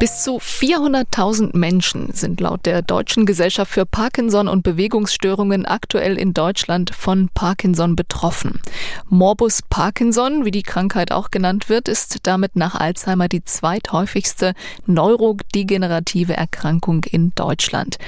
Bis 0.00 0.22
zu 0.22 0.38
400.000 0.38 1.54
Menschen 1.54 2.14
sind 2.14 2.40
laut 2.40 2.64
der 2.64 2.80
Deutschen 2.80 3.26
Gesellschaft 3.26 3.70
für 3.70 3.84
Parkinson 3.84 4.48
und 4.48 4.62
Bewegungsstörungen 4.62 5.66
aktuell 5.66 6.16
in 6.16 6.32
Deutschland 6.32 6.94
von 6.94 7.28
Parkinson 7.34 7.96
betroffen. 7.96 8.62
Morbus 9.10 9.60
Parkinson, 9.68 10.46
wie 10.46 10.52
die 10.52 10.62
Krankheit 10.62 11.12
auch 11.12 11.30
genannt 11.30 11.68
wird, 11.68 11.86
ist 11.86 12.20
damit 12.22 12.56
nach 12.56 12.74
Alzheimer 12.74 13.28
die 13.28 13.44
zweithäufigste 13.44 14.54
neurodegenerative 14.86 16.34
Erkrankung 16.34 17.04
in 17.04 17.34
Deutschland. 17.34 17.98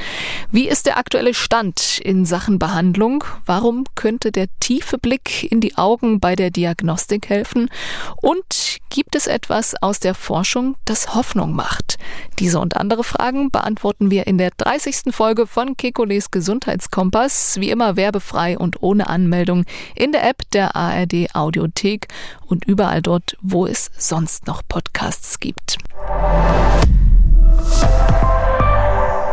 Wie 0.51 0.70
ist 0.70 0.87
der 0.87 0.97
aktuelle 0.97 1.34
Stand 1.34 1.98
in 1.98 2.24
Sachen 2.24 2.59
Behandlung? 2.59 3.23
Warum 3.45 3.84
könnte 3.97 4.33
der 4.33 4.47
tiefe 4.61 4.97
Blick 4.97 5.52
in 5.52 5.61
die 5.61 5.77
Augen 5.77 6.20
bei 6.20 6.37
der 6.37 6.51
Diagnostik 6.51 7.29
helfen? 7.29 7.69
Und 8.16 8.79
gibt 8.88 9.15
es 9.15 9.27
etwas 9.27 9.74
aus 9.83 10.01
der 10.01 10.15
Forschung, 10.15 10.77
das 10.87 11.15
Hoffnung 11.15 11.55
macht? 11.55 11.81
Macht? 11.82 11.98
Diese 12.38 12.59
und 12.59 12.77
andere 12.77 13.04
Fragen 13.04 13.50
beantworten 13.50 14.10
wir 14.10 14.27
in 14.27 14.38
der 14.38 14.50
30. 14.56 15.14
Folge 15.14 15.46
von 15.46 15.77
Kekules 15.77 16.30
Gesundheitskompass, 16.30 17.56
wie 17.60 17.70
immer 17.70 17.96
werbefrei 17.96 18.58
und 18.58 18.82
ohne 18.82 19.08
Anmeldung 19.08 19.64
in 19.95 20.12
der 20.12 20.28
App 20.28 20.50
der 20.52 20.77
ARD 20.77 21.34
Audiothek 21.34 22.08
und 22.46 22.64
überall 22.64 23.02
dort, 23.02 23.36
wo 23.41 23.66
es 23.66 23.91
sonst 23.96 24.46
noch 24.46 24.62
Podcasts 24.66 25.38
gibt. 25.41 25.78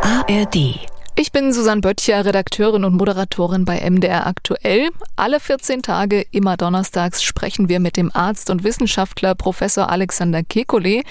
ARD 0.02 0.80
ich 1.22 1.34
bin 1.34 1.52
Susanne 1.52 1.82
Böttcher, 1.82 2.24
Redakteurin 2.24 2.86
und 2.86 2.96
Moderatorin 2.96 3.66
bei 3.66 3.82
MDR 3.82 4.26
Aktuell. 4.26 4.88
Alle 5.18 5.42
14 5.42 5.82
Tage, 5.82 6.26
immer 6.32 6.56
donnerstags, 6.56 7.24
sprechen 7.24 7.68
wir 7.68 7.82
mit 7.82 7.98
dem 7.98 8.10
Arzt 8.16 8.50
und 8.50 8.64
Wissenschaftler 8.64 9.36
Professor 9.36 9.90
Alexander 9.90 10.40
Kekulé. 10.40 11.04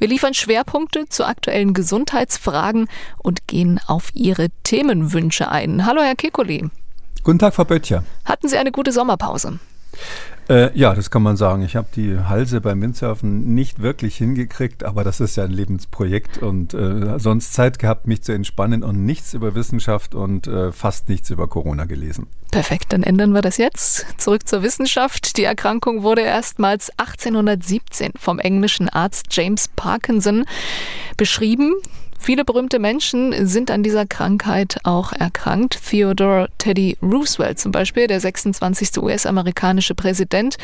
Wir 0.00 0.08
liefern 0.08 0.34
Schwerpunkte 0.34 1.08
zu 1.08 1.24
aktuellen 1.24 1.74
Gesundheitsfragen 1.74 2.88
und 3.18 3.46
gehen 3.46 3.80
auf 3.86 4.10
Ihre 4.14 4.48
Themenwünsche 4.64 5.48
ein. 5.48 5.86
Hallo, 5.86 6.02
Herr 6.02 6.14
Kekulé. 6.14 6.68
Guten 7.22 7.38
Tag, 7.38 7.54
Frau 7.54 7.64
Böttcher. 7.64 8.02
Hatten 8.24 8.48
Sie 8.48 8.58
eine 8.58 8.72
gute 8.72 8.90
Sommerpause? 8.90 9.60
Äh, 10.52 10.70
ja, 10.78 10.94
das 10.94 11.10
kann 11.10 11.22
man 11.22 11.38
sagen. 11.38 11.62
Ich 11.62 11.76
habe 11.76 11.88
die 11.96 12.18
Halse 12.18 12.60
beim 12.60 12.82
Windsurfen 12.82 13.54
nicht 13.54 13.80
wirklich 13.80 14.16
hingekriegt, 14.16 14.84
aber 14.84 15.02
das 15.02 15.18
ist 15.20 15.36
ja 15.36 15.44
ein 15.44 15.50
Lebensprojekt 15.50 16.42
und 16.42 16.74
äh, 16.74 17.18
sonst 17.18 17.54
Zeit 17.54 17.78
gehabt, 17.78 18.06
mich 18.06 18.22
zu 18.22 18.32
entspannen 18.32 18.82
und 18.82 19.06
nichts 19.06 19.32
über 19.32 19.54
Wissenschaft 19.54 20.14
und 20.14 20.46
äh, 20.48 20.70
fast 20.70 21.08
nichts 21.08 21.30
über 21.30 21.48
Corona 21.48 21.86
gelesen. 21.86 22.26
Perfekt, 22.50 22.92
dann 22.92 23.02
ändern 23.02 23.32
wir 23.32 23.40
das 23.40 23.56
jetzt. 23.56 24.04
Zurück 24.18 24.46
zur 24.46 24.62
Wissenschaft. 24.62 25.38
Die 25.38 25.44
Erkrankung 25.44 26.02
wurde 26.02 26.20
erstmals 26.20 26.90
1817 26.98 28.12
vom 28.20 28.38
englischen 28.38 28.90
Arzt 28.90 29.28
James 29.30 29.68
Parkinson 29.68 30.44
beschrieben. 31.16 31.72
Viele 32.22 32.44
berühmte 32.44 32.78
Menschen 32.78 33.48
sind 33.48 33.68
an 33.72 33.82
dieser 33.82 34.06
Krankheit 34.06 34.78
auch 34.84 35.12
erkrankt. 35.12 35.76
Theodore 35.90 36.48
Teddy 36.56 36.96
Roosevelt 37.02 37.58
zum 37.58 37.72
Beispiel, 37.72 38.06
der 38.06 38.20
26. 38.20 38.98
US-amerikanische 38.98 39.96
Präsident. 39.96 40.56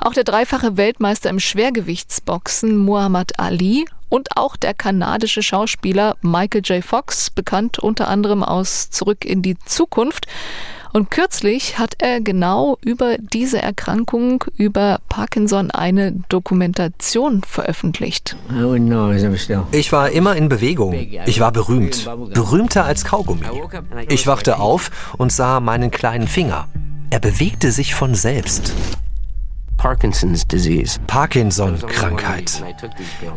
Auch 0.00 0.12
der 0.12 0.24
dreifache 0.24 0.76
Weltmeister 0.76 1.30
im 1.30 1.38
Schwergewichtsboxen 1.38 2.76
Muhammad 2.76 3.38
Ali 3.38 3.84
und 4.08 4.36
auch 4.36 4.56
der 4.56 4.74
kanadische 4.74 5.44
Schauspieler 5.44 6.16
Michael 6.20 6.62
J. 6.64 6.84
Fox, 6.84 7.30
bekannt 7.30 7.78
unter 7.78 8.08
anderem 8.08 8.42
aus 8.42 8.90
Zurück 8.90 9.24
in 9.24 9.40
die 9.40 9.56
Zukunft. 9.56 10.26
Und 10.92 11.10
kürzlich 11.10 11.78
hat 11.78 11.94
er 11.98 12.20
genau 12.20 12.78
über 12.80 13.16
diese 13.18 13.60
Erkrankung, 13.60 14.44
über 14.56 15.00
Parkinson, 15.08 15.70
eine 15.70 16.12
Dokumentation 16.28 17.42
veröffentlicht. 17.46 18.36
Ich 19.72 19.92
war 19.92 20.10
immer 20.10 20.36
in 20.36 20.48
Bewegung. 20.48 20.94
Ich 21.26 21.40
war 21.40 21.52
berühmt. 21.52 22.08
Berühmter 22.32 22.84
als 22.84 23.04
Kaugummi. 23.04 23.46
Ich 24.08 24.26
wachte 24.26 24.58
auf 24.58 24.90
und 25.18 25.32
sah 25.32 25.60
meinen 25.60 25.90
kleinen 25.90 26.28
Finger. 26.28 26.68
Er 27.10 27.20
bewegte 27.20 27.72
sich 27.72 27.94
von 27.94 28.14
selbst. 28.14 28.74
Parkinson-Krankheit. 31.06 32.64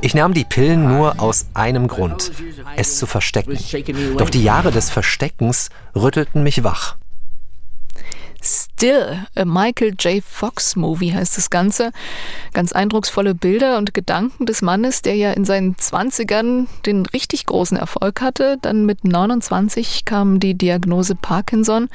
Ich 0.01 0.15
nahm 0.15 0.33
die 0.33 0.43
Pillen 0.43 0.87
nur 0.87 1.21
aus 1.21 1.45
einem 1.53 1.87
Grund, 1.87 2.31
es 2.75 2.97
zu 2.97 3.05
verstecken. 3.05 3.57
Doch 4.17 4.29
die 4.29 4.43
Jahre 4.43 4.71
des 4.71 4.89
Versteckens 4.89 5.69
rüttelten 5.95 6.41
mich 6.41 6.63
wach. 6.63 6.97
Still, 8.41 9.27
a 9.35 9.45
Michael 9.45 9.93
J. 9.99 10.23
Fox 10.23 10.75
Movie 10.75 11.13
heißt 11.13 11.37
das 11.37 11.51
Ganze. 11.51 11.91
Ganz 12.53 12.71
eindrucksvolle 12.71 13.35
Bilder 13.35 13.77
und 13.77 13.93
Gedanken 13.93 14.47
des 14.47 14.63
Mannes, 14.63 15.03
der 15.03 15.15
ja 15.15 15.31
in 15.31 15.45
seinen 15.45 15.77
Zwanzigern 15.77 16.67
den 16.85 17.05
richtig 17.05 17.45
großen 17.45 17.77
Erfolg 17.77 18.19
hatte. 18.21 18.57
Dann 18.61 18.85
mit 18.87 19.03
29 19.05 20.05
kam 20.05 20.39
die 20.39 20.55
Diagnose 20.55 21.13
Parkinson. 21.15 21.89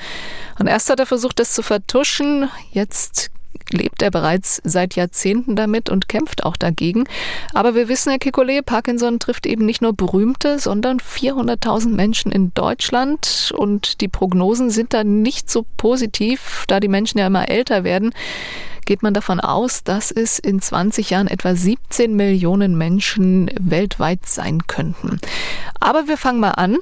Und 0.58 0.68
erst 0.68 0.88
hat 0.88 1.00
er 1.00 1.06
versucht, 1.06 1.40
das 1.40 1.52
zu 1.52 1.62
vertuschen. 1.62 2.48
Jetzt 2.70 3.30
lebt 3.70 4.02
er 4.02 4.10
bereits 4.10 4.60
seit 4.64 4.96
Jahrzehnten 4.96 5.56
damit 5.56 5.90
und 5.90 6.08
kämpft 6.08 6.44
auch 6.44 6.56
dagegen. 6.56 7.04
Aber 7.54 7.74
wir 7.74 7.88
wissen, 7.88 8.10
Herr 8.10 8.18
Kekulé, 8.18 8.62
Parkinson 8.62 9.18
trifft 9.18 9.46
eben 9.46 9.66
nicht 9.66 9.82
nur 9.82 9.92
Berühmte, 9.92 10.58
sondern 10.58 10.98
400.000 10.98 11.88
Menschen 11.88 12.32
in 12.32 12.52
Deutschland 12.54 13.52
und 13.56 14.00
die 14.00 14.08
Prognosen 14.08 14.70
sind 14.70 14.92
da 14.92 15.04
nicht 15.04 15.50
so 15.50 15.64
positiv, 15.76 16.64
da 16.68 16.80
die 16.80 16.88
Menschen 16.88 17.18
ja 17.18 17.26
immer 17.26 17.48
älter 17.48 17.84
werden 17.84 18.12
geht 18.86 19.02
man 19.02 19.12
davon 19.12 19.40
aus, 19.40 19.84
dass 19.84 20.10
es 20.10 20.38
in 20.38 20.62
20 20.62 21.10
Jahren 21.10 21.26
etwa 21.26 21.54
17 21.54 22.14
Millionen 22.14 22.78
Menschen 22.78 23.50
weltweit 23.60 24.24
sein 24.26 24.66
könnten. 24.66 25.20
Aber 25.80 26.08
wir 26.08 26.16
fangen 26.16 26.40
mal 26.40 26.52
an. 26.52 26.78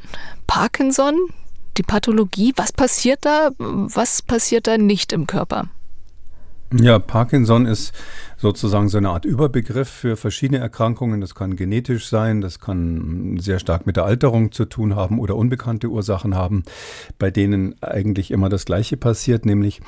Parkinson, 0.47 1.17
die 1.77 1.83
Pathologie, 1.83 2.53
was 2.57 2.73
passiert 2.73 3.25
da? 3.25 3.51
Was 3.59 4.23
passiert 4.23 4.67
da 4.67 4.79
nicht 4.79 5.13
im 5.13 5.27
Körper? 5.27 5.69
Ja, 6.81 6.99
Parkinson 6.99 7.67
ist 7.67 7.93
sozusagen 8.45 8.91
so 8.91 8.99
eine 8.99 9.09
Art 9.09 9.25
Überbegriff 9.25 9.89
für 9.89 10.17
verschiedene 10.17 10.61
Erkrankungen. 10.61 11.23
Das 11.23 11.35
kann 11.35 11.57
genetisch 11.57 12.11
sein, 12.11 12.43
das 12.43 12.61
kann 12.61 13.39
sehr 13.41 13.59
stark 13.59 13.87
mit 13.87 13.97
der 13.97 14.05
Alterung 14.05 14.53
zu 14.53 14.67
tun 14.67 14.95
haben 14.95 15.19
oder 15.19 15.35
unbekannte 15.35 15.89
Ursachen 15.89 16.35
haben, 16.35 16.63
bei 17.19 17.31
denen 17.31 17.83
eigentlich 17.83 18.31
immer 18.31 18.51
das 18.51 18.67
Gleiche 18.67 18.99
passiert, 18.99 19.47
nämlich 19.47 19.81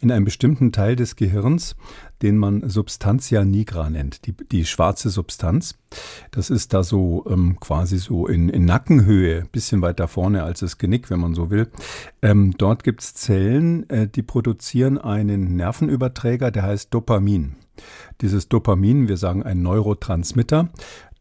in 0.00 0.12
einem 0.12 0.24
bestimmten 0.24 0.70
Teil 0.70 0.94
des 0.94 1.16
Gehirns 1.16 1.74
den 2.22 2.38
man 2.38 2.70
Substantia 2.70 3.44
nigra 3.44 3.90
nennt, 3.90 4.24
die, 4.26 4.32
die 4.32 4.64
schwarze 4.64 5.10
Substanz. 5.10 5.76
Das 6.30 6.48
ist 6.48 6.72
da 6.72 6.82
so 6.82 7.26
ähm, 7.28 7.58
quasi 7.60 7.98
so 7.98 8.26
in, 8.28 8.48
in 8.48 8.64
Nackenhöhe, 8.64 9.44
bisschen 9.52 9.82
weiter 9.82 10.08
vorne 10.08 10.44
als 10.44 10.60
das 10.60 10.78
Genick, 10.78 11.10
wenn 11.10 11.20
man 11.20 11.34
so 11.34 11.50
will. 11.50 11.68
Ähm, 12.22 12.54
dort 12.56 12.82
gibt 12.82 13.02
es 13.02 13.14
Zellen, 13.14 13.90
äh, 13.90 14.08
die 14.08 14.22
produzieren 14.22 14.96
einen 14.96 15.56
Nervenüberträger, 15.56 16.50
der 16.50 16.62
heißt 16.62 16.94
Dopamin. 16.94 17.56
Dieses 18.20 18.48
Dopamin, 18.48 19.08
wir 19.08 19.16
sagen 19.16 19.42
ein 19.42 19.62
Neurotransmitter, 19.62 20.68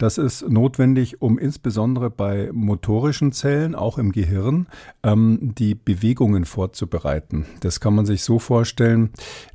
das 0.04 0.18
ist 0.18 0.50
notwendig, 0.50 1.22
um 1.22 1.40
insbesondere 1.40 2.10
bei 2.10 2.50
motorischen 2.52 3.32
Zellen, 3.32 3.74
auch 3.74 3.98
im 3.98 4.12
Gehirn, 4.12 4.68
ähm, 5.02 5.54
die 5.58 5.76
Bewegungen 5.76 6.44
vorzubereiten. 6.44 7.46
Das 7.62 7.80
kann 7.80 7.96
man 7.96 8.06
sich 8.06 8.22
so 8.26 8.38
vorstellen, 8.38 9.12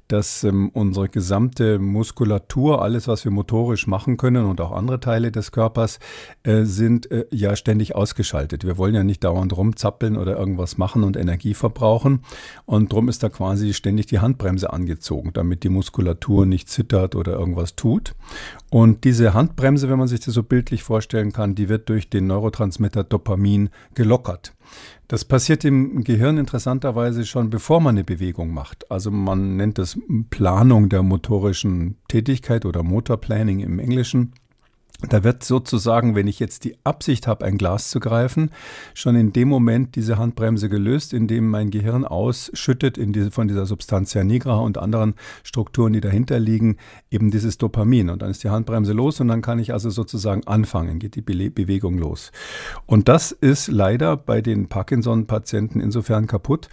dass 0.08 0.42
ähm, 0.42 0.70
unsere 0.72 1.08
gesamte 1.08 1.78
Muskulatur, 1.78 2.82
alles, 2.82 3.06
was 3.08 3.24
wir 3.24 3.30
motorisch 3.30 3.86
machen 3.86 4.16
können 4.16 4.46
und 4.46 4.60
auch 4.60 4.72
andere 4.72 5.00
Teile 5.00 5.30
des 5.30 5.52
Körpers, 5.52 5.98
äh, 6.44 6.64
sind 6.64 7.10
äh, 7.10 7.26
ja 7.30 7.54
ständig 7.54 7.94
ausgeschaltet. 7.94 8.64
Wir 8.64 8.78
wollen 8.78 8.94
ja 8.94 9.04
nicht 9.04 9.22
dauernd 9.22 9.54
rumzappeln 9.54 10.16
oder 10.16 10.38
irgendwas 10.38 10.78
machen 10.78 11.04
und 11.04 11.16
Energie 11.16 11.52
verbrauchen. 11.52 12.20
Und 12.64 12.92
darum 12.92 13.10
ist 13.10 13.22
da 13.22 13.28
quasi 13.28 13.74
ständig 13.74 14.06
die 14.06 14.18
Handbremse 14.18 14.72
angezogen, 14.72 15.32
damit 15.34 15.62
die 15.62 15.68
Muskulatur 15.68 16.46
nicht 16.46 16.70
zittert 16.70 17.14
oder 17.14 17.34
irgendwas 17.34 17.76
tut. 17.76 18.14
Und 18.70 19.04
diese 19.04 19.34
Handbremse, 19.34 19.90
wenn 19.90 19.98
man 19.98 20.08
sich 20.08 20.20
das 20.20 20.37
so 20.38 20.44
bildlich 20.44 20.84
vorstellen 20.84 21.32
kann, 21.32 21.56
die 21.56 21.68
wird 21.68 21.88
durch 21.88 22.10
den 22.10 22.28
Neurotransmitter 22.28 23.02
Dopamin 23.02 23.70
gelockert. 23.94 24.54
Das 25.08 25.24
passiert 25.24 25.64
im 25.64 26.04
Gehirn 26.04 26.38
interessanterweise 26.38 27.26
schon, 27.26 27.50
bevor 27.50 27.80
man 27.80 27.96
eine 27.96 28.04
Bewegung 28.04 28.54
macht. 28.54 28.88
Also 28.88 29.10
man 29.10 29.56
nennt 29.56 29.78
das 29.78 29.98
Planung 30.30 30.90
der 30.90 31.02
motorischen 31.02 31.96
Tätigkeit 32.06 32.64
oder 32.66 32.84
Motorplanning 32.84 33.58
im 33.58 33.80
Englischen. 33.80 34.32
Da 35.08 35.22
wird 35.22 35.44
sozusagen, 35.44 36.16
wenn 36.16 36.26
ich 36.26 36.40
jetzt 36.40 36.64
die 36.64 36.76
Absicht 36.82 37.28
habe, 37.28 37.44
ein 37.44 37.56
Glas 37.56 37.88
zu 37.88 38.00
greifen, 38.00 38.50
schon 38.94 39.14
in 39.14 39.32
dem 39.32 39.46
Moment 39.46 39.94
diese 39.94 40.18
Handbremse 40.18 40.68
gelöst, 40.68 41.14
indem 41.14 41.48
mein 41.48 41.70
Gehirn 41.70 42.04
ausschüttet 42.04 42.98
diese, 42.98 43.30
von 43.30 43.46
dieser 43.46 43.64
Substantia 43.64 44.24
nigra 44.24 44.56
und 44.56 44.76
anderen 44.76 45.14
Strukturen, 45.44 45.92
die 45.92 46.00
dahinter 46.00 46.40
liegen, 46.40 46.78
eben 47.12 47.30
dieses 47.30 47.58
Dopamin. 47.58 48.10
Und 48.10 48.22
dann 48.22 48.30
ist 48.30 48.42
die 48.42 48.50
Handbremse 48.50 48.92
los 48.92 49.20
und 49.20 49.28
dann 49.28 49.40
kann 49.40 49.60
ich 49.60 49.72
also 49.72 49.88
sozusagen 49.88 50.44
anfangen, 50.48 50.98
geht 50.98 51.14
die 51.14 51.22
Be 51.22 51.48
Bewegung 51.48 51.96
los. 51.96 52.32
Und 52.84 53.08
das 53.08 53.30
ist 53.30 53.68
leider 53.68 54.16
bei 54.16 54.40
den 54.40 54.68
Parkinson-Patienten 54.68 55.78
insofern 55.80 56.26
kaputt, 56.26 56.68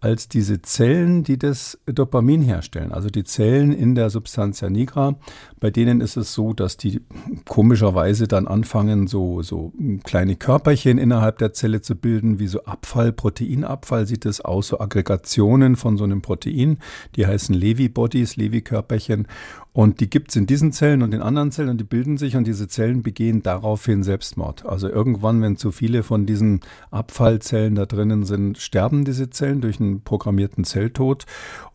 als 0.00 0.28
diese 0.28 0.62
Zellen, 0.62 1.24
die 1.24 1.38
das 1.38 1.78
Dopamin 1.86 2.40
herstellen. 2.42 2.90
Also 2.90 3.08
die 3.08 3.24
Zellen 3.24 3.72
in 3.72 3.94
der 3.94 4.08
Substantia 4.10 4.70
nigra, 4.70 5.16
bei 5.60 5.70
denen 5.70 6.00
ist 6.00 6.16
es 6.16 6.32
so, 6.32 6.54
dass 6.54 6.78
die 6.78 7.02
komischerweise 7.46 8.26
dann 8.26 8.48
anfangen, 8.48 9.06
so, 9.06 9.42
so 9.42 9.72
kleine 10.02 10.36
Körperchen 10.36 10.96
innerhalb 10.96 11.38
der 11.38 11.52
Zelle 11.52 11.82
zu 11.82 11.96
bilden, 11.96 12.38
wie 12.38 12.46
so 12.46 12.64
Abfall, 12.64 13.12
Proteinabfall 13.12 14.06
sieht 14.06 14.24
es 14.24 14.40
aus, 14.40 14.68
so 14.68 14.80
Aggregationen 14.80 15.76
von 15.76 15.98
so 15.98 16.04
einem 16.04 16.22
Protein. 16.22 16.78
Die 17.16 17.26
heißen 17.26 17.54
Levi-Bodies, 17.54 18.36
Levi-Körperchen. 18.36 19.26
Und 19.72 20.00
die 20.00 20.10
gibt 20.10 20.30
es 20.30 20.36
in 20.36 20.46
diesen 20.46 20.72
Zellen 20.72 21.02
und 21.02 21.14
in 21.14 21.22
anderen 21.22 21.52
Zellen 21.52 21.68
und 21.68 21.78
die 21.78 21.84
bilden 21.84 22.18
sich 22.18 22.36
und 22.36 22.44
diese 22.44 22.66
Zellen 22.66 23.02
begehen 23.02 23.42
daraufhin 23.42 24.02
Selbstmord. 24.02 24.66
Also 24.66 24.88
irgendwann, 24.88 25.40
wenn 25.42 25.56
zu 25.56 25.70
viele 25.70 26.02
von 26.02 26.26
diesen 26.26 26.60
Abfallzellen 26.90 27.76
da 27.76 27.86
drinnen 27.86 28.24
sind, 28.24 28.58
sterben 28.58 29.04
diese 29.04 29.30
Zellen 29.30 29.60
durch 29.60 29.78
einen 29.78 30.02
programmierten 30.02 30.64
Zelltod 30.64 31.24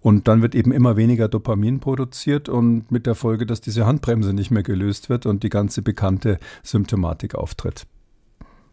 und 0.01 0.27
dann 0.27 0.41
wird 0.41 0.55
eben 0.55 0.73
immer 0.73 0.97
weniger 0.97 1.29
Dopamin 1.29 1.79
produziert 1.79 2.49
und 2.49 2.91
mit 2.91 3.05
der 3.05 3.15
Folge, 3.15 3.45
dass 3.45 3.61
diese 3.61 3.85
Handbremse 3.85 4.33
nicht 4.33 4.51
mehr 4.51 4.63
gelöst 4.63 5.09
wird 5.09 5.25
und 5.25 5.43
die 5.43 5.49
ganze 5.49 5.81
bekannte 5.81 6.39
Symptomatik 6.63 7.33
auftritt. 7.35 7.85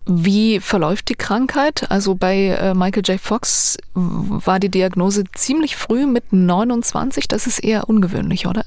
Wie 0.04 0.58
verläuft 0.58 1.10
die 1.10 1.14
Krankheit? 1.14 1.88
Also 1.92 2.16
bei 2.16 2.48
äh, 2.48 2.74
Michael 2.74 3.04
J. 3.06 3.20
Fox 3.20 3.78
war 3.94 4.58
die 4.58 4.68
Diagnose 4.68 5.22
ziemlich 5.32 5.76
früh 5.76 6.06
mit 6.06 6.32
29. 6.32 7.28
Das 7.28 7.46
ist 7.46 7.60
eher 7.60 7.88
ungewöhnlich, 7.88 8.48
oder? 8.48 8.64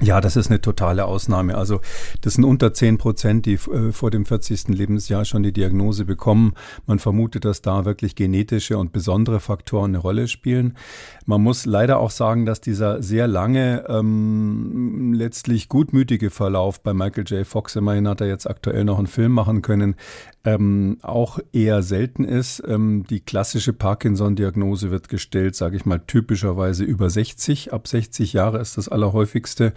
Ja, 0.00 0.20
das 0.20 0.36
ist 0.36 0.48
eine 0.48 0.60
totale 0.60 1.06
Ausnahme. 1.06 1.56
Also 1.56 1.80
das 2.20 2.34
sind 2.34 2.44
unter 2.44 2.72
10 2.72 2.98
Prozent, 2.98 3.46
die 3.46 3.54
äh, 3.54 3.90
vor 3.90 4.12
dem 4.12 4.26
40. 4.26 4.68
Lebensjahr 4.68 5.24
schon 5.24 5.42
die 5.42 5.52
Diagnose 5.52 6.04
bekommen. 6.04 6.54
Man 6.86 7.00
vermutet, 7.00 7.44
dass 7.44 7.62
da 7.62 7.84
wirklich 7.84 8.14
genetische 8.14 8.78
und 8.78 8.92
besondere 8.92 9.40
Faktoren 9.40 9.90
eine 9.90 9.98
Rolle 9.98 10.28
spielen. 10.28 10.76
Man 11.26 11.42
muss 11.42 11.66
leider 11.66 11.98
auch 11.98 12.10
sagen, 12.10 12.46
dass 12.46 12.60
dieser 12.60 13.02
sehr 13.02 13.26
lange, 13.26 13.86
ähm, 13.88 15.14
letztlich 15.14 15.68
gutmütige 15.68 16.30
Verlauf 16.30 16.80
bei 16.80 16.94
Michael 16.94 17.24
J. 17.24 17.44
Fox, 17.44 17.74
immerhin 17.74 18.06
hat 18.06 18.20
er 18.20 18.28
jetzt 18.28 18.48
aktuell 18.48 18.84
noch 18.84 18.98
einen 18.98 19.08
Film 19.08 19.32
machen 19.32 19.62
können, 19.62 19.96
ähm, 20.44 20.98
auch 21.02 21.40
eher 21.52 21.82
selten 21.82 22.24
ist. 22.24 22.62
Ähm, 22.66 23.04
die 23.10 23.20
klassische 23.20 23.72
Parkinson-Diagnose 23.72 24.90
wird 24.90 25.08
gestellt, 25.08 25.56
sage 25.56 25.76
ich 25.76 25.84
mal, 25.84 25.98
typischerweise 25.98 26.84
über 26.84 27.10
60. 27.10 27.72
Ab 27.72 27.88
60 27.88 28.32
Jahre 28.32 28.60
ist 28.60 28.78
das 28.78 28.88
allerhäufigste. 28.88 29.74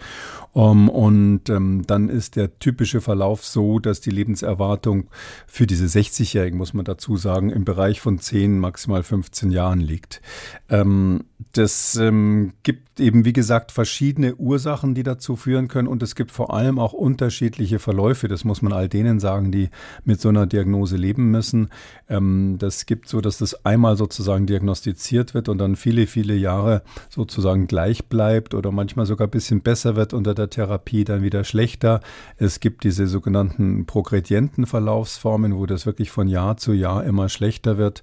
Um, 0.54 0.62
ähm, 0.62 0.88
und 0.90 1.48
ähm, 1.48 1.84
dann 1.86 2.10
ist 2.10 2.36
der 2.36 2.58
typische 2.58 3.00
Verlauf 3.00 3.44
so, 3.44 3.78
dass 3.78 4.02
die 4.02 4.10
Lebenserwartung 4.10 5.08
für 5.46 5.66
diese 5.66 5.86
60-Jährigen, 5.86 6.58
muss 6.58 6.74
man 6.74 6.84
dazu 6.84 7.16
sagen, 7.16 7.50
im 7.50 7.64
Bereich 7.64 8.00
von 8.00 8.18
10, 8.18 8.58
maximal 8.58 9.02
15 9.02 9.50
Jahren 9.50 9.80
liegt. 9.80 10.20
Ähm, 10.68 11.24
das 11.52 11.96
ähm, 11.96 12.52
gibt 12.62 13.00
eben, 13.00 13.24
wie 13.24 13.32
gesagt, 13.32 13.72
verschiedene 13.72 14.34
Ursachen, 14.36 14.94
die 14.94 15.02
dazu 15.02 15.36
führen 15.36 15.68
können. 15.68 15.88
Und 15.88 16.02
es 16.02 16.14
gibt 16.14 16.30
vor 16.30 16.54
allem 16.54 16.78
auch 16.78 16.92
unterschiedliche 16.92 17.78
Verläufe. 17.78 18.28
Das 18.28 18.44
muss 18.44 18.62
man 18.62 18.72
all 18.72 18.88
denen 18.88 19.20
sagen, 19.20 19.50
die 19.52 19.70
mit 20.04 20.20
so 20.20 20.28
einer 20.28 20.46
Diagnose 20.46 20.96
leben 20.96 21.30
müssen. 21.30 21.68
Ähm, 22.08 22.56
das 22.58 22.86
gibt 22.86 23.08
so, 23.08 23.20
dass 23.20 23.38
das 23.38 23.64
einmal 23.64 23.96
sozusagen 23.96 24.46
diagnostiziert 24.46 25.34
wird 25.34 25.48
und 25.48 25.58
dann 25.58 25.76
viele, 25.76 26.06
viele 26.06 26.34
Jahre 26.34 26.82
sozusagen 27.08 27.66
gleich 27.66 28.06
bleibt 28.06 28.54
oder 28.54 28.70
manchmal 28.70 29.06
sogar 29.06 29.28
ein 29.28 29.32
bisschen 29.32 29.62
besser 29.62 29.96
wird 29.96 30.01
unter 30.12 30.34
der 30.34 30.50
Therapie, 30.50 31.04
dann 31.04 31.22
wieder 31.22 31.44
schlechter. 31.44 32.00
Es 32.36 32.58
gibt 32.58 32.82
diese 32.82 33.06
sogenannten 33.06 33.86
progredienten 33.86 34.66
Verlaufsformen, 34.66 35.56
wo 35.56 35.66
das 35.66 35.86
wirklich 35.86 36.10
von 36.10 36.26
Jahr 36.26 36.56
zu 36.56 36.72
Jahr 36.72 37.04
immer 37.04 37.28
schlechter 37.28 37.78
wird. 37.78 38.02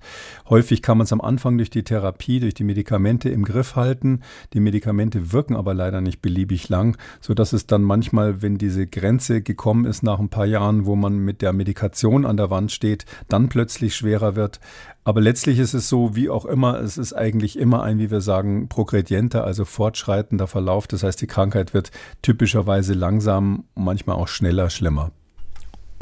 Häufig 0.49 0.81
kann 0.81 0.97
man 0.97 1.05
es 1.05 1.13
am 1.13 1.21
Anfang 1.21 1.57
durch 1.57 1.69
die 1.69 1.83
Therapie, 1.83 2.39
durch 2.39 2.53
die 2.53 2.63
Medikamente 2.63 3.29
im 3.29 3.43
Griff 3.43 3.75
halten. 3.75 4.21
Die 4.53 4.61
Medikamente 4.61 5.33
wirken 5.33 5.55
aber 5.55 5.73
leider 5.73 5.99
nicht 5.99 6.21
beliebig 6.21 6.69
lang, 6.69 6.97
sodass 7.19 7.51
es 7.51 7.67
dann 7.67 7.83
manchmal, 7.83 8.41
wenn 8.41 8.57
diese 8.57 8.87
Grenze 8.87 9.41
gekommen 9.41 9.85
ist 9.85 10.01
nach 10.03 10.19
ein 10.19 10.29
paar 10.29 10.45
Jahren, 10.45 10.85
wo 10.85 10.95
man 10.95 11.17
mit 11.17 11.41
der 11.41 11.51
Medikation 11.51 12.25
an 12.25 12.37
der 12.37 12.49
Wand 12.49 12.71
steht, 12.71 13.05
dann 13.27 13.49
plötzlich 13.49 13.95
schwerer 13.95 14.35
wird. 14.35 14.61
Aber 15.03 15.21
letztlich 15.21 15.59
ist 15.59 15.73
es 15.73 15.89
so, 15.89 16.15
wie 16.15 16.29
auch 16.29 16.45
immer, 16.45 16.79
es 16.79 16.97
ist 16.97 17.13
eigentlich 17.13 17.57
immer 17.57 17.83
ein, 17.83 17.99
wie 17.99 18.11
wir 18.11 18.21
sagen, 18.21 18.67
progredienter, 18.67 19.43
also 19.43 19.65
fortschreitender 19.65 20.45
Verlauf. 20.45 20.87
Das 20.87 21.03
heißt, 21.03 21.21
die 21.21 21.27
Krankheit 21.27 21.73
wird 21.73 21.91
typischerweise 22.21 22.93
langsam, 22.93 23.63
manchmal 23.75 24.17
auch 24.17 24.27
schneller, 24.27 24.69
schlimmer. 24.69 25.11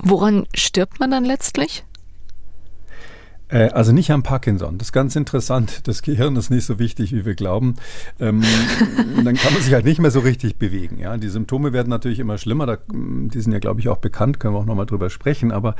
Woran 0.03 0.45
stirbt 0.53 0.99
man 0.99 1.11
dann 1.11 1.25
letztlich? 1.25 1.85
Äh, 3.49 3.69
also 3.69 3.91
nicht 3.91 4.11
am 4.11 4.23
Parkinson. 4.23 4.77
Das 4.77 4.89
ist 4.89 4.91
ganz 4.91 5.15
interessant. 5.15 5.87
Das 5.87 6.01
Gehirn 6.01 6.35
ist 6.35 6.49
nicht 6.49 6.65
so 6.65 6.79
wichtig, 6.79 7.13
wie 7.13 7.25
wir 7.25 7.35
glauben. 7.35 7.75
Ähm, 8.19 8.43
dann 9.23 9.35
kann 9.35 9.53
man 9.53 9.61
sich 9.61 9.73
halt 9.73 9.85
nicht 9.85 9.99
mehr 9.99 10.11
so 10.11 10.19
richtig 10.19 10.57
bewegen. 10.57 10.99
Ja? 10.99 11.17
Die 11.17 11.29
Symptome 11.29 11.73
werden 11.73 11.89
natürlich 11.89 12.19
immer 12.19 12.37
schlimmer. 12.37 12.65
Da, 12.65 12.77
die 12.91 13.39
sind 13.39 13.51
ja, 13.51 13.59
glaube 13.59 13.79
ich, 13.79 13.89
auch 13.89 13.97
bekannt. 13.97 14.39
Können 14.39 14.53
wir 14.53 14.59
auch 14.59 14.65
nochmal 14.65 14.85
drüber 14.85 15.09
sprechen. 15.09 15.51
Aber 15.51 15.75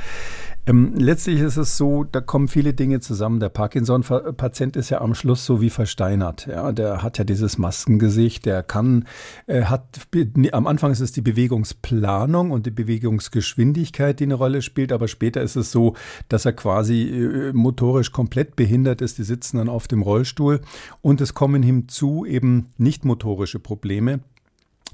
ähm, 0.66 0.94
letztlich 0.96 1.40
ist 1.40 1.56
es 1.56 1.76
so, 1.76 2.04
da 2.04 2.20
kommen 2.20 2.48
viele 2.48 2.72
Dinge 2.72 3.00
zusammen. 3.00 3.40
Der 3.40 3.50
Parkinson-Patient 3.50 4.76
ist 4.76 4.90
ja 4.90 5.00
am 5.00 5.14
Schluss 5.14 5.44
so 5.44 5.60
wie 5.60 5.70
versteinert. 5.70 6.46
Ja? 6.46 6.72
Der 6.72 7.02
hat 7.02 7.18
ja 7.18 7.24
dieses 7.24 7.58
Maskengesicht. 7.58 8.46
Der 8.46 8.62
kann, 8.62 9.04
äh, 9.46 9.64
hat, 9.64 10.08
am 10.52 10.66
Anfang 10.66 10.90
ist 10.90 11.00
es 11.00 11.12
die 11.12 11.20
Bewegungsplanung 11.20 12.50
und 12.50 12.64
die 12.64 12.70
Bewegungsgeschwindigkeit, 12.70 14.20
die 14.20 14.24
eine 14.24 14.34
Rolle 14.34 14.62
spielt. 14.62 14.90
Aber 14.90 15.06
später 15.06 15.42
ist 15.42 15.56
es 15.56 15.70
so, 15.70 15.94
dass 16.30 16.46
er 16.46 16.54
quasi 16.54 17.02
äh, 17.02 17.57
motorisch 17.58 18.12
komplett 18.12 18.56
behindert 18.56 19.02
ist, 19.02 19.18
die 19.18 19.24
sitzen 19.24 19.58
dann 19.58 19.68
auf 19.68 19.88
dem 19.88 20.02
Rollstuhl. 20.02 20.60
Und 21.02 21.20
es 21.20 21.34
kommen 21.34 21.62
hinzu 21.62 22.24
eben 22.24 22.72
nicht 22.76 23.04
motorische 23.04 23.58
Probleme 23.58 24.20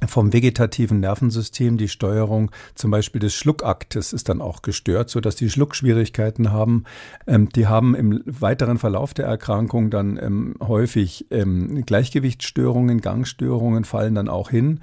vom 0.06 0.32
vegetativen 0.32 1.00
Nervensystem. 1.00 1.76
Die 1.76 1.88
Steuerung 1.88 2.50
zum 2.74 2.90
Beispiel 2.90 3.20
des 3.20 3.34
Schluckaktes 3.34 4.12
ist 4.12 4.28
dann 4.28 4.40
auch 4.40 4.62
gestört, 4.62 5.10
so 5.10 5.20
dass 5.20 5.36
die 5.36 5.50
Schluckschwierigkeiten 5.50 6.52
haben. 6.52 6.84
Ähm, 7.26 7.48
die 7.48 7.66
haben 7.66 7.94
im 7.94 8.22
weiteren 8.26 8.78
Verlauf 8.78 9.14
der 9.14 9.26
Erkrankung 9.26 9.90
dann 9.90 10.18
ähm, 10.20 10.56
häufig 10.60 11.26
ähm, 11.30 11.84
Gleichgewichtsstörungen, 11.86 13.00
Gangstörungen 13.00 13.84
fallen 13.84 14.14
dann 14.14 14.28
auch 14.28 14.50
hin. 14.50 14.80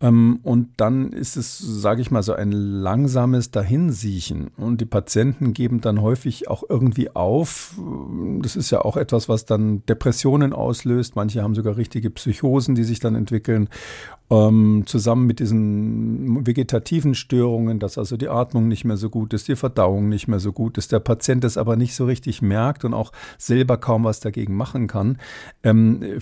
Ähm, 0.00 0.40
und 0.42 0.68
dann 0.76 1.12
ist 1.12 1.36
es, 1.36 1.58
sage 1.58 2.02
ich 2.02 2.10
mal, 2.10 2.22
so 2.22 2.34
ein 2.34 2.52
langsames 2.52 3.50
Dahinsiechen. 3.50 4.48
Und 4.56 4.80
die 4.80 4.86
Patienten 4.86 5.54
geben 5.54 5.80
dann 5.80 6.02
häufig 6.02 6.48
auch 6.48 6.64
irgendwie 6.68 7.14
auf. 7.14 7.74
Das 8.42 8.56
ist 8.56 8.70
ja 8.70 8.82
auch 8.82 8.96
etwas, 8.96 9.28
was 9.28 9.46
dann 9.46 9.84
Depressionen 9.86 10.52
auslöst. 10.52 11.16
Manche 11.16 11.42
haben 11.42 11.54
sogar 11.54 11.76
richtige 11.76 12.10
Psychosen, 12.10 12.74
die 12.74 12.84
sich 12.84 13.00
dann 13.00 13.14
entwickeln 13.14 13.68
ähm, 14.30 14.84
zusammen 14.86 15.26
mit 15.26 15.38
diesen 15.38 16.46
vegetativen 16.46 17.14
Störungen, 17.14 17.78
dass 17.78 17.98
also 17.98 18.16
die 18.16 18.28
Atmung 18.28 18.68
nicht 18.68 18.84
mehr 18.84 18.96
so 18.96 19.10
gut 19.10 19.34
ist, 19.34 19.48
die 19.48 19.56
Verdauung 19.56 20.08
nicht 20.08 20.28
mehr 20.28 20.38
so 20.38 20.52
gut 20.52 20.78
ist, 20.78 20.92
der 20.92 21.00
Patient 21.00 21.44
das 21.44 21.58
aber 21.58 21.76
nicht 21.76 21.94
so 21.94 22.06
richtig 22.06 22.40
merkt 22.40 22.84
und 22.84 22.94
auch 22.94 23.12
selber 23.36 23.76
kaum 23.76 24.04
was 24.04 24.20
dagegen 24.20 24.56
machen 24.56 24.86
kann, 24.86 25.18
ähm, 25.62 26.20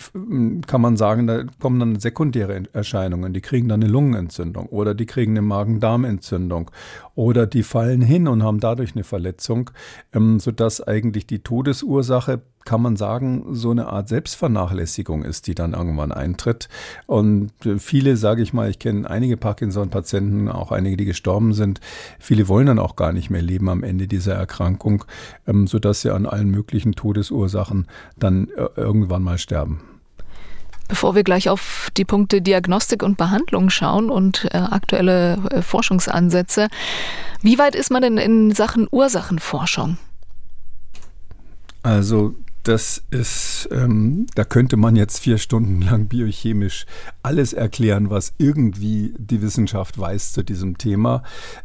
kann 0.67 0.81
man 0.81 0.97
sagen, 0.97 1.27
da 1.27 1.45
kommen 1.61 1.79
dann 1.79 2.01
sekundäre 2.01 2.65
Erscheinungen. 2.73 3.33
Die 3.33 3.41
kriegen 3.41 3.69
dann 3.69 3.83
eine 3.83 3.91
Lungenentzündung 3.91 4.67
oder 4.67 4.95
die 4.95 5.07
kriegen 5.07 5.33
eine 5.33 5.43
Magen-Darm-Entzündung 5.43 6.71
oder 7.15 7.47
die 7.47 7.63
fallen 7.63 8.03
hin 8.03 8.27
und 8.27 8.43
haben 8.43 8.59
dadurch 8.59 8.95
eine 8.95 9.05
Verletzung, 9.05 9.71
ähm, 10.13 10.41
sodass 10.41 10.81
eigentlich 10.81 11.27
die 11.27 11.41
Todesursache 11.41 12.43
kann 12.65 12.83
man 12.83 12.97
sagen, 12.97 13.45
so 13.51 13.71
eine 13.71 13.87
Art 13.87 14.09
Selbstvernachlässigung 14.09 15.25
ist, 15.25 15.47
die 15.47 15.55
dann 15.55 15.73
irgendwann 15.73 16.13
eintritt. 16.13 16.69
Und 17.07 17.53
äh, 17.65 17.79
viele, 17.79 18.17
sage 18.17 18.43
ich 18.43 18.53
mal, 18.53 18.71
ich 18.71 18.79
kenne 18.79 19.09
einige 19.09 19.37
Parkinson-Patienten, 19.37 20.49
auch 20.49 20.73
einige, 20.73 20.97
die 20.97 21.05
gestorben 21.05 21.53
sind. 21.55 21.81
Viele 22.19 22.49
wollen 22.49 22.67
dann 22.67 22.79
auch 22.79 22.97
gar 22.97 23.13
nicht 23.13 23.31
mehr 23.31 23.43
leben 23.43 23.69
am 23.69 23.83
Ende 23.83 24.07
dieser 24.07 24.35
Erkrankung, 24.35 25.05
ähm, 25.47 25.67
sodass 25.67 26.03
sie 26.03 26.15
an 26.15 26.27
allen 26.27 26.51
möglichen 26.51 26.93
Todesursachen 26.93 27.87
dann 28.19 28.49
äh, 28.57 28.69
irgendwann 28.77 29.23
mal 29.23 29.39
sterben. 29.39 29.81
Bevor 30.89 31.15
wir 31.15 31.25
gleich 31.25 31.49
auf 31.49 31.91
die 31.97 32.05
Punkte 32.05 32.43
Diagnostik 32.43 33.03
und 33.03 33.17
Behandlung 33.17 33.71
schauen 33.71 34.11
und 34.11 34.49
äh, 34.53 34.59
aktuelle 34.59 35.39
äh, 35.51 35.63
Forschungsansätze, 35.63 36.69
wie 37.41 37.59
weit 37.59 37.75
ist 37.75 37.91
man 37.91 38.03
denn 38.03 38.19
in 38.19 38.53
Sachen 38.53 38.89
Ursachenforschung? 38.91 39.97
Also 41.83 42.35
das 42.63 43.03
ist, 43.11 43.69
ähm, 43.73 44.27
da 44.35 44.45
könnte 44.45 44.77
man 44.77 44.97
jetzt 44.97 45.19
vier 45.19 45.39
Stunden 45.39 45.83
lang 45.83 46.07
biochemisch 46.07 46.87
alles 47.23 47.53
erklären, 47.53 48.11
was 48.11 48.35
irgendwie 48.39 49.15
die 49.19 49.43
Wissenschaft 49.43 49.99
weiß 49.99 50.33
zu 50.33 50.43
diesem 50.43 50.79
Thema. 50.79 51.23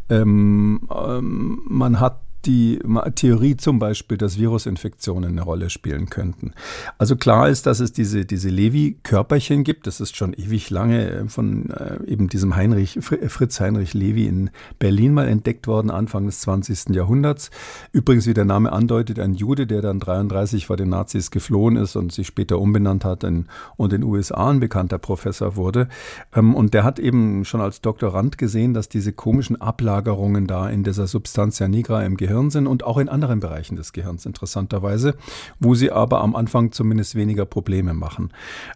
Ähm, 0.09 0.87
ähm, 0.91 1.61
man 1.67 1.99
hat 1.99 2.21
die 2.47 2.79
Theorie 3.15 3.57
zum 3.57 3.77
Beispiel, 3.77 4.17
dass 4.17 4.39
Virusinfektionen 4.39 5.31
eine 5.31 5.41
Rolle 5.41 5.69
spielen 5.69 6.09
könnten. 6.09 6.53
Also 6.97 7.17
klar 7.17 7.49
ist, 7.49 7.65
dass 7.65 7.81
es 7.81 7.91
diese, 7.91 8.25
diese 8.25 8.49
Levi-Körperchen 8.49 9.63
gibt. 9.63 9.85
Das 9.85 9.99
ist 9.99 10.15
schon 10.15 10.33
ewig 10.33 10.69
lange 10.69 11.09
äh, 11.09 11.27
von 11.27 11.69
äh, 11.69 12.03
eben 12.07 12.29
diesem 12.29 12.55
Heinrich, 12.55 12.97
Fritz 13.01 13.59
Heinrich 13.59 13.93
Levi 13.93 14.25
in 14.25 14.49
Berlin 14.79 15.13
mal 15.13 15.27
entdeckt 15.27 15.67
worden, 15.67 15.91
Anfang 15.91 16.25
des 16.25 16.39
20. 16.39 16.95
Jahrhunderts. 16.95 17.51
Übrigens, 17.91 18.25
wie 18.27 18.33
der 18.33 18.45
Name 18.45 18.71
andeutet, 18.71 19.19
ein 19.19 19.35
Jude, 19.35 19.67
der 19.67 19.81
dann 19.81 19.99
33 19.99 20.65
vor 20.65 20.77
den 20.77 20.89
Nazis 20.89 21.31
geflohen 21.31 21.75
ist 21.75 21.95
und 21.95 22.11
sich 22.13 22.27
später 22.27 22.59
umbenannt 22.59 23.03
hat 23.03 23.23
in, 23.23 23.47
und 23.75 23.91
in 23.91 24.01
den 24.01 24.09
USA 24.09 24.49
ein 24.49 24.61
bekannter 24.61 24.97
Professor 24.97 25.55
wurde. 25.57 25.89
Ähm, 26.33 26.55
und 26.55 26.73
der 26.73 26.85
hat 26.85 26.97
eben 26.97 27.43
schon 27.43 27.59
als 27.59 27.81
Doktorand 27.81 28.37
gesehen, 28.37 28.73
dass 28.73 28.87
diese 28.87 29.11
komischen 29.11 29.59
Ablagerungen 29.59 30.47
da 30.47 30.69
in 30.69 30.83
dieser 30.83 31.07
Substantia 31.07 31.67
nigra 31.67 32.03
im 32.03 32.15
Gehirn 32.15 32.36
sind 32.49 32.67
und 32.67 32.83
auch 32.83 32.97
in 32.97 33.09
anderen 33.09 33.39
Bereichen 33.39 33.75
des 33.75 33.93
Gehirns 33.93 34.25
interessanterweise, 34.25 35.15
wo 35.59 35.75
sie 35.75 35.91
aber 35.91 36.21
am 36.21 36.35
Anfang 36.35 36.71
zumindest 36.71 37.15
weniger 37.15 37.45
Probleme 37.45 37.93
machen. 37.93 38.31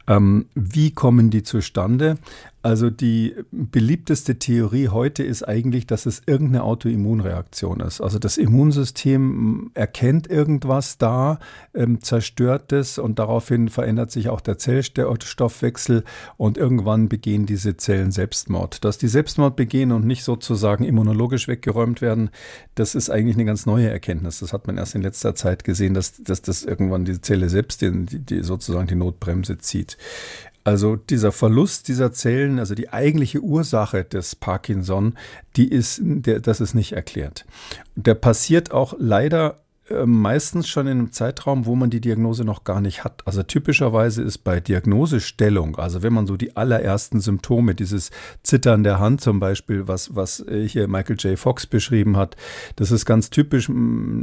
Ähm, 0.08 0.48
wie 0.56 0.92
kommen 0.92 1.30
die 1.30 1.44
zustande? 1.44 2.18
Also 2.64 2.92
die 2.92 3.36
beliebteste 3.52 4.38
Theorie 4.38 4.90
heute 4.90 5.24
ist 5.24 5.42
eigentlich, 5.48 5.88
dass 5.88 6.06
es 6.06 6.22
irgendeine 6.28 6.64
Autoimmunreaktion 6.64 7.80
ist. 7.80 8.02
Also 8.02 8.20
das 8.20 8.38
Immunsystem 8.38 9.72
erkennt 9.74 10.30
irgendwas 10.30 11.00
da, 11.00 11.40
ähm, 11.74 12.02
zerstört 12.02 12.72
es 12.72 13.00
und 13.00 13.18
daraufhin 13.18 13.70
verändert 13.70 14.12
sich 14.12 14.30
auch 14.30 14.42
der 14.42 14.60
Zellstoffwechsel 14.60 16.04
und 16.38 16.58
irgendwann 16.58 17.10
begehen 17.10 17.48
diese 17.48 17.78
Zellen 17.78 18.12
Selbstmord. 18.12 18.86
Dass 18.86 19.00
die 19.00 19.08
Selbstmord 19.08 19.56
begehen 19.56 19.92
und 19.92 20.06
nicht 20.06 20.24
sozusagen 20.24 20.84
immunologisch 20.84 21.48
weggeräumt 21.48 22.02
werden, 22.02 22.30
das 22.76 22.94
ist 22.94 23.10
eigentlich 23.10 23.38
eine 23.38 23.46
ganz 23.46 23.66
neue 23.66 23.90
Erkenntnis. 23.90 24.40
Das 24.40 24.54
hat 24.54 24.68
man 24.68 24.78
erst 24.78 24.94
in 24.94 25.02
letzter 25.02 25.34
Zeit 25.34 25.64
gesehen, 25.64 25.96
dass, 25.96 26.22
dass 26.22 26.44
das 26.44 26.64
irgendwann 26.64 27.06
die 27.06 27.20
Zelle 27.22 27.50
selbst 27.50 27.82
die, 27.82 28.06
die 28.06 28.44
sozusagen 28.44 28.88
die 28.88 28.96
Notbremse 28.96 29.58
zieht. 29.58 29.98
Also 30.64 30.96
dieser 30.96 31.32
Verlust 31.32 31.88
dieser 31.88 32.12
Zellen, 32.12 32.60
also 32.60 32.76
die 32.76 32.90
eigentliche 32.90 33.40
Ursache 33.40 34.04
des 34.04 34.36
Parkinson, 34.36 35.18
die 35.56 35.68
ist, 35.68 36.02
der, 36.04 36.40
das 36.40 36.62
ist 36.62 36.76
nicht 36.76 36.92
erklärt. 36.92 37.46
Der 37.96 38.14
passiert 38.14 38.72
auch 38.72 38.94
leider 39.00 39.62
äh, 39.92 40.06
meistens 40.06 40.68
schon 40.68 40.88
in 40.88 41.00
einem 41.00 41.12
Zeitraum, 41.12 41.66
wo 41.66 41.76
man 41.76 41.90
die 41.90 42.02
Diagnose 42.02 42.44
noch 42.44 42.64
gar 42.64 42.82
nicht 42.82 43.04
hat. 43.04 43.22
Also 43.26 43.44
typischerweise 43.44 44.22
ist 44.22 44.40
bei 44.40 44.60
Diagnosestellung, 44.60 45.78
also 45.78 46.04
wenn 46.04 46.14
man 46.14 46.28
so 46.28 46.38
die 46.38 46.56
allerersten 46.56 47.20
Symptome, 47.20 47.76
dieses 47.76 48.12
Zittern 48.44 48.84
der 48.84 49.00
Hand 49.00 49.22
zum 49.22 49.40
Beispiel, 49.40 49.88
was, 49.88 50.16
was 50.16 50.40
äh, 50.48 50.68
hier 50.68 50.88
Michael 50.88 51.18
J. 51.18 51.38
Fox 51.38 51.68
beschrieben 51.68 52.18
hat, 52.18 52.36
das 52.76 52.92
ist 52.92 53.06
ganz 53.06 53.30
typisch. 53.30 53.70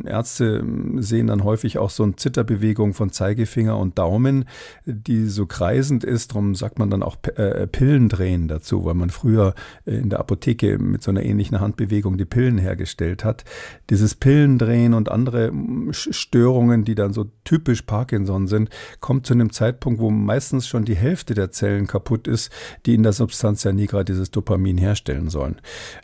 Ärzte 0.05 0.65
sehen 0.97 1.29
dann 1.29 1.45
häufig 1.45 1.79
auch 1.79 1.91
so 1.91 2.03
eine 2.03 2.17
Zitterbewegung 2.17 2.95
von 2.95 3.11
Zeigefinger 3.11 3.77
und 3.79 3.99
Daumen, 3.99 4.45
die 4.85 5.27
so 5.27 5.47
kreisend 5.47 6.05
ist. 6.05 6.33
Darum 6.33 6.55
sagt 6.55 6.79
man 6.79 6.91
dann 6.91 7.03
auch 7.03 7.17
äh, 7.37 7.67
Pillen 7.67 8.09
drehen 8.09 8.49
dazu, 8.49 8.85
weil 8.85 8.95
man 8.95 9.11
früher 9.11 9.55
in 9.85 10.11
der 10.11 10.21
Apotheke 10.21 10.79
mit 10.79 11.03
so 11.03 11.11
einer 11.11 11.23
ähnlichen 11.23 11.61
Handbewegung 11.61 12.19
die 12.19 12.25
Pillen 12.25 12.59
hergestellt 12.59 13.25
hat. 13.25 13.45
Dieses 13.91 14.15
Pillendrehen 14.15 14.95
und 14.95 15.11
andere 15.11 15.53
Störungen, 15.93 16.85
die 16.85 16.95
dann 16.95 17.13
so 17.13 17.27
typisch 17.45 17.83
Parkinson 17.83 18.47
sind, 18.47 18.71
kommt 19.01 19.27
zu 19.27 19.35
einem 19.35 19.53
Zeitpunkt, 19.53 20.01
wo 20.01 20.11
meistens 20.11 20.67
schon 20.67 20.85
die 20.85 20.97
Hälfte 20.97 21.35
der 21.35 21.51
Zellen 21.51 21.87
kaputt 21.87 22.27
ist, 22.29 22.51
die 22.87 22.95
in 22.95 23.03
der 23.03 23.13
Substantia 23.13 23.73
nigra 23.73 24.05
dieses 24.05 24.31
Dopamin 24.31 24.79
herstellen 24.79 25.29
sollen. 25.29 25.61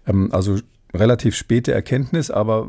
Ähm, 0.07 0.31
also 0.33 0.59
relativ 0.95 1.35
späte 1.35 1.73
Erkenntnis, 1.73 2.31
aber 2.31 2.69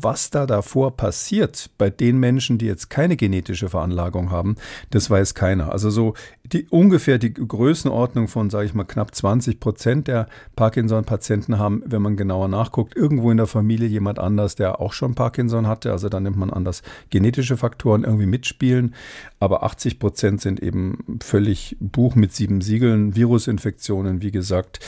was 0.00 0.30
da 0.30 0.46
davor 0.46 0.96
passiert 0.96 1.70
bei 1.78 1.90
den 1.90 2.18
Menschen, 2.18 2.58
die 2.58 2.66
jetzt 2.66 2.90
keine 2.90 3.16
genetische 3.16 3.68
Veranlagung 3.68 4.30
haben, 4.30 4.56
das 4.90 5.10
weiß 5.10 5.34
keiner. 5.34 5.72
Also 5.72 5.90
so 5.90 6.14
die 6.52 6.66
ungefähr 6.68 7.16
die 7.16 7.32
Größenordnung 7.32 8.28
von, 8.28 8.50
sage 8.50 8.66
ich 8.66 8.74
mal, 8.74 8.84
knapp 8.84 9.14
20 9.14 9.60
Prozent 9.60 10.08
der 10.08 10.26
Parkinson-Patienten 10.56 11.58
haben, 11.58 11.82
wenn 11.86 12.02
man 12.02 12.18
genauer 12.18 12.48
nachguckt, 12.48 12.94
irgendwo 12.94 13.30
in 13.30 13.38
der 13.38 13.46
Familie 13.46 13.88
jemand 13.88 14.18
anders, 14.18 14.54
der 14.54 14.78
auch 14.78 14.92
schon 14.92 15.14
Parkinson 15.14 15.66
hatte. 15.66 15.90
Also 15.90 16.10
da 16.10 16.20
nimmt 16.20 16.36
man 16.36 16.50
an, 16.50 16.66
dass 16.66 16.82
genetische 17.08 17.56
Faktoren 17.56 18.04
irgendwie 18.04 18.26
mitspielen. 18.26 18.94
Aber 19.40 19.62
80 19.62 19.98
Prozent 19.98 20.42
sind 20.42 20.60
eben 20.60 21.18
völlig 21.22 21.78
Buch 21.80 22.14
mit 22.14 22.34
sieben 22.34 22.60
Siegeln, 22.60 23.16
Virusinfektionen, 23.16 24.20
wie 24.20 24.30
gesagt, 24.30 24.80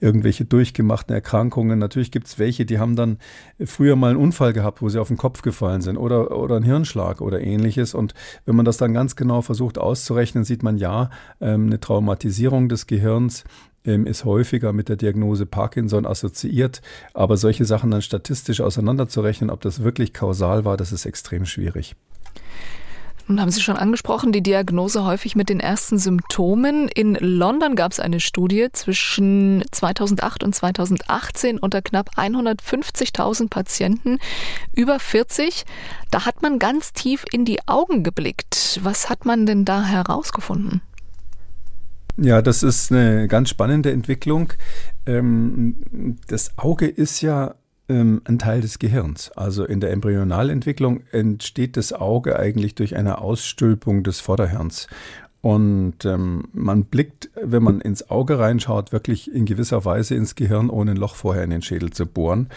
irgendwelche 0.00 0.44
durchgemachten 0.44 1.14
Erkrankungen. 1.14 1.78
Natürlich 1.78 2.10
gibt 2.10 2.26
es 2.26 2.40
welche, 2.40 2.64
die 2.64 2.80
haben 2.80 2.96
dann 2.96 3.18
früher 3.64 3.94
mal 3.94 4.10
einen 4.10 4.18
Unfall 4.18 4.52
gehabt, 4.54 4.80
wo 4.80 4.88
sie 4.88 4.98
auf 4.98 5.08
den 5.08 5.18
Kopf 5.18 5.42
gefallen 5.42 5.82
sind 5.82 5.98
oder, 5.98 6.34
oder 6.36 6.56
einen 6.56 6.64
Hirnschlag 6.64 7.20
oder 7.20 7.40
ähnliches. 7.40 7.94
Und 7.94 8.14
wenn 8.46 8.56
man 8.56 8.64
das 8.64 8.78
dann 8.78 8.94
ganz 8.94 9.16
genau 9.16 9.42
versucht 9.42 9.76
auszurechnen, 9.76 10.44
sieht 10.44 10.62
man 10.62 10.78
ja, 10.78 11.10
ähm, 11.40 11.66
eine 11.66 11.80
Traumatisierung 11.80 12.70
des 12.70 12.86
Gehirns 12.86 13.44
ähm, 13.84 14.06
ist 14.06 14.24
häufiger 14.24 14.72
mit 14.72 14.88
der 14.88 14.96
Diagnose 14.96 15.44
Parkinson 15.44 16.06
assoziiert. 16.06 16.80
Aber 17.12 17.36
solche 17.36 17.64
Sachen 17.66 17.90
dann 17.90 18.02
statistisch 18.02 18.60
auseinanderzurechnen, 18.60 19.50
ob 19.50 19.60
das 19.60 19.82
wirklich 19.82 20.14
kausal 20.14 20.64
war, 20.64 20.76
das 20.76 20.92
ist 20.92 21.04
extrem 21.04 21.44
schwierig. 21.44 21.94
Nun 23.26 23.40
haben 23.40 23.50
Sie 23.50 23.62
schon 23.62 23.76
angesprochen, 23.76 24.32
die 24.32 24.42
Diagnose 24.42 25.04
häufig 25.04 25.34
mit 25.34 25.48
den 25.48 25.58
ersten 25.58 25.98
Symptomen. 25.98 26.88
In 26.88 27.14
London 27.14 27.74
gab 27.74 27.92
es 27.92 28.00
eine 28.00 28.20
Studie 28.20 28.68
zwischen 28.72 29.64
2008 29.70 30.44
und 30.44 30.54
2018 30.54 31.58
unter 31.58 31.80
knapp 31.80 32.10
150.000 32.18 33.48
Patienten 33.48 34.18
über 34.74 35.00
40. 35.00 35.64
Da 36.10 36.26
hat 36.26 36.42
man 36.42 36.58
ganz 36.58 36.92
tief 36.92 37.24
in 37.32 37.46
die 37.46 37.66
Augen 37.66 38.02
geblickt. 38.02 38.80
Was 38.82 39.08
hat 39.08 39.24
man 39.24 39.46
denn 39.46 39.64
da 39.64 39.84
herausgefunden? 39.84 40.82
Ja, 42.16 42.42
das 42.42 42.62
ist 42.62 42.92
eine 42.92 43.26
ganz 43.26 43.48
spannende 43.48 43.90
Entwicklung. 43.90 44.52
Ähm, 45.06 46.18
das 46.28 46.56
Auge 46.58 46.86
ist 46.86 47.22
ja 47.22 47.54
ähm, 47.88 48.22
ein 48.24 48.38
Teil 48.38 48.60
des 48.60 48.78
Gehirns. 48.78 49.30
Also 49.32 49.64
in 49.64 49.80
der 49.80 49.92
Embryonalentwicklung 49.92 51.02
entsteht 51.10 51.76
das 51.76 51.92
Auge 51.92 52.38
eigentlich 52.38 52.74
durch 52.74 52.96
eine 52.96 53.18
Ausstülpung 53.18 54.02
des 54.02 54.20
Vorderhirns. 54.20 54.86
Und 55.44 56.06
ähm, 56.06 56.48
man 56.54 56.84
blickt, 56.84 57.28
wenn 57.34 57.62
man 57.62 57.82
ins 57.82 58.08
Auge 58.08 58.38
reinschaut, 58.38 58.92
wirklich 58.92 59.30
in 59.30 59.44
gewisser 59.44 59.84
Weise 59.84 60.14
ins 60.14 60.36
Gehirn, 60.36 60.70
ohne 60.70 60.92
ein 60.92 60.96
Loch 60.96 61.16
vorher 61.16 61.44
in 61.44 61.50
den 61.50 61.60
Schädel 61.60 61.90
zu 61.90 62.06
bohren. 62.06 62.48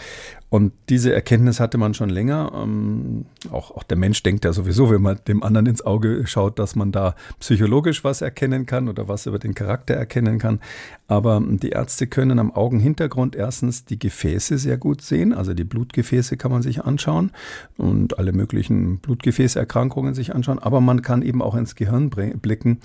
Und 0.50 0.72
diese 0.88 1.12
Erkenntnis 1.12 1.60
hatte 1.60 1.76
man 1.76 1.92
schon 1.92 2.08
länger. 2.08 2.52
Ähm, 2.54 3.26
auch, 3.50 3.70
auch 3.70 3.82
der 3.82 3.98
Mensch 3.98 4.22
denkt 4.22 4.44
ja 4.44 4.52
sowieso, 4.52 4.90
wenn 4.90 5.02
man 5.02 5.18
dem 5.28 5.42
anderen 5.42 5.66
ins 5.66 5.82
Auge 5.82 6.26
schaut, 6.26 6.58
dass 6.58 6.74
man 6.74 6.90
da 6.90 7.14
psychologisch 7.38 8.02
was 8.02 8.22
erkennen 8.22 8.64
kann 8.64 8.88
oder 8.88 9.08
was 9.08 9.26
über 9.26 9.38
den 9.38 9.54
Charakter 9.54 9.94
erkennen 9.94 10.38
kann. 10.38 10.60
Aber 11.06 11.42
die 11.44 11.70
Ärzte 11.70 12.06
können 12.06 12.38
am 12.38 12.50
Augenhintergrund 12.50 13.36
erstens 13.36 13.84
die 13.84 13.98
Gefäße 13.98 14.56
sehr 14.56 14.78
gut 14.78 15.02
sehen. 15.02 15.34
Also 15.34 15.52
die 15.52 15.64
Blutgefäße 15.64 16.36
kann 16.38 16.50
man 16.50 16.62
sich 16.62 16.84
anschauen 16.84 17.30
und 17.76 18.18
alle 18.18 18.32
möglichen 18.32 18.98
Blutgefäßerkrankungen 18.98 20.14
sich 20.14 20.34
anschauen. 20.34 20.58
Aber 20.58 20.80
man 20.80 21.02
kann 21.02 21.22
eben 21.22 21.42
auch 21.42 21.54
ins 21.54 21.74
Gehirn 21.74 22.08
blicken. 22.08 22.80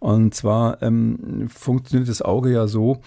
Und 0.00 0.34
zwar 0.34 0.82
ähm, 0.82 1.48
funktioniert 1.48 2.08
das 2.08 2.20
Auge 2.20 2.52
ja 2.52 2.66
so, 2.66 3.00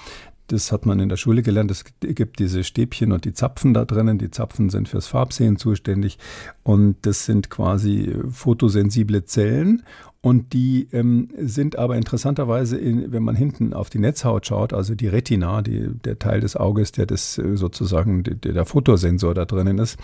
das 0.51 0.72
hat 0.72 0.86
man 0.86 1.00
in 1.00 1.10
der 1.10 1.18
Schule 1.18 1.41
gelernt. 1.41 1.72
Es 1.72 1.86
gibt 2.01 2.39
diese 2.39 2.63
Stäbchen 2.63 3.12
und 3.12 3.25
die 3.25 3.34
Zapfen 3.34 3.74
da 3.74 3.86
drinnen. 3.86 4.18
Die 4.18 4.32
Zapfen 4.32 4.70
sind 4.70 4.89
fürs 4.89 5.08
Farbsehen 5.08 5.58
zuständig 5.58 6.18
und 6.63 6.98
das 7.03 7.25
sind 7.25 7.50
quasi 7.50 8.15
fotosensible 8.32 9.25
Zellen 9.25 9.84
und 10.22 10.51
die 10.51 10.89
ähm, 10.91 11.29
sind 11.38 11.77
aber 11.77 11.96
interessanterweise, 11.96 12.77
in, 12.77 13.13
wenn 13.13 13.24
man 13.24 13.36
hinten 13.36 13.74
auf 13.74 13.89
die 13.89 14.00
Netzhaut 14.00 14.46
schaut, 14.46 14.74
also 14.74 14.94
die 14.94 15.08
Retina, 15.08 15.62
die, 15.62 15.91
der 16.03 16.20
Teil 16.20 16.41
des 16.41 16.58
Auges, 16.58 16.91
der 16.91 17.06
das 17.06 17.38
äh, 17.38 17.56
sozusagen 17.56 18.24
der, 18.24 18.36
der 18.36 18.65
Fotosensor 18.65 19.34
da 19.34 19.46
drinnen 19.46 19.77
ist, 19.77 19.98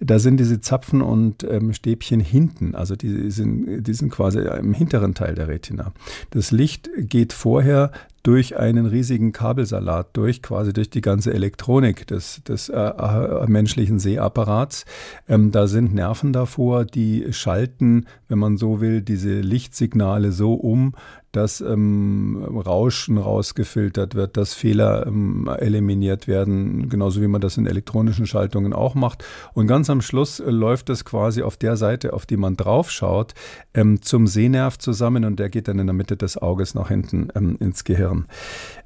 da 0.00 0.18
sind 0.18 0.38
diese 0.38 0.62
Zapfen 0.62 1.02
und 1.02 1.44
ähm, 1.44 1.74
Stäbchen 1.74 2.20
hinten, 2.20 2.74
also 2.74 2.96
die 2.96 3.30
sind, 3.30 3.86
die 3.86 3.94
sind 3.94 4.10
quasi 4.10 4.38
im 4.38 4.72
hinteren 4.72 5.14
Teil 5.14 5.34
der 5.34 5.48
Retina. 5.48 5.92
Das 6.30 6.50
Licht 6.50 6.88
geht 6.96 7.34
vorher 7.34 7.92
durch 8.28 8.58
einen 8.58 8.84
riesigen 8.84 9.32
Kabelsalat 9.32 10.14
durch, 10.14 10.42
quasi 10.42 10.74
durch 10.74 10.90
die 10.90 11.00
ganze 11.00 11.32
Elektronik 11.32 12.06
des, 12.06 12.42
des 12.44 12.68
äh, 12.68 12.76
äh, 12.76 13.46
menschlichen 13.46 13.98
Sehapparats. 13.98 14.84
Ähm, 15.30 15.50
da 15.50 15.66
sind 15.66 15.94
Nerven 15.94 16.34
davor, 16.34 16.84
die 16.84 17.32
schalten, 17.32 18.04
wenn 18.28 18.38
man 18.38 18.58
so 18.58 18.82
will, 18.82 19.00
diese 19.00 19.40
Lichtsignale 19.40 20.32
so 20.32 20.52
um, 20.52 20.92
dass 21.32 21.60
ähm, 21.60 22.42
Rauschen 22.42 23.18
rausgefiltert 23.18 24.14
wird, 24.14 24.36
dass 24.36 24.54
Fehler 24.54 25.06
ähm, 25.06 25.48
eliminiert 25.58 26.26
werden, 26.26 26.88
genauso 26.88 27.20
wie 27.20 27.28
man 27.28 27.40
das 27.40 27.56
in 27.56 27.66
elektronischen 27.66 28.26
Schaltungen 28.26 28.72
auch 28.72 28.94
macht. 28.94 29.24
Und 29.52 29.66
ganz 29.66 29.90
am 29.90 30.00
Schluss 30.00 30.40
äh, 30.40 30.50
läuft 30.50 30.88
das 30.88 31.04
quasi 31.04 31.42
auf 31.42 31.56
der 31.56 31.76
Seite, 31.76 32.12
auf 32.12 32.26
die 32.26 32.36
man 32.36 32.56
draufschaut, 32.56 33.34
ähm, 33.74 34.00
zum 34.00 34.26
Sehnerv 34.26 34.78
zusammen 34.78 35.24
und 35.24 35.38
der 35.38 35.50
geht 35.50 35.68
dann 35.68 35.78
in 35.78 35.86
der 35.86 35.94
Mitte 35.94 36.16
des 36.16 36.38
Auges 36.38 36.74
nach 36.74 36.88
hinten 36.88 37.28
ähm, 37.34 37.56
ins 37.60 37.84
Gehirn. 37.84 38.26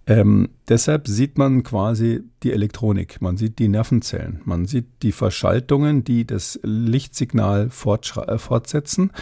Ähm, 0.04 0.48
deshalb 0.68 1.06
sieht 1.06 1.38
man 1.38 1.62
quasi 1.62 2.22
die 2.42 2.52
Elektronik, 2.52 3.20
man 3.20 3.36
sieht 3.36 3.60
die 3.60 3.68
Nervenzellen, 3.68 4.40
man 4.44 4.66
sieht 4.66 4.86
die 5.02 5.12
Verschaltungen, 5.12 6.02
die 6.02 6.26
das 6.26 6.58
Lichtsignal 6.64 7.66
äh, 7.66 8.38
fortsetzen. 8.38 9.12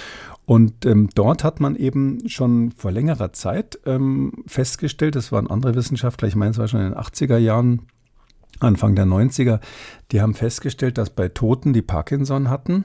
Und 0.51 0.85
ähm, 0.85 1.09
dort 1.15 1.45
hat 1.45 1.61
man 1.61 1.77
eben 1.77 2.29
schon 2.29 2.73
vor 2.73 2.91
längerer 2.91 3.33
Zeit 3.33 3.79
ähm, 3.87 4.33
festgestellt, 4.49 5.15
das 5.15 5.31
waren 5.31 5.47
andere 5.47 5.77
Wissenschaftler, 5.77 6.27
ich 6.27 6.35
meine 6.35 6.51
es 6.51 6.59
war 6.59 6.67
schon 6.67 6.81
in 6.81 6.91
den 6.91 6.99
80er 6.99 7.39
Jahren, 7.39 7.83
Anfang 8.59 8.97
der 8.97 9.05
90er, 9.07 9.61
die 10.11 10.21
haben 10.21 10.35
festgestellt, 10.35 10.99
dass 10.99 11.11
bei 11.11 11.29
Toten, 11.29 11.73
die 11.73 11.83
Parkinson 11.83 12.51
hatten, 12.51 12.85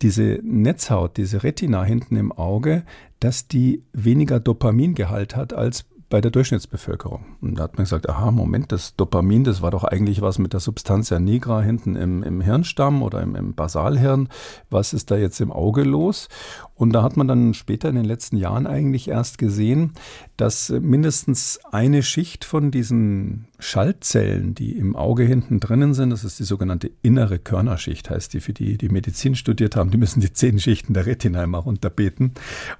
diese 0.00 0.40
Netzhaut, 0.42 1.18
diese 1.18 1.42
Retina 1.42 1.84
hinten 1.84 2.16
im 2.16 2.32
Auge, 2.32 2.82
dass 3.20 3.46
die 3.46 3.84
weniger 3.92 4.40
Dopamingehalt 4.40 5.36
hat 5.36 5.52
als 5.52 5.84
bei 6.12 6.20
der 6.20 6.30
Durchschnittsbevölkerung. 6.30 7.24
Und 7.40 7.54
da 7.58 7.62
hat 7.62 7.78
man 7.78 7.84
gesagt, 7.84 8.06
aha, 8.06 8.30
Moment, 8.30 8.70
das 8.70 8.96
Dopamin, 8.96 9.44
das 9.44 9.62
war 9.62 9.70
doch 9.70 9.82
eigentlich 9.82 10.20
was 10.20 10.38
mit 10.38 10.52
der 10.52 10.60
Substantia 10.60 11.18
nigra 11.18 11.62
hinten 11.62 11.96
im, 11.96 12.22
im 12.22 12.42
Hirnstamm 12.42 13.02
oder 13.02 13.22
im, 13.22 13.34
im 13.34 13.54
Basalhirn. 13.54 14.28
Was 14.68 14.92
ist 14.92 15.10
da 15.10 15.16
jetzt 15.16 15.40
im 15.40 15.50
Auge 15.50 15.84
los? 15.84 16.28
Und 16.82 16.90
da 16.90 17.04
hat 17.04 17.16
man 17.16 17.28
dann 17.28 17.54
später 17.54 17.88
in 17.88 17.94
den 17.94 18.04
letzten 18.04 18.36
Jahren 18.36 18.66
eigentlich 18.66 19.06
erst 19.06 19.38
gesehen, 19.38 19.92
dass 20.36 20.68
mindestens 20.68 21.60
eine 21.70 22.02
Schicht 22.02 22.44
von 22.44 22.72
diesen 22.72 23.44
Schaltzellen, 23.60 24.56
die 24.56 24.72
im 24.72 24.96
Auge 24.96 25.22
hinten 25.22 25.60
drinnen 25.60 25.94
sind, 25.94 26.10
das 26.10 26.24
ist 26.24 26.40
die 26.40 26.44
sogenannte 26.44 26.90
innere 27.02 27.38
Körnerschicht, 27.38 28.10
heißt 28.10 28.34
die 28.34 28.40
für 28.40 28.52
die, 28.52 28.78
die 28.78 28.88
Medizin 28.88 29.36
studiert 29.36 29.76
haben, 29.76 29.92
die 29.92 29.96
müssen 29.96 30.18
die 30.18 30.32
zehn 30.32 30.58
Schichten 30.58 30.92
der 30.92 31.06
Retina 31.06 31.44
immer 31.44 31.58
runterbeten. 31.58 32.32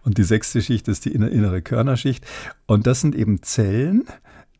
Und 0.02 0.18
die 0.18 0.24
sechste 0.24 0.62
Schicht 0.62 0.88
ist 0.88 1.04
die 1.04 1.12
innere 1.12 1.62
Körnerschicht. 1.62 2.26
Und 2.66 2.88
das 2.88 3.02
sind 3.02 3.14
eben 3.14 3.44
Zellen, 3.44 4.02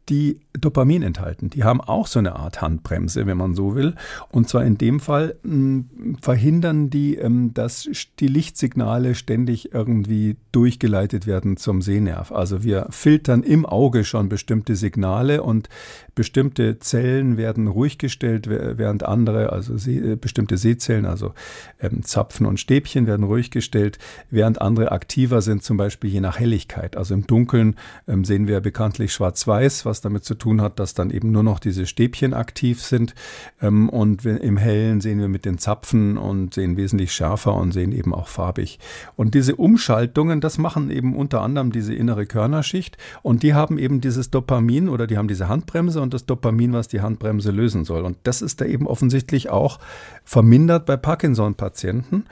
die 0.08 0.38
Dopamin 0.60 1.02
enthalten. 1.02 1.48
Die 1.48 1.64
haben 1.64 1.80
auch 1.80 2.06
so 2.06 2.18
eine 2.18 2.36
Art 2.36 2.60
Handbremse, 2.60 3.26
wenn 3.26 3.38
man 3.38 3.54
so 3.54 3.74
will. 3.74 3.94
Und 4.30 4.48
zwar 4.48 4.64
in 4.64 4.76
dem 4.76 5.00
Fall 5.00 5.36
mh, 5.42 5.50
hm, 5.52 6.18
verhindern 6.20 6.90
die, 6.90 7.16
ähm, 7.16 7.54
dass 7.54 7.88
die 8.18 8.26
Lichtsignale 8.26 9.14
ständig 9.14 9.72
irgendwie 9.72 10.36
durchgeleitet 10.52 11.26
werden 11.26 11.56
zum 11.56 11.80
Sehnerv. 11.80 12.32
Also 12.32 12.62
wir 12.62 12.86
filtern 12.90 13.42
im 13.42 13.64
Auge 13.64 14.04
schon 14.04 14.28
bestimmte 14.28 14.76
Signale 14.76 15.42
und 15.42 15.70
bestimmte 16.14 16.78
Zellen 16.78 17.38
werden 17.38 17.66
ruhig 17.66 17.96
gestellt, 17.96 18.46
während 18.48 19.04
andere, 19.04 19.52
also 19.52 19.78
See, 19.78 19.98
äh, 19.98 20.16
bestimmte 20.16 20.58
Sehzellen, 20.58 21.06
also 21.06 21.32
ähm, 21.80 22.02
Zapfen 22.02 22.44
und 22.44 22.60
Stäbchen 22.60 23.06
werden 23.06 23.24
ruhig 23.24 23.50
gestellt, 23.50 23.98
während 24.30 24.60
andere 24.60 24.92
aktiver 24.92 25.40
sind, 25.40 25.62
zum 25.62 25.78
Beispiel 25.78 26.10
je 26.10 26.20
nach 26.20 26.38
Helligkeit. 26.38 26.98
Also 26.98 27.14
im 27.14 27.26
Dunkeln 27.26 27.76
ähm, 28.06 28.26
sehen 28.26 28.46
wir 28.46 28.60
bekanntlich 28.60 29.14
schwarz-weiß, 29.14 29.86
was 29.86 30.02
damit 30.02 30.24
zu 30.24 30.34
tun 30.34 30.41
hat, 30.60 30.78
dass 30.78 30.94
dann 30.94 31.10
eben 31.10 31.30
nur 31.30 31.42
noch 31.42 31.58
diese 31.58 31.86
Stäbchen 31.86 32.34
aktiv 32.34 32.80
sind. 32.82 33.14
Ähm, 33.60 33.88
und 33.88 34.24
im 34.24 34.56
Hellen 34.56 35.00
sehen 35.00 35.20
wir 35.20 35.28
mit 35.28 35.44
den 35.44 35.58
Zapfen 35.58 36.16
und 36.16 36.54
sehen 36.54 36.76
wesentlich 36.76 37.12
schärfer 37.12 37.54
und 37.54 37.72
sehen 37.72 37.92
eben 37.92 38.14
auch 38.14 38.28
farbig. 38.28 38.78
Und 39.16 39.34
diese 39.34 39.56
Umschaltungen, 39.56 40.40
das 40.40 40.58
machen 40.58 40.90
eben 40.90 41.14
unter 41.16 41.42
anderem 41.42 41.72
diese 41.72 41.94
innere 41.94 42.26
Körnerschicht 42.26 42.96
und 43.22 43.42
die 43.42 43.54
haben 43.54 43.78
eben 43.78 44.00
dieses 44.00 44.30
Dopamin 44.30 44.88
oder 44.88 45.06
die 45.06 45.18
haben 45.18 45.28
diese 45.28 45.48
Handbremse 45.48 46.00
und 46.00 46.14
das 46.14 46.26
Dopamin, 46.26 46.72
was 46.72 46.88
die 46.88 47.00
Handbremse 47.00 47.50
lösen 47.50 47.84
soll. 47.84 48.02
Und 48.02 48.16
das 48.24 48.42
ist 48.42 48.60
da 48.60 48.64
eben 48.64 48.86
offensichtlich 48.86 49.50
auch 49.50 49.78
vermindert 50.24 50.86
bei 50.86 50.96
Parkinson-Patienten. 50.96 52.24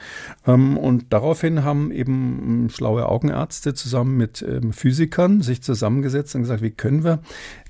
Ähm, 0.47 0.77
und 0.77 1.13
daraufhin 1.13 1.65
haben 1.65 1.91
eben 1.91 2.65
ähm, 2.65 2.71
schlaue 2.71 3.07
Augenärzte 3.07 3.75
zusammen 3.75 4.17
mit 4.17 4.43
ähm, 4.43 4.73
Physikern 4.73 5.43
sich 5.43 5.63
zusammengesetzt 5.63 6.35
und 6.35 6.43
gesagt, 6.43 6.63
wie 6.63 6.71
können 6.71 7.05
wir, 7.05 7.21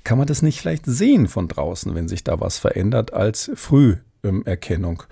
kann 0.03 0.17
man 0.17 0.27
das 0.27 0.41
nicht 0.41 0.59
vielleicht 0.59 0.85
sehen 0.85 1.27
von 1.27 1.47
draußen, 1.47 1.93
wenn 1.95 2.07
sich 2.07 2.23
da 2.23 2.39
was 2.39 2.57
verändert, 2.57 3.13
als 3.13 3.51
Früherkennung. 3.55 5.03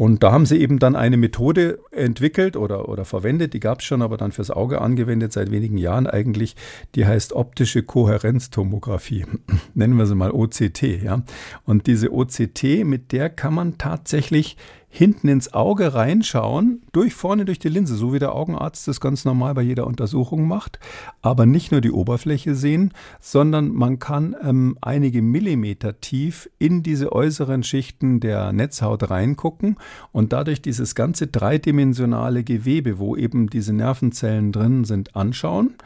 Und 0.00 0.22
da 0.22 0.32
haben 0.32 0.46
sie 0.46 0.58
eben 0.58 0.78
dann 0.78 0.96
eine 0.96 1.18
Methode 1.18 1.78
entwickelt 1.90 2.56
oder, 2.56 2.88
oder 2.88 3.04
verwendet, 3.04 3.52
die 3.52 3.60
gab 3.60 3.80
es 3.80 3.84
schon, 3.84 4.00
aber 4.00 4.16
dann 4.16 4.32
fürs 4.32 4.50
Auge 4.50 4.80
angewendet 4.80 5.30
seit 5.30 5.50
wenigen 5.50 5.76
Jahren 5.76 6.06
eigentlich, 6.06 6.56
die 6.94 7.04
heißt 7.04 7.34
optische 7.34 7.82
Kohärenztomographie. 7.82 9.26
Nennen 9.74 9.98
wir 9.98 10.06
sie 10.06 10.14
mal 10.14 10.30
OCT, 10.30 11.02
ja. 11.02 11.22
Und 11.66 11.86
diese 11.86 12.14
OCT, 12.14 12.84
mit 12.84 13.12
der 13.12 13.28
kann 13.28 13.52
man 13.52 13.76
tatsächlich 13.76 14.56
hinten 14.92 15.28
ins 15.28 15.54
Auge 15.54 15.94
reinschauen, 15.94 16.82
durch 16.92 17.14
vorne 17.14 17.44
durch 17.44 17.60
die 17.60 17.68
Linse, 17.68 17.94
so 17.94 18.12
wie 18.12 18.18
der 18.18 18.34
Augenarzt 18.34 18.88
das 18.88 19.00
ganz 19.00 19.24
normal 19.24 19.54
bei 19.54 19.62
jeder 19.62 19.86
Untersuchung 19.86 20.48
macht, 20.48 20.80
aber 21.22 21.46
nicht 21.46 21.70
nur 21.70 21.80
die 21.80 21.92
Oberfläche 21.92 22.56
sehen, 22.56 22.92
sondern 23.20 23.72
man 23.72 24.00
kann 24.00 24.34
ähm, 24.42 24.76
einige 24.80 25.22
Millimeter 25.22 26.00
tief 26.00 26.50
in 26.58 26.82
diese 26.82 27.12
äußeren 27.12 27.62
Schichten 27.62 28.18
der 28.18 28.52
Netzhaut 28.52 29.08
reingucken 29.10 29.76
und 30.10 30.32
dadurch 30.32 30.60
dieses 30.60 30.96
ganze 30.96 31.28
dreidimensionale 31.28 32.42
Gewebe, 32.42 32.98
wo 32.98 33.14
eben 33.14 33.48
diese 33.48 33.72
Nervenzellen 33.72 34.50
drin 34.50 34.84
sind, 34.84 35.14
anschauen 35.14 35.76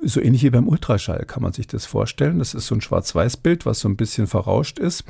so 0.00 0.20
ähnlich 0.20 0.42
wie 0.42 0.50
beim 0.50 0.68
Ultraschall 0.68 1.24
kann 1.26 1.42
man 1.42 1.52
sich 1.52 1.66
das 1.66 1.86
vorstellen. 1.86 2.38
Das 2.38 2.54
ist 2.54 2.66
so 2.66 2.74
ein 2.74 2.80
Schwarz-Weiß-Bild, 2.80 3.66
was 3.66 3.80
so 3.80 3.88
ein 3.88 3.96
bisschen 3.96 4.26
verrauscht 4.26 4.78
ist. 4.78 5.04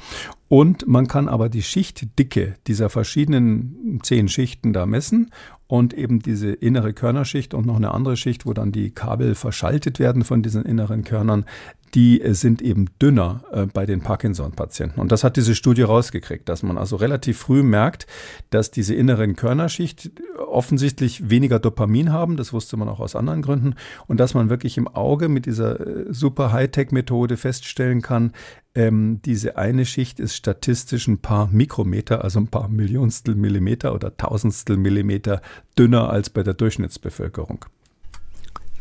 Und 0.52 0.86
man 0.86 1.08
kann 1.08 1.30
aber 1.30 1.48
die 1.48 1.62
Schichtdicke 1.62 2.56
dieser 2.66 2.90
verschiedenen 2.90 4.00
zehn 4.02 4.28
Schichten 4.28 4.74
da 4.74 4.84
messen 4.84 5.30
und 5.66 5.94
eben 5.94 6.18
diese 6.20 6.52
innere 6.52 6.92
Körnerschicht 6.92 7.54
und 7.54 7.64
noch 7.64 7.76
eine 7.76 7.94
andere 7.94 8.18
Schicht, 8.18 8.44
wo 8.44 8.52
dann 8.52 8.70
die 8.70 8.90
Kabel 8.90 9.34
verschaltet 9.34 9.98
werden 9.98 10.24
von 10.24 10.42
diesen 10.42 10.66
inneren 10.66 11.04
Körnern, 11.04 11.46
die 11.94 12.20
äh, 12.20 12.34
sind 12.34 12.60
eben 12.60 12.86
dünner 13.00 13.44
äh, 13.52 13.64
bei 13.64 13.86
den 13.86 14.00
Parkinson-Patienten. 14.00 15.00
Und 15.00 15.12
das 15.12 15.24
hat 15.24 15.36
diese 15.36 15.54
Studie 15.54 15.82
rausgekriegt, 15.82 16.48
dass 16.48 16.62
man 16.62 16.76
also 16.76 16.96
relativ 16.96 17.38
früh 17.38 17.62
merkt, 17.62 18.06
dass 18.50 18.70
diese 18.70 18.94
inneren 18.94 19.36
Körnerschicht 19.36 20.10
offensichtlich 20.38 21.30
weniger 21.30 21.58
Dopamin 21.58 22.12
haben, 22.12 22.36
das 22.36 22.52
wusste 22.52 22.76
man 22.76 22.88
auch 22.88 23.00
aus 23.00 23.16
anderen 23.16 23.42
Gründen, 23.42 23.74
und 24.06 24.20
dass 24.20 24.34
man 24.34 24.50
wirklich 24.50 24.76
im 24.76 24.88
Auge 24.88 25.28
mit 25.28 25.46
dieser 25.46 25.80
äh, 25.80 26.12
super 26.12 26.52
Hightech-Methode 26.52 27.36
feststellen 27.36 28.02
kann, 28.02 28.32
ähm, 28.74 29.20
diese 29.24 29.56
eine 29.56 29.84
Schicht 29.84 30.18
ist 30.18 30.34
statistisch 30.34 31.06
ein 31.06 31.18
paar 31.18 31.48
Mikrometer, 31.48 32.24
also 32.24 32.40
ein 32.40 32.48
paar 32.48 32.68
Millionstel 32.68 33.34
Millimeter 33.34 33.94
oder 33.94 34.16
Tausendstel 34.16 34.76
Millimeter 34.76 35.42
dünner 35.78 36.10
als 36.10 36.30
bei 36.30 36.42
der 36.42 36.54
Durchschnittsbevölkerung. 36.54 37.66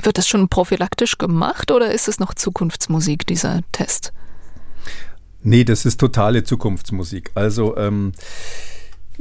Wird 0.02 0.18
das 0.18 0.28
schon 0.28 0.48
prophylaktisch 0.48 1.18
gemacht 1.18 1.72
oder 1.72 1.92
ist 1.92 2.08
es 2.08 2.20
noch 2.20 2.34
Zukunftsmusik, 2.34 3.28
dieser 3.28 3.62
Test? 3.72 4.14
Nee, 5.44 5.64
das 5.64 5.86
ist 5.86 6.00
totale 6.00 6.44
Zukunftsmusik. 6.44 7.32
Also 7.36 7.76
ähm, 7.78 8.14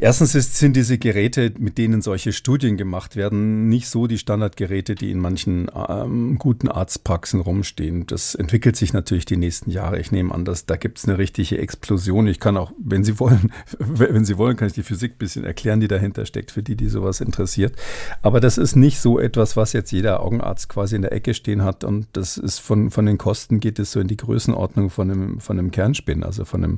Erstens 0.02 0.34
ist, 0.34 0.56
sind 0.56 0.76
diese 0.76 0.96
Geräte, 0.96 1.52
mit 1.58 1.76
denen 1.76 2.00
solche 2.00 2.32
Studien 2.32 2.78
gemacht 2.78 3.16
werden, 3.16 3.68
nicht 3.68 3.86
so 3.86 4.06
die 4.06 4.16
Standardgeräte, 4.16 4.94
die 4.94 5.10
in 5.10 5.18
manchen 5.18 5.70
ähm, 5.74 6.38
guten 6.38 6.68
Arztpraxen 6.68 7.42
rumstehen. 7.42 8.06
Das 8.06 8.34
entwickelt 8.34 8.76
sich 8.76 8.94
natürlich 8.94 9.26
die 9.26 9.36
nächsten 9.36 9.70
Jahre. 9.70 10.00
Ich 10.00 10.10
nehme 10.10 10.34
an, 10.34 10.46
dass 10.46 10.64
da 10.64 10.76
gibt 10.76 10.96
es 10.96 11.04
eine 11.06 11.18
richtige 11.18 11.58
Explosion. 11.58 12.28
Ich 12.28 12.40
kann 12.40 12.56
auch, 12.56 12.72
wenn 12.78 13.04
Sie 13.04 13.20
wollen, 13.20 13.52
wenn 13.78 14.24
Sie 14.24 14.38
wollen, 14.38 14.56
kann 14.56 14.68
ich 14.68 14.72
die 14.72 14.82
Physik 14.82 15.16
ein 15.16 15.18
bisschen 15.18 15.44
erklären, 15.44 15.80
die 15.80 15.88
dahinter 15.88 16.24
steckt, 16.24 16.50
für 16.50 16.62
die, 16.62 16.76
die 16.76 16.88
sowas 16.88 17.20
interessiert. 17.20 17.74
Aber 18.22 18.40
das 18.40 18.56
ist 18.56 18.76
nicht 18.76 19.00
so 19.00 19.18
etwas, 19.20 19.54
was 19.58 19.74
jetzt 19.74 19.92
jeder 19.92 20.22
Augenarzt 20.22 20.70
quasi 20.70 20.96
in 20.96 21.02
der 21.02 21.12
Ecke 21.12 21.34
stehen 21.34 21.62
hat. 21.62 21.84
Und 21.84 22.06
das 22.14 22.38
ist 22.38 22.58
von, 22.58 22.90
von 22.90 23.04
den 23.04 23.18
Kosten 23.18 23.60
geht 23.60 23.78
es 23.78 23.92
so 23.92 24.00
in 24.00 24.08
die 24.08 24.16
Größenordnung 24.16 24.88
von 24.88 25.10
einem, 25.10 25.40
von 25.40 25.58
einem 25.58 25.70
Kernspin, 25.70 26.24
also 26.24 26.46
von 26.46 26.64
einem 26.64 26.76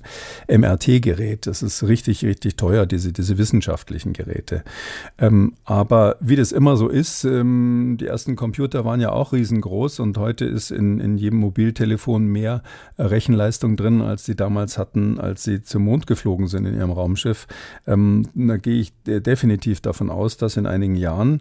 MRT-Gerät. 0.48 1.46
Das 1.46 1.62
ist 1.62 1.84
richtig, 1.84 2.24
richtig 2.24 2.56
teuer, 2.56 2.84
diese 2.84 3.11
diese, 3.12 3.38
wissenschaftlichen 3.38 4.12
Geräte. 4.12 4.62
Ähm, 5.18 5.54
aber 5.64 6.16
wie 6.20 6.36
das 6.36 6.52
immer 6.52 6.76
so 6.76 6.88
ist, 6.88 7.24
ähm, 7.24 7.96
die 7.98 8.06
ersten 8.06 8.36
Computer 8.36 8.84
waren 8.84 9.00
ja 9.00 9.10
auch 9.10 9.32
riesengroß 9.32 10.00
und 10.00 10.18
heute 10.18 10.44
ist 10.44 10.70
in, 10.70 11.00
in 11.00 11.16
jedem 11.16 11.38
Mobiltelefon 11.40 12.26
mehr 12.26 12.62
Rechenleistung 12.98 13.76
drin, 13.76 14.00
als 14.00 14.24
sie 14.24 14.36
damals 14.36 14.78
hatten, 14.78 15.18
als 15.18 15.44
sie 15.44 15.62
zum 15.62 15.84
Mond 15.84 16.06
geflogen 16.06 16.46
sind 16.46 16.66
in 16.66 16.74
ihrem 16.74 16.90
Raumschiff. 16.90 17.46
Ähm, 17.86 18.28
da 18.34 18.56
gehe 18.56 18.80
ich 18.80 18.92
definitiv 19.04 19.80
davon 19.80 20.10
aus, 20.10 20.36
dass 20.36 20.56
in 20.56 20.66
einigen 20.66 20.96
Jahren 20.96 21.40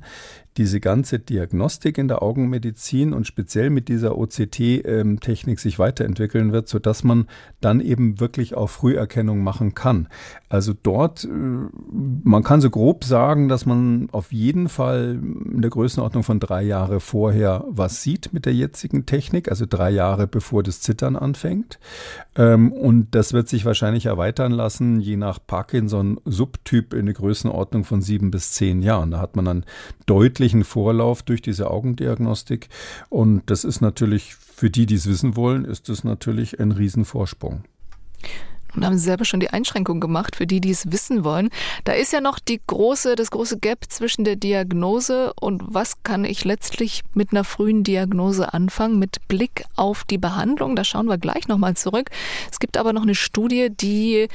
diese 0.57 0.79
ganze 0.79 1.19
Diagnostik 1.19 1.97
in 1.97 2.07
der 2.07 2.21
Augenmedizin 2.21 3.13
und 3.13 3.25
speziell 3.25 3.69
mit 3.69 3.87
dieser 3.87 4.17
OCT-Technik 4.17 5.59
sich 5.59 5.79
weiterentwickeln 5.79 6.51
wird, 6.51 6.67
sodass 6.67 7.03
man 7.03 7.27
dann 7.61 7.79
eben 7.79 8.19
wirklich 8.19 8.55
auch 8.55 8.69
Früherkennung 8.69 9.43
machen 9.43 9.75
kann. 9.75 10.07
Also 10.49 10.73
dort, 10.73 11.23
äh, 11.23 11.27
man 11.29 12.43
kann 12.43 12.59
so 12.59 12.69
grob 12.69 13.05
sagen, 13.05 13.47
dass 13.47 13.65
man 13.65 14.09
auf 14.11 14.33
jeden 14.33 14.67
Fall 14.67 15.19
in 15.21 15.61
der 15.61 15.71
Größenordnung 15.71 16.23
von 16.23 16.39
drei 16.39 16.63
Jahre 16.63 16.99
vorher 16.99 17.63
was 17.69 18.03
sieht 18.03 18.33
mit 18.33 18.45
der 18.45 18.53
jetzigen 18.53 19.05
Technik, 19.05 19.49
also 19.49 19.65
drei 19.67 19.91
Jahre 19.91 20.27
bevor 20.27 20.63
das 20.63 20.81
Zittern 20.81 21.15
anfängt. 21.15 21.79
Ähm, 22.35 22.73
und 22.73 23.15
das 23.15 23.31
wird 23.31 23.47
sich 23.47 23.63
wahrscheinlich 23.63 24.07
erweitern 24.07 24.51
lassen, 24.51 24.99
je 24.99 25.15
nach 25.15 25.39
Parkinson-Subtyp 25.45 26.93
in 26.93 27.05
der 27.05 27.15
Größenordnung 27.15 27.85
von 27.85 28.01
sieben 28.01 28.31
bis 28.31 28.51
zehn 28.51 28.81
Jahren. 28.81 29.11
Da 29.11 29.19
hat 29.19 29.35
man 29.35 29.47
einen 29.47 29.65
deutlichen 30.41 30.63
Vorlauf 30.63 31.21
durch 31.21 31.43
diese 31.43 31.69
Augendiagnostik. 31.69 32.67
Und 33.09 33.43
das 33.45 33.63
ist 33.63 33.79
natürlich 33.79 34.33
für 34.35 34.71
die, 34.71 34.87
die 34.87 34.95
es 34.95 35.07
wissen 35.07 35.35
wollen, 35.35 35.65
ist 35.65 35.87
das 35.87 36.03
natürlich 36.03 36.59
ein 36.59 36.71
Riesenvorsprung. 36.71 37.63
Und 38.73 38.85
haben 38.85 38.97
Sie 38.97 39.03
selber 39.03 39.25
schon 39.25 39.39
die 39.41 39.49
Einschränkung 39.49 39.99
gemacht 39.99 40.35
für 40.35 40.47
die, 40.47 40.61
die 40.61 40.71
es 40.71 40.91
wissen 40.91 41.23
wollen. 41.23 41.49
Da 41.83 41.91
ist 41.91 42.11
ja 42.11 42.21
noch 42.21 42.39
die 42.39 42.59
große, 42.65 43.15
das 43.15 43.29
große 43.29 43.59
Gap 43.59 43.85
zwischen 43.89 44.23
der 44.23 44.37
Diagnose 44.37 45.33
und 45.39 45.61
was 45.67 46.01
kann 46.03 46.25
ich 46.25 46.43
letztlich 46.43 47.01
mit 47.13 47.31
einer 47.31 47.43
frühen 47.43 47.83
Diagnose 47.83 48.51
anfangen, 48.51 48.97
mit 48.97 49.27
Blick 49.27 49.65
auf 49.75 50.05
die 50.05 50.17
Behandlung. 50.17 50.75
Da 50.75 50.83
schauen 50.83 51.07
wir 51.07 51.17
gleich 51.19 51.49
nochmal 51.49 51.75
zurück. 51.75 52.09
Es 52.49 52.59
gibt 52.59 52.77
aber 52.77 52.93
noch 52.93 53.03
eine 53.03 53.15
Studie, 53.15 53.69
die, 53.69 54.27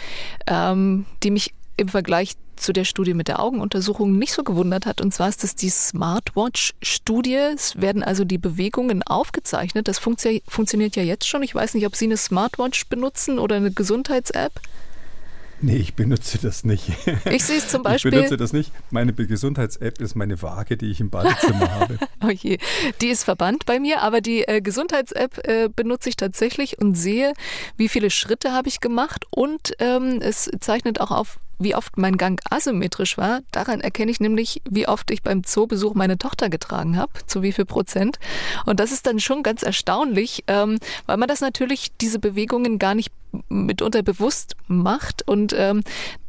ähm, 0.47 1.07
die 1.23 1.31
mich 1.33 1.53
im 1.79 1.89
Vergleich 1.89 2.35
zu 2.57 2.73
der 2.73 2.85
Studie 2.85 3.15
mit 3.15 3.29
der 3.29 3.41
Augenuntersuchung 3.41 4.19
nicht 4.19 4.33
so 4.33 4.43
gewundert 4.45 4.87
hat. 4.87 5.01
Und 5.01 5.13
zwar 5.13 5.29
ist 5.29 5.43
das 5.43 5.55
die 5.55 5.71
Smartwatch-Studie. 5.71 7.37
Es 7.55 7.81
werden 7.81 8.03
also 8.03 8.25
die 8.25 8.39
Bewegungen 8.39 9.03
aufgezeichnet. 9.03 9.89
Das 9.89 9.99
funktio 9.99 10.41
funktioniert 10.49 10.97
ja 10.97 11.03
jetzt 11.03 11.29
schon. 11.29 11.43
Ich 11.43 11.55
weiß 11.55 11.75
nicht, 11.75 11.87
ob 11.87 11.97
Sie 11.97 12.07
eine 12.07 12.17
Smartwatch 12.17 12.87
benutzen 12.89 13.39
oder 13.39 13.57
eine 13.57 13.71
Gesundheits-App. 13.71 14.61
Nee, 15.61 15.77
ich 15.77 15.95
benutze 15.95 16.39
das 16.39 16.65
nicht. 16.65 16.91
Ich 17.31 17.45
sehe 17.45 17.59
es 17.59 17.69
zum 17.69 17.83
Beispiel. 17.83 18.13
Ich 18.13 18.17
benutze 18.17 18.37
das 18.37 18.53
nicht. 18.53 18.73
Meine 18.91 19.13
Gesundheits-App 19.13 20.01
ist 20.01 20.15
meine 20.15 20.41
Waage, 20.43 20.77
die 20.77 20.91
ich 20.91 21.01
im 21.01 21.11
Badezimmer 21.11 21.71
habe. 21.71 21.99
Oh 22.25 22.31
je. 22.31 22.59
Die 23.01 23.09
ist 23.09 23.25
verbannt 23.25 23.67
bei 23.67 23.79
mir, 23.79 24.03
aber 24.03 24.21
die 24.21 24.47
äh, 24.49 24.61
Gesundheits-App 24.61 25.47
äh, 25.47 25.69
benutze 25.69 26.09
ich 26.09 26.17
tatsächlich 26.17 26.79
und 26.79 26.95
sehe, 26.95 27.35
wie 27.77 27.89
viele 27.89 28.11
Schritte 28.11 28.53
habe 28.53 28.69
ich 28.69 28.81
gemacht 28.81 29.25
und 29.31 29.75
ähm, 29.79 30.21
es 30.21 30.51
zeichnet 30.61 31.01
auch 31.01 31.11
auf, 31.11 31.39
wie 31.59 31.75
oft 31.75 31.97
mein 31.97 32.17
Gang 32.17 32.41
asymmetrisch 32.51 33.19
war. 33.19 33.41
Daran 33.53 33.81
erkenne 33.81 34.11
ich 34.11 34.21
nämlich, 34.21 34.63
wie 34.69 34.89
oft 34.89 35.11
ich 35.11 35.23
beim 35.23 35.45
Zoobesuch 35.45 35.95
meine 35.95 36.19
Tochter 36.19 36.49
getragen 36.49 36.97
habe, 36.97 37.13
zu 37.27 37.43
wie 37.43 37.53
viel 37.53 37.65
Prozent. 37.65 38.19
Und 38.65 38.81
das 38.81 38.93
ist 38.93 39.07
dann 39.07 39.21
schon 39.21 39.43
ganz 39.43 39.63
erstaunlich, 39.63 40.45
ähm, 40.47 40.79
weil 41.07 41.17
man 41.17 41.29
das 41.29 41.41
natürlich, 41.41 41.93
diese 42.01 42.19
Bewegungen 42.19 42.79
gar 42.79 42.95
nicht 42.95 43.13
mitunter 43.49 44.03
bewusst 44.03 44.57
macht. 44.67 45.27
Und 45.27 45.55
ähm, 45.57 45.83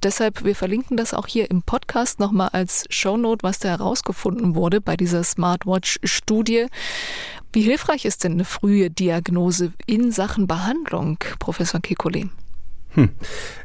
deshalb, 0.03 0.43
wir 0.43 0.55
verlinken 0.55 0.97
das 0.97 1.13
auch 1.13 1.27
hier 1.27 1.49
im 1.49 1.61
Podcast 1.61 2.19
nochmal 2.19 2.49
als 2.49 2.85
Shownote, 2.89 3.43
was 3.43 3.59
da 3.59 3.69
herausgefunden 3.69 4.55
wurde 4.55 4.81
bei 4.81 4.97
dieser 4.97 5.23
Smartwatch-Studie. 5.23 6.67
Wie 7.53 7.61
hilfreich 7.61 8.05
ist 8.05 8.23
denn 8.23 8.33
eine 8.33 8.45
frühe 8.45 8.89
Diagnose 8.89 9.71
in 9.85 10.11
Sachen 10.11 10.47
Behandlung, 10.47 11.17
Professor 11.39 11.79
Kekulé? 11.79 12.29
Hm. 12.97 13.10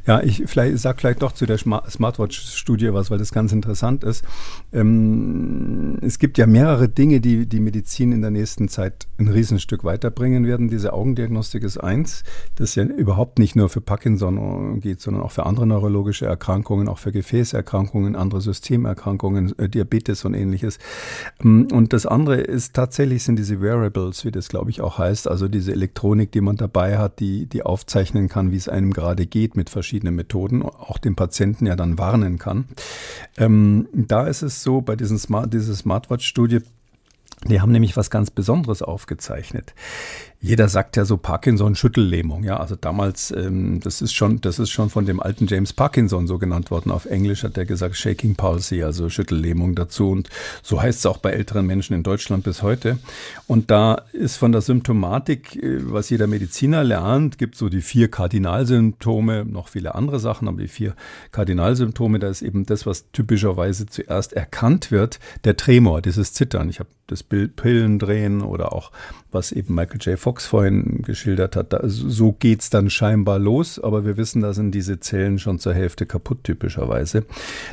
Ja, 0.07 0.21
ich 0.21 0.43
vielleicht, 0.47 0.79
sag 0.79 1.01
vielleicht 1.01 1.23
doch 1.23 1.33
zu 1.33 1.47
der 1.47 1.57
Smartwatch-Studie 1.57 2.93
was, 2.93 3.11
weil 3.11 3.19
das 3.19 3.33
ganz 3.33 3.53
interessant 3.53 4.05
ist. 4.05 4.25
Ähm, 4.73 5.97
es 6.03 6.19
gibt 6.19 6.37
ja 6.39 6.47
mehrere 6.47 6.89
Dinge, 6.89 7.21
die 7.21 7.47
die 7.47 7.61
Medizin 7.61 8.13
in 8.13 8.21
der 8.21 8.31
nächsten 8.31 8.69
Zeit 8.69 9.07
ein 9.19 9.29
Riesenstück 9.29 9.85
weiterbringen 9.85 10.45
werden. 10.45 10.69
Diese 10.69 10.93
Augendiagnostik 10.93 11.63
ist 11.63 11.79
eins, 11.79 12.25
das 12.57 12.75
ja 12.75 12.85
überhaupt 12.85 13.39
nicht 13.39 13.57
nur 13.57 13.71
für 13.71 13.81
Parkinson 13.81 14.81
geht, 14.81 15.01
sondern 15.01 15.23
auch 15.23 15.31
für 15.31 15.47
andere 15.47 15.67
neurologische 15.67 16.27
Erkrankungen, 16.27 16.89
auch 16.89 16.99
für 16.99 17.13
Gefäßerkrankungen, 17.13 18.17
andere 18.17 18.43
Systemerkrankungen, 18.43 19.59
äh, 19.59 19.69
Diabetes 19.69 20.27
und 20.27 20.35
ähnliches. 20.35 20.79
Ähm, 21.43 21.69
und 21.73 21.95
das 21.95 22.05
andere 22.05 22.41
ist 22.41 22.75
tatsächlich 22.75 23.23
sind 23.23 23.39
diese 23.39 23.63
Wearables, 23.63 24.27
wie 24.27 24.31
das 24.31 24.49
glaube 24.49 24.71
ich 24.71 24.83
auch 24.83 24.99
heißt, 24.99 25.27
also 25.27 25.49
diese 25.49 25.73
Elektronik, 25.73 26.33
die 26.33 26.43
man 26.43 26.57
dabei 26.57 26.99
hat, 26.99 27.21
die, 27.21 27.47
die 27.47 27.63
aufzeichnen 27.63 28.29
kann, 28.29 28.51
wie 28.51 28.57
es 28.57 28.69
einem 28.69 28.93
gerade 28.93 29.22
gerade 29.23 29.27
geht 29.27 29.57
mit 29.57 29.71
verschiedenen 29.71 30.15
Methoden, 30.15 30.63
auch 30.63 30.99
den 30.99 31.15
Patienten 31.15 31.67
ja 31.67 31.77
dann 31.77 31.99
warnen 31.99 32.39
kann. 32.39 32.67
Ähm, 33.37 33.89
da 33.93 34.27
ist 34.27 34.43
es 34.43 34.63
so, 34.63 34.81
bei 34.81 34.97
diesen 34.97 35.19
Smart, 35.19 35.53
dieser 35.53 35.75
Smartwatch-Studie, 35.75 36.61
die 37.47 37.61
haben 37.61 37.73
nämlich 37.73 37.97
was 37.97 38.11
ganz 38.11 38.31
Besonderes 38.31 38.83
aufgezeichnet. 38.83 39.75
Jeder 40.45 40.69
sagt 40.69 40.97
ja 40.97 41.05
so 41.05 41.19
Parkinson-Schüttellähmung, 41.19 42.43
ja. 42.43 42.57
Also 42.57 42.75
damals, 42.75 43.31
ähm, 43.31 43.79
das 43.79 44.03
ist 44.03 44.13
schon, 44.13 44.41
das 44.41 44.59
ist 44.59 44.71
schon 44.71 44.91
von 44.91 45.07
dem 45.07 45.21
alten 45.21 45.47
James 45.47 45.73
Parkinson 45.73 46.27
so 46.27 46.39
genannt 46.39 46.73
worden. 46.73 46.91
Auf 46.91 47.07
Englisch 47.07 47.45
hat 47.45 47.57
er 47.57 47.65
gesagt 47.65 47.95
Shaking 47.95 48.35
Palsy, 48.35 48.83
also 48.83 49.09
Schüttellähmung 49.09 49.77
dazu. 49.77 50.11
Und 50.11 50.31
so 50.61 50.83
heißt 50.83 50.99
es 50.99 51.07
auch 51.07 51.19
bei 51.19 51.31
älteren 51.31 51.65
Menschen 51.65 51.95
in 51.95 52.03
Deutschland 52.03 52.43
bis 52.43 52.61
heute. 52.61 52.99
Und 53.47 53.71
da 53.71 54.03
ist 54.13 54.37
von 54.37 54.51
der 54.51 54.63
Symptomatik, 54.63 55.55
äh, 55.63 55.79
was 55.93 56.11
jeder 56.11 56.27
Mediziner 56.27 56.83
lernt, 56.83 57.39
gibt 57.39 57.55
so 57.55 57.69
die 57.69 57.81
vier 57.81 58.11
Kardinalsymptome, 58.11 59.45
noch 59.45 59.69
viele 59.69 59.95
andere 59.95 60.19
Sachen, 60.19 60.49
aber 60.49 60.61
die 60.61 60.67
vier 60.67 60.97
Kardinalsymptome, 61.31 62.19
da 62.19 62.27
ist 62.27 62.43
eben 62.43 62.67
das, 62.67 62.85
was 62.85 63.13
typischerweise 63.13 63.87
zuerst 63.87 64.33
erkannt 64.33 64.91
wird, 64.91 65.21
der 65.45 65.57
Tremor, 65.57 66.03
dieses 66.03 66.33
Zittern. 66.33 66.69
Ich 66.69 66.81
habe 66.81 66.91
das 67.07 67.23
Bild 67.23 67.55
Pillen 67.55 68.01
drehen 68.01 68.43
oder 68.43 68.73
auch 68.73 68.91
was 69.33 69.53
eben 69.53 69.75
Michael 69.75 70.01
J. 70.01 70.19
Fox 70.19 70.47
vorhin 70.47 71.03
geschildert 71.03 71.57
hat. 71.57 71.73
Da, 71.73 71.81
so 71.85 72.33
geht's 72.33 72.71
dann 72.71 72.91
scheinbar 72.91 73.39
los, 73.39 73.79
aber 73.79 74.05
wir 74.05 74.17
wissen, 74.17 74.43
da 74.43 74.53
sind 74.53 74.73
diese 74.73 75.01
Zellen 75.01 75.39
schon 75.39 75.59
zur 75.59 75.75
Hälfte 75.75 76.07
kaputt 76.07 76.45
typischerweise. 76.45 77.25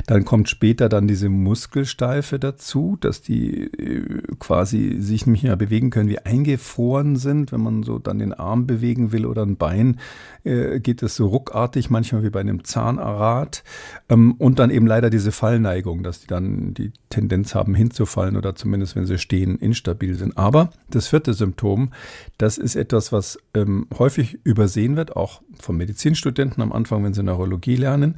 Dann 0.06 0.24
kommt 0.24 0.48
später 0.48 0.88
dann 0.88 1.06
diese 1.06 1.28
Muskelsteife 1.28 2.38
dazu, 2.38 2.96
dass 3.00 3.22
die 3.22 3.64
äh, 3.64 4.22
quasi 4.38 4.96
sich 5.00 5.26
nicht 5.26 5.42
mehr 5.42 5.56
bewegen 5.56 5.90
können, 5.90 6.08
wie 6.08 6.18
eingefroren 6.18 7.16
sind. 7.16 7.52
Wenn 7.52 7.60
man 7.60 7.82
so 7.82 7.98
dann 7.98 8.18
den 8.18 8.32
Arm 8.32 8.66
bewegen 8.66 9.12
will 9.12 9.26
oder 9.26 9.42
ein 9.42 9.56
Bein, 9.56 10.00
äh, 10.44 10.80
geht 10.80 11.02
es 11.02 11.16
so 11.16 11.26
ruckartig, 11.26 11.90
manchmal 11.90 12.22
wie 12.22 12.30
bei 12.30 12.40
einem 12.40 12.64
Zahnrad. 12.64 13.62
Ähm, 14.08 14.32
und 14.32 14.58
dann 14.58 14.70
eben 14.70 14.86
leider 14.86 15.10
diese 15.10 15.32
Fallneigung, 15.32 16.02
dass 16.02 16.20
die 16.20 16.26
dann 16.26 16.74
die 16.74 16.92
Tendenz 17.10 17.54
haben 17.54 17.74
hinzufallen 17.74 18.36
oder 18.36 18.54
zumindest, 18.54 18.96
wenn 18.96 19.06
sie 19.06 19.18
stehen, 19.18 19.56
instabil 19.58 20.14
sind. 20.14 20.36
Aber 20.38 20.70
das 20.90 21.08
vierte 21.08 21.34
Symptom 21.34 21.49
Symptom. 21.50 21.90
Das 22.38 22.58
ist 22.58 22.76
etwas, 22.76 23.12
was 23.12 23.38
ähm, 23.54 23.86
häufig 23.98 24.38
übersehen 24.44 24.96
wird, 24.96 25.16
auch 25.16 25.42
von 25.60 25.76
Medizinstudenten 25.76 26.62
am 26.62 26.72
Anfang, 26.72 27.04
wenn 27.04 27.14
sie 27.14 27.22
Neurologie 27.22 27.76
lernen. 27.76 28.16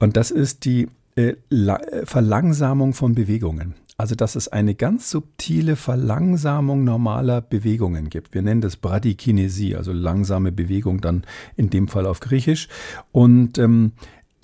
Und 0.00 0.16
das 0.16 0.30
ist 0.30 0.64
die 0.64 0.88
äh, 1.16 1.34
äh, 1.50 2.06
Verlangsamung 2.06 2.92
von 2.92 3.14
Bewegungen. 3.14 3.74
Also, 3.96 4.16
dass 4.16 4.34
es 4.34 4.48
eine 4.48 4.74
ganz 4.74 5.08
subtile 5.08 5.76
Verlangsamung 5.76 6.82
normaler 6.82 7.40
Bewegungen 7.40 8.10
gibt. 8.10 8.34
Wir 8.34 8.42
nennen 8.42 8.60
das 8.60 8.76
Bradykinesie, 8.76 9.76
also 9.76 9.92
langsame 9.92 10.50
Bewegung 10.50 11.00
dann 11.00 11.22
in 11.56 11.70
dem 11.70 11.86
Fall 11.86 12.06
auf 12.06 12.18
Griechisch. 12.18 12.68
Und 13.12 13.56
ähm, 13.58 13.92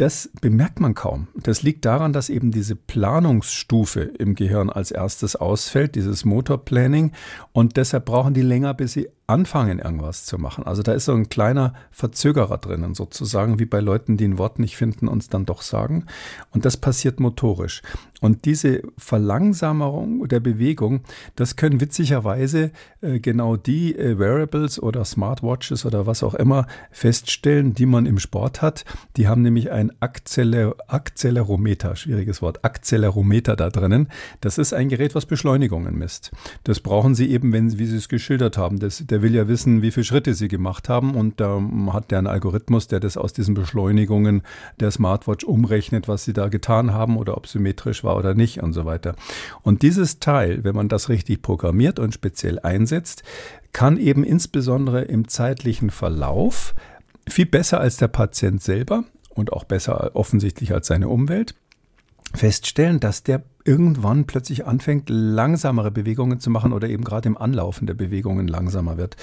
das 0.00 0.30
bemerkt 0.40 0.80
man 0.80 0.94
kaum. 0.94 1.28
Das 1.34 1.62
liegt 1.62 1.84
daran, 1.84 2.14
dass 2.14 2.30
eben 2.30 2.52
diese 2.52 2.74
Planungsstufe 2.74 4.00
im 4.00 4.34
Gehirn 4.34 4.70
als 4.70 4.90
erstes 4.90 5.36
ausfällt, 5.36 5.94
dieses 5.94 6.24
Motorplanning. 6.24 7.12
Und 7.52 7.76
deshalb 7.76 8.06
brauchen 8.06 8.32
die 8.32 8.40
länger, 8.40 8.72
bis 8.72 8.94
sie 8.94 9.10
anfangen, 9.30 9.78
irgendwas 9.78 10.24
zu 10.24 10.38
machen. 10.38 10.64
Also 10.64 10.82
da 10.82 10.92
ist 10.92 11.04
so 11.04 11.12
ein 11.12 11.28
kleiner 11.28 11.74
Verzögerer 11.90 12.58
drinnen, 12.58 12.94
sozusagen 12.94 13.58
wie 13.58 13.64
bei 13.64 13.80
Leuten, 13.80 14.16
die 14.16 14.26
ein 14.26 14.38
Wort 14.38 14.58
nicht 14.58 14.76
finden 14.76 15.08
und 15.08 15.22
es 15.22 15.28
dann 15.28 15.46
doch 15.46 15.62
sagen. 15.62 16.06
Und 16.50 16.64
das 16.64 16.76
passiert 16.76 17.20
motorisch. 17.20 17.82
Und 18.20 18.44
diese 18.44 18.82
Verlangsamung 18.98 20.28
der 20.28 20.40
Bewegung, 20.40 21.00
das 21.36 21.56
können 21.56 21.80
witzigerweise 21.80 22.70
äh, 23.00 23.18
genau 23.18 23.56
die 23.56 23.96
äh, 23.96 24.18
Wearables 24.18 24.82
oder 24.82 25.04
Smartwatches 25.04 25.86
oder 25.86 26.06
was 26.06 26.22
auch 26.22 26.34
immer 26.34 26.66
feststellen, 26.90 27.72
die 27.72 27.86
man 27.86 28.04
im 28.04 28.18
Sport 28.18 28.60
hat. 28.60 28.84
Die 29.16 29.26
haben 29.26 29.42
nämlich 29.42 29.70
ein 29.70 29.90
Akzeler 30.00 30.74
Akzelerometer, 30.86 31.96
schwieriges 31.96 32.42
Wort, 32.42 32.64
Akzelerometer 32.64 33.56
da 33.56 33.70
drinnen. 33.70 34.08
Das 34.40 34.58
ist 34.58 34.74
ein 34.74 34.90
Gerät, 34.90 35.14
was 35.14 35.24
Beschleunigungen 35.24 35.96
misst. 35.96 36.30
Das 36.64 36.80
brauchen 36.80 37.14
Sie 37.14 37.30
eben, 37.30 37.52
wenn, 37.52 37.78
wie 37.78 37.86
Sie 37.86 37.96
es 37.96 38.08
geschildert 38.08 38.58
haben. 38.58 38.78
Das, 38.80 39.04
der 39.06 39.19
will 39.22 39.34
ja 39.34 39.48
wissen, 39.48 39.82
wie 39.82 39.90
viele 39.90 40.04
Schritte 40.04 40.34
Sie 40.34 40.48
gemacht 40.48 40.88
haben 40.88 41.14
und 41.14 41.40
da 41.40 41.62
hat 41.92 42.10
der 42.10 42.18
einen 42.18 42.26
Algorithmus, 42.26 42.86
der 42.86 43.00
das 43.00 43.16
aus 43.16 43.32
diesen 43.32 43.54
Beschleunigungen 43.54 44.42
der 44.78 44.90
Smartwatch 44.90 45.44
umrechnet, 45.44 46.08
was 46.08 46.24
Sie 46.24 46.32
da 46.32 46.48
getan 46.48 46.92
haben 46.92 47.16
oder 47.16 47.36
ob 47.36 47.46
symmetrisch 47.46 48.04
war 48.04 48.16
oder 48.16 48.34
nicht 48.34 48.62
und 48.62 48.72
so 48.72 48.84
weiter. 48.84 49.14
Und 49.62 49.82
dieses 49.82 50.20
Teil, 50.20 50.64
wenn 50.64 50.74
man 50.74 50.88
das 50.88 51.08
richtig 51.08 51.42
programmiert 51.42 51.98
und 51.98 52.14
speziell 52.14 52.58
einsetzt, 52.58 53.22
kann 53.72 53.96
eben 53.96 54.24
insbesondere 54.24 55.02
im 55.02 55.28
zeitlichen 55.28 55.90
Verlauf 55.90 56.74
viel 57.28 57.46
besser 57.46 57.80
als 57.80 57.96
der 57.96 58.08
Patient 58.08 58.62
selber 58.62 59.04
und 59.30 59.52
auch 59.52 59.64
besser 59.64 60.10
offensichtlich 60.14 60.72
als 60.72 60.88
seine 60.88 61.08
Umwelt 61.08 61.54
feststellen, 62.34 63.00
dass 63.00 63.22
der 63.22 63.42
irgendwann 63.64 64.24
plötzlich 64.24 64.66
anfängt, 64.66 65.08
langsamere 65.08 65.90
Bewegungen 65.90 66.40
zu 66.40 66.50
machen 66.50 66.72
oder 66.72 66.88
eben 66.88 67.04
gerade 67.04 67.28
im 67.28 67.36
Anlaufen 67.36 67.86
der 67.86 67.94
Bewegungen 67.94 68.48
langsamer 68.48 68.96
wird. 68.96 69.16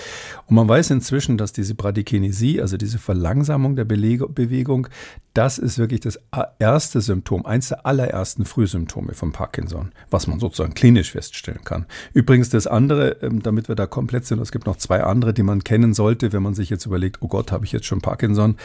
Und 0.47 0.55
man 0.55 0.67
weiß 0.67 0.91
inzwischen, 0.91 1.37
dass 1.37 1.53
diese 1.53 1.75
Bradykinesie, 1.75 2.61
also 2.61 2.77
diese 2.77 2.99
Verlangsamung 2.99 3.75
der 3.75 3.85
Bewegung, 3.85 4.87
das 5.33 5.57
ist 5.59 5.77
wirklich 5.77 5.99
das 5.99 6.19
erste 6.59 7.01
Symptom, 7.01 7.45
eins 7.45 7.69
der 7.69 7.85
allerersten 7.85 8.45
Frühsymptome 8.45 9.13
von 9.13 9.31
Parkinson, 9.31 9.91
was 10.09 10.27
man 10.27 10.39
sozusagen 10.39 10.73
klinisch 10.73 11.11
feststellen 11.11 11.63
kann. 11.63 11.85
Übrigens 12.13 12.49
das 12.49 12.65
andere, 12.65 13.17
ähm, 13.21 13.43
damit 13.43 13.67
wir 13.67 13.75
da 13.75 13.85
komplett 13.85 14.25
sind, 14.25 14.39
es 14.39 14.51
gibt 14.51 14.65
noch 14.65 14.77
zwei 14.77 15.03
andere, 15.03 15.33
die 15.33 15.43
man 15.43 15.63
kennen 15.63 15.93
sollte, 15.93 16.33
wenn 16.33 16.41
man 16.41 16.55
sich 16.55 16.69
jetzt 16.69 16.85
überlegt, 16.85 17.17
oh 17.21 17.27
Gott, 17.27 17.51
habe 17.51 17.65
ich 17.65 17.71
jetzt 17.71 17.85
schon 17.85 18.01
Parkinson. 18.01 18.55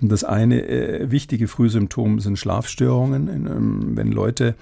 Das 0.00 0.24
eine 0.24 0.66
äh, 0.66 1.10
wichtige 1.10 1.46
Frühsymptom 1.46 2.18
sind 2.20 2.38
Schlafstörungen. 2.38 3.28
Ähm, 3.28 3.96
wenn 3.96 4.10
Leute, 4.10 4.54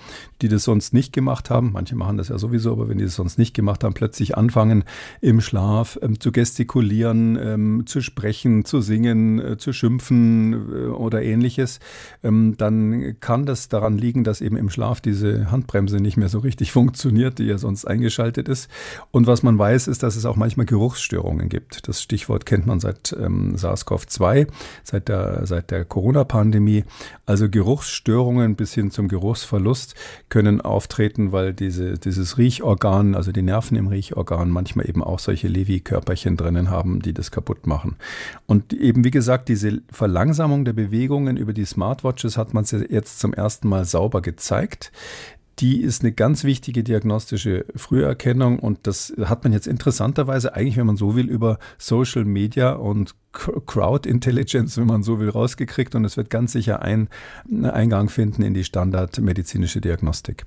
die 0.43 0.49
das 0.55 0.65
sonst 0.65 0.93
nicht 0.95 1.13
gemacht 1.13 1.51
haben, 1.51 1.73
manche 1.73 1.97
machen 1.97 2.17
das 2.17 2.29
ja 2.29 2.39
sowieso, 2.39 2.73
aber 2.73 2.89
wenn 2.89 2.99
die 2.99 3.05
das 3.05 3.15
sonst 3.15 3.39
nicht 3.39 3.55
gemacht 3.55 3.85
haben, 3.85 3.95
plötzlich 3.95 4.37
anfangen 4.37 4.85
im 5.21 5.41
Schlaf 5.41 5.99
ähm, 6.03 6.19
zu 6.21 6.33
gestikulieren, 6.33 7.39
ähm, 7.41 7.87
zu 7.87 8.01
sprechen, 8.01 8.65
zu 8.65 8.81
singen, 8.81 9.39
äh, 9.39 9.57
zu 9.59 9.73
schimpfen 9.73 10.53
äh, 10.53 10.87
oder 10.87 11.23
ähnliches 11.23 11.81
ähm, 12.23 12.55
dann 12.57 13.17
kann 13.21 13.47
das 13.47 13.69
daran 13.69 13.99
liegen, 13.99 14.25
dass 14.25 14.41
eben 14.41 14.57
im 14.57 14.71
Schlaf 14.71 15.01
diese 15.01 15.51
Handbremse 15.51 15.97
nicht 15.97 16.17
mehr 16.17 16.29
so 16.29 16.39
richtig 16.39 16.73
funktioniert, 16.73 17.39
die 17.39 17.45
ja 17.45 17.59
sonst 17.59 17.85
eingeschaltet 17.85 18.49
ist. 18.49 18.71
Und 19.11 19.27
was 19.27 19.43
man 19.43 19.59
weiß, 19.59 19.89
ist, 19.89 20.03
dass 20.03 20.17
es 20.17 20.25
auch 20.25 20.37
manchmal 20.37 20.67
Geruchsstörungen 20.67 21.49
gibt. 21.49 21.89
Das 21.89 22.03
Stichwort 22.03 22.47
kennt 22.47 22.67
man 22.67 22.81
seit 22.81 23.15
ähm, 23.19 23.57
SARS-CoV-2, 23.57 24.47
seit 24.83 25.09
der, 25.09 25.47
seit 25.47 25.71
der 25.71 25.85
Corona-Pandemie. 25.85 26.85
Also 27.27 27.49
Geruchsstörungen 27.49 28.57
bis 28.57 28.75
hin 28.75 28.91
zum 28.91 29.09
Geruchsverlust 29.09 29.95
können 30.29 30.44
auftreten, 30.61 31.33
weil 31.33 31.53
diese, 31.53 31.99
dieses 31.99 32.39
Riechorgan, 32.39 33.15
also 33.15 33.33
die 33.33 33.43
Nerven 33.43 33.77
im 33.77 33.89
Riechorgan, 33.89 34.51
manchmal 34.51 34.89
eben 34.89 35.03
auch 35.03 35.19
solche 35.19 35.49
Levi-Körperchen 35.49 36.37
drinnen 36.37 36.71
haben, 36.71 37.01
die 37.01 37.13
das 37.13 37.31
kaputt 37.31 37.67
machen. 37.67 37.97
Und 38.47 38.73
eben, 38.73 39.05
wie 39.05 39.11
gesagt, 39.11 39.49
diese 39.49 39.83
Verlangsamung 39.91 40.65
der 40.65 40.73
Bewegungen 40.73 41.37
über 41.37 41.53
die 41.53 41.65
Smartwatches 41.65 42.37
hat 42.37 42.55
man 42.55 42.65
jetzt 42.89 43.19
zum 43.19 43.35
ersten 43.35 43.69
Mal 43.69 43.85
sauber 43.85 44.23
gezeigt. 44.23 44.93
Die 45.65 45.81
ist 45.81 46.03
eine 46.03 46.13
ganz 46.13 46.45
wichtige 46.45 46.85
diagnostische 46.85 47.65
Früherkennung 47.75 48.59
und 48.59 48.87
das 48.87 49.15
hat 49.25 49.45
man 49.45 49.55
jetzt 49.55 49.67
interessanterweise 49.67 50.55
eigentlich, 50.55 50.77
wenn 50.77 50.85
man 50.85 50.99
so 50.99 51.17
will, 51.17 51.27
über 51.27 51.59
Social 51.79 52.27
Media 52.27 52.73
und 52.73 53.15
Crowd 53.33 54.07
Intelligence, 54.07 54.77
wenn 54.77 54.87
man 54.87 55.03
so 55.03 55.21
will, 55.21 55.31
rausgekriegt 55.31 55.95
und 55.95 56.05
es 56.05 56.19
wird 56.19 56.29
ganz 56.29 56.53
sicher 56.53 56.83
ein 56.83 57.09
Eingang 57.63 58.11
finden 58.11 58.43
in 58.43 58.53
die 58.53 58.63
standardmedizinische 58.63 59.81
Diagnostik. 59.81 60.45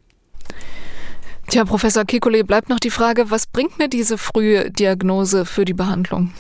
Tja, 1.48 1.66
Professor 1.66 2.06
Kikole, 2.06 2.44
bleibt 2.44 2.70
noch 2.70 2.80
die 2.80 2.92
Frage, 2.92 3.32
was 3.32 3.48
bringt 3.48 3.80
mir 3.80 3.90
diese 3.90 4.20
frühe 4.20 4.70
Diagnose 4.70 5.46
für 5.46 5.66
die 5.66 5.74
Behandlung? 5.74 6.32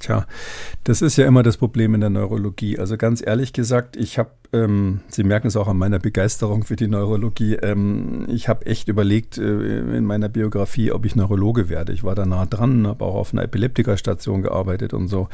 Tja, 0.00 0.26
das 0.82 1.00
ist 1.00 1.16
ja 1.16 1.28
immer 1.28 1.44
das 1.44 1.58
Problem 1.58 1.94
in 1.94 2.00
der 2.00 2.10
Neurologie. 2.10 2.76
Also 2.76 2.96
ganz 2.96 3.24
ehrlich 3.24 3.52
gesagt, 3.52 3.96
ich 3.96 4.18
habe 4.18 4.32
ähm, 4.52 5.00
Sie 5.08 5.22
merken 5.22 5.46
es 5.46 5.56
auch 5.56 5.68
an 5.68 5.76
meiner 5.76 6.00
Begeisterung 6.00 6.64
für 6.64 6.74
die 6.74 6.88
Neurologie. 6.88 7.54
Ähm, 7.54 8.26
ich 8.28 8.48
habe 8.48 8.66
echt 8.66 8.88
überlegt 8.88 9.38
äh, 9.38 9.78
in 9.96 10.04
meiner 10.04 10.28
Biografie, 10.28 10.90
ob 10.90 11.04
ich 11.06 11.14
Neurologe 11.14 11.68
werde. 11.68 11.92
Ich 11.92 12.02
war 12.02 12.16
da 12.16 12.26
nah 12.26 12.46
dran, 12.46 12.86
habe 12.86 13.04
auch 13.04 13.14
auf 13.14 13.32
einer 13.32 13.42
Epileptikerstation 13.44 14.42
gearbeitet 14.42 14.92
und 14.92 15.06
so. 15.06 15.28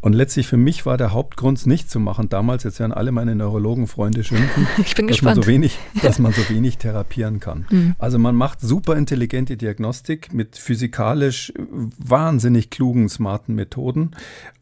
Und 0.00 0.12
letztlich 0.12 0.48
für 0.48 0.56
mich 0.56 0.86
war 0.86 0.96
der 0.96 1.12
Hauptgrund, 1.12 1.58
es 1.58 1.66
nicht 1.66 1.88
zu 1.88 2.00
machen. 2.00 2.28
Damals, 2.28 2.64
jetzt 2.64 2.80
werden 2.80 2.92
alle 2.92 3.12
meine 3.12 3.36
Neurologenfreunde 3.36 4.24
schimpfen, 4.24 4.66
ich 4.78 4.94
bin 4.96 5.06
dass, 5.06 5.18
gespannt. 5.18 5.36
Man 5.36 5.44
so 5.44 5.48
wenig, 5.48 5.78
dass 6.02 6.18
man 6.18 6.32
so 6.32 6.48
wenig 6.48 6.78
therapieren 6.78 7.38
kann. 7.38 7.66
Mhm. 7.70 7.94
Also 7.98 8.18
man 8.18 8.34
macht 8.34 8.60
super 8.60 8.96
intelligente 8.96 9.56
Diagnostik 9.56 10.32
mit 10.34 10.56
physikalisch 10.56 11.52
wahnsinnig 11.98 12.70
klugen, 12.70 13.08
smarten 13.08 13.54
Methoden. 13.54 14.10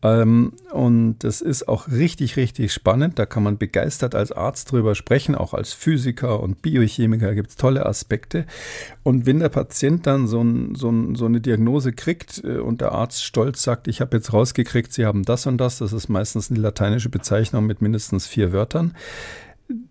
Ähm, 0.03 0.53
und 0.73 1.21
das 1.21 1.41
ist 1.41 1.67
auch 1.67 1.89
richtig, 1.89 2.37
richtig 2.37 2.75
spannend. 2.75 3.19
Da 3.19 3.25
kann 3.25 3.43
man 3.43 3.57
begeistert 3.57 3.86
begeistert 3.87 4.17
als 4.17 4.33
Arzt 4.33 4.73
drüber 4.73 4.97
sprechen, 4.97 5.37
auch 5.37 5.55
als 5.55 5.73
Physiker 5.73 6.41
und 6.41 6.61
Biochemiker 6.61 7.37
gibt 7.37 7.51
es 7.51 7.57
tolle 7.57 7.87
Aspekte. 7.87 8.45
Und 9.05 9.27
wenn 9.27 9.39
der 9.39 9.49
Patient 9.49 10.09
dann 10.09 10.27
so, 10.27 10.43
ein, 10.43 10.75
so, 10.75 10.91
ein, 10.91 11.15
so 11.15 11.27
eine 11.27 11.41
Diagnose 11.41 11.93
kriegt 11.93 12.43
äh, 12.43 12.59
und 12.59 12.81
der 12.81 12.91
Arzt 12.91 13.23
stolz 13.23 13.63
sagt, 13.63 13.87
ich 13.87 14.01
habe 14.01 14.17
jetzt 14.17 14.33
rausgekriegt, 14.33 14.93
Sie 14.93 15.07
haben 15.07 15.23
das 15.23 15.47
und 15.47 15.59
das, 15.59 15.79
das 15.79 15.93
ist 15.93 16.09
meistens 16.09 16.51
eine 16.51 16.59
lateinische 16.59 17.11
Bezeichnung 17.11 17.65
mit 17.65 17.81
mindestens 17.81 18.27
vier 18.27 18.53
Wörtern, 18.53 18.93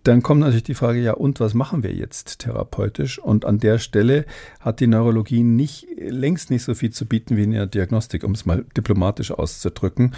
dann 0.03 0.21
kommt 0.21 0.39
natürlich 0.39 0.63
die 0.63 0.73
Frage, 0.73 0.99
ja, 0.99 1.13
und 1.13 1.39
was 1.39 1.53
machen 1.53 1.83
wir 1.83 1.93
jetzt 1.93 2.39
therapeutisch? 2.39 3.19
Und 3.19 3.43
an 3.43 3.59
der 3.59 3.77
Stelle 3.77 4.25
hat 4.61 4.79
die 4.79 4.87
Neurologie 4.87 5.43
nicht, 5.43 5.87
längst 5.97 6.49
nicht 6.49 6.63
so 6.63 6.75
viel 6.75 6.91
zu 6.91 7.05
bieten 7.05 7.35
wie 7.35 7.43
in 7.43 7.51
der 7.51 7.65
Diagnostik, 7.65 8.23
um 8.23 8.31
es 8.31 8.45
mal 8.45 8.65
diplomatisch 8.77 9.31
auszudrücken. 9.31 10.13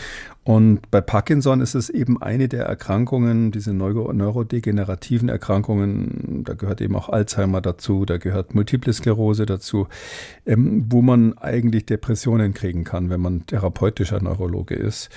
Und 0.48 0.90
bei 0.92 1.02
Parkinson 1.02 1.60
ist 1.60 1.76
es 1.76 1.90
eben 1.90 2.22
eine 2.22 2.48
der 2.48 2.64
Erkrankungen, 2.64 3.52
diese 3.52 3.74
neuro 3.74 4.14
neurodegenerativen 4.14 5.28
Erkrankungen, 5.28 6.46
da 6.46 6.54
gehört 6.54 6.80
eben 6.80 6.96
auch 6.96 7.10
Alzheimer 7.10 7.60
dazu, 7.60 8.06
da 8.06 8.16
gehört 8.16 8.56
Multiple 8.56 8.94
Sklerose 8.94 9.46
dazu, 9.46 9.88
ähm, 10.46 10.86
wo 10.88 11.02
man 11.02 11.38
eigentlich 11.38 11.86
Depressionen 11.86 12.54
kriegen 12.54 12.86
kann, 12.86 13.10
wenn 13.10 13.20
man 13.20 13.46
therapeutischer 13.46 14.24
Neurologe 14.24 14.76
ist. 14.76 15.10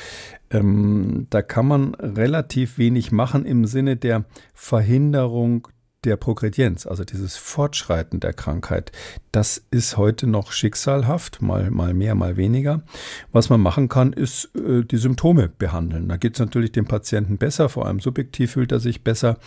Ähm, 0.51 1.29
da 1.31 1.43
kann 1.43 1.69
man 1.69 1.95
relativ 1.95 2.77
wenig 2.77 3.13
machen 3.13 3.45
im 3.45 3.67
Sinne 3.67 3.95
der 3.95 4.25
Verhinderung 4.53 5.69
der 6.05 6.17
Progredienz, 6.17 6.87
also 6.87 7.05
dieses 7.05 7.37
Fortschreiten 7.37 8.21
der 8.21 8.33
Krankheit, 8.33 8.91
das 9.33 9.65
ist 9.71 9.97
heute 9.97 10.27
noch 10.27 10.51
schicksalhaft, 10.51 11.43
mal, 11.43 11.71
mal 11.71 11.95
mehr, 11.95 12.15
mal 12.15 12.37
weniger. 12.37 12.83
Was 13.33 13.51
man 13.51 13.61
machen 13.61 13.89
kann, 13.89 14.13
ist 14.13 14.51
äh, 14.57 14.83
die 14.83 14.97
Symptome 14.97 15.49
behandeln. 15.49 16.09
Da 16.09 16.17
geht 16.17 16.35
es 16.35 16.41
natürlich 16.41 16.73
dem 16.73 16.87
Patienten 16.87 17.39
besser, 17.39 17.69
vor 17.69 17.87
allem 17.87 18.01
subjektiv 18.01 18.53
fühlt 18.53 18.73
er 18.73 18.81
sich 18.81 19.05
besser. 19.05 19.39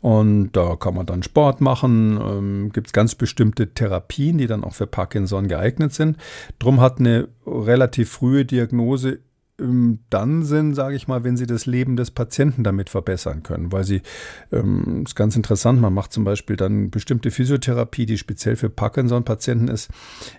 Und 0.00 0.52
da 0.52 0.76
kann 0.76 0.94
man 0.94 1.06
dann 1.06 1.22
Sport 1.22 1.60
machen, 1.60 2.20
ähm, 2.20 2.70
gibt 2.72 2.88
es 2.88 2.92
ganz 2.92 3.14
bestimmte 3.14 3.72
Therapien, 3.72 4.38
die 4.38 4.46
dann 4.46 4.64
auch 4.64 4.74
für 4.74 4.86
Parkinson 4.86 5.48
geeignet 5.48 5.94
sind. 5.94 6.18
Drum 6.58 6.80
hat 6.80 6.98
eine 6.98 7.28
relativ 7.46 8.10
frühe 8.10 8.44
Diagnose 8.44 9.20
dann 9.56 10.42
sind, 10.42 10.74
sage 10.74 10.96
ich 10.96 11.06
mal, 11.06 11.22
wenn 11.22 11.36
sie 11.36 11.46
das 11.46 11.64
Leben 11.64 11.94
des 11.94 12.10
Patienten 12.10 12.64
damit 12.64 12.90
verbessern 12.90 13.44
können. 13.44 13.70
Weil 13.70 13.84
sie, 13.84 14.02
ähm, 14.50 15.04
ist 15.06 15.14
ganz 15.14 15.36
interessant, 15.36 15.80
man 15.80 15.94
macht 15.94 16.12
zum 16.12 16.24
Beispiel 16.24 16.56
dann 16.56 16.90
bestimmte 16.90 17.30
Physiotherapie, 17.30 18.04
die 18.04 18.18
speziell 18.18 18.56
für 18.56 18.68
Parkinson-Patienten 18.68 19.68
ist, 19.68 19.90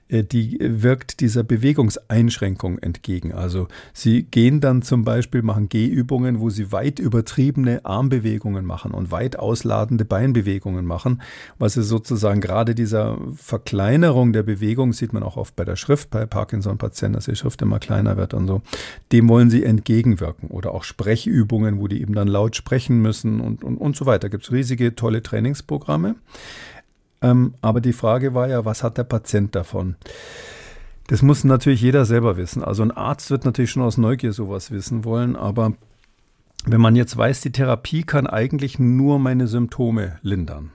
äh, 0.09 0.23
die 0.23 0.57
wirkt 0.59 1.21
dieser 1.21 1.43
Bewegungseinschränkung 1.43 2.77
entgegen. 2.79 3.31
Also 3.31 3.69
sie 3.93 4.23
gehen 4.23 4.59
dann 4.59 4.81
zum 4.81 5.05
Beispiel, 5.05 5.43
machen 5.43 5.69
Gehübungen, 5.69 6.41
wo 6.41 6.49
sie 6.49 6.73
weit 6.73 6.99
übertriebene 6.99 7.85
Armbewegungen 7.85 8.65
machen 8.65 8.91
und 8.91 9.11
weit 9.11 9.39
ausladende 9.39 10.03
Beinbewegungen 10.03 10.85
machen, 10.85 11.21
was 11.57 11.75
sie 11.75 11.83
sozusagen 11.83 12.41
gerade 12.41 12.75
dieser 12.75 13.17
Verkleinerung 13.33 14.33
der 14.33 14.43
Bewegung, 14.43 14.91
sieht 14.91 15.13
man 15.13 15.23
auch 15.23 15.37
oft 15.37 15.55
bei 15.55 15.63
der 15.63 15.77
Schrift 15.77 16.09
bei 16.09 16.25
Parkinson-Patienten, 16.25 17.13
dass 17.13 17.25
die 17.25 17.35
Schrift 17.37 17.61
immer 17.61 17.79
kleiner 17.79 18.17
wird 18.17 18.33
und 18.33 18.47
so 18.47 18.61
dem 19.11 19.29
wollen 19.29 19.49
sie 19.49 19.63
entgegenwirken. 19.63 20.49
Oder 20.49 20.73
auch 20.73 20.83
Sprechübungen, 20.83 21.79
wo 21.79 21.87
die 21.87 22.01
eben 22.01 22.13
dann 22.13 22.27
laut 22.27 22.55
sprechen 22.55 23.01
müssen 23.01 23.39
und, 23.39 23.63
und, 23.63 23.77
und 23.77 23.95
so 23.95 24.05
weiter. 24.05 24.29
Gibt 24.29 24.43
es 24.43 24.51
riesige, 24.51 24.95
tolle 24.95 25.21
Trainingsprogramme. 25.21 26.15
Ähm, 27.21 27.53
aber 27.61 27.81
die 27.81 27.93
Frage 27.93 28.33
war 28.33 28.47
ja, 28.47 28.65
was 28.65 28.83
hat 28.83 28.97
der 28.97 29.03
Patient 29.03 29.55
davon? 29.55 29.95
Das 31.07 31.21
muss 31.21 31.43
natürlich 31.43 31.81
jeder 31.81 32.05
selber 32.05 32.35
wissen. 32.35 32.63
Also 32.63 32.81
ein 32.81 32.91
Arzt 32.91 33.29
wird 33.29 33.45
natürlich 33.45 33.71
schon 33.71 33.83
aus 33.83 33.97
Neugier 33.97 34.33
sowas 34.33 34.71
wissen 34.71 35.05
wollen, 35.05 35.35
aber 35.35 35.73
wenn 36.65 36.81
man 36.81 36.95
jetzt 36.95 37.15
weiß, 37.15 37.41
die 37.41 37.51
Therapie 37.51 38.03
kann 38.03 38.25
eigentlich 38.25 38.79
nur 38.79 39.19
meine 39.19 39.47
Symptome 39.47 40.17
lindern. 40.23 40.71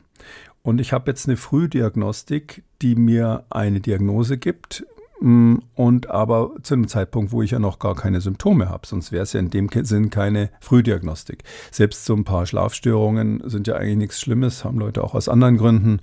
Und 0.63 0.81
ich 0.81 0.93
habe 0.93 1.11
jetzt 1.11 1.27
eine 1.27 1.37
Frühdiagnostik, 1.37 2.63
die 2.81 2.95
mir 2.95 3.45
eine 3.51 3.81
Diagnose 3.81 4.39
gibt, 4.39 4.85
und 5.21 6.09
aber 6.09 6.53
zu 6.63 6.75
einem 6.75 6.89
Zeitpunkt, 6.89 7.31
wo 7.31 7.43
ich 7.43 7.51
ja 7.51 7.59
noch 7.59 7.79
gar 7.79 7.95
keine 7.95 8.23
Symptome 8.23 8.71
habe. 8.71 8.87
Sonst 8.87 9.13
wäre 9.13 9.23
es 9.23 9.35
ja 9.35 9.41
in 9.41 9.51
dem 9.51 9.69
Sinn 9.83 10.09
keine 10.09 10.51
Frühdiagnostik. 10.61 11.45
Selbst 11.71 12.07
so 12.07 12.15
ein 12.15 12.25
paar 12.25 12.47
Schlafstörungen 12.47 13.43
sind 13.45 13.67
ja 13.67 13.77
eigentlich 13.77 13.97
nichts 13.97 14.21
Schlimmes, 14.21 14.65
haben 14.65 14.79
Leute 14.79 15.05
auch 15.05 15.15
aus 15.15 15.29
anderen 15.29 15.59
Gründen. 15.59 16.01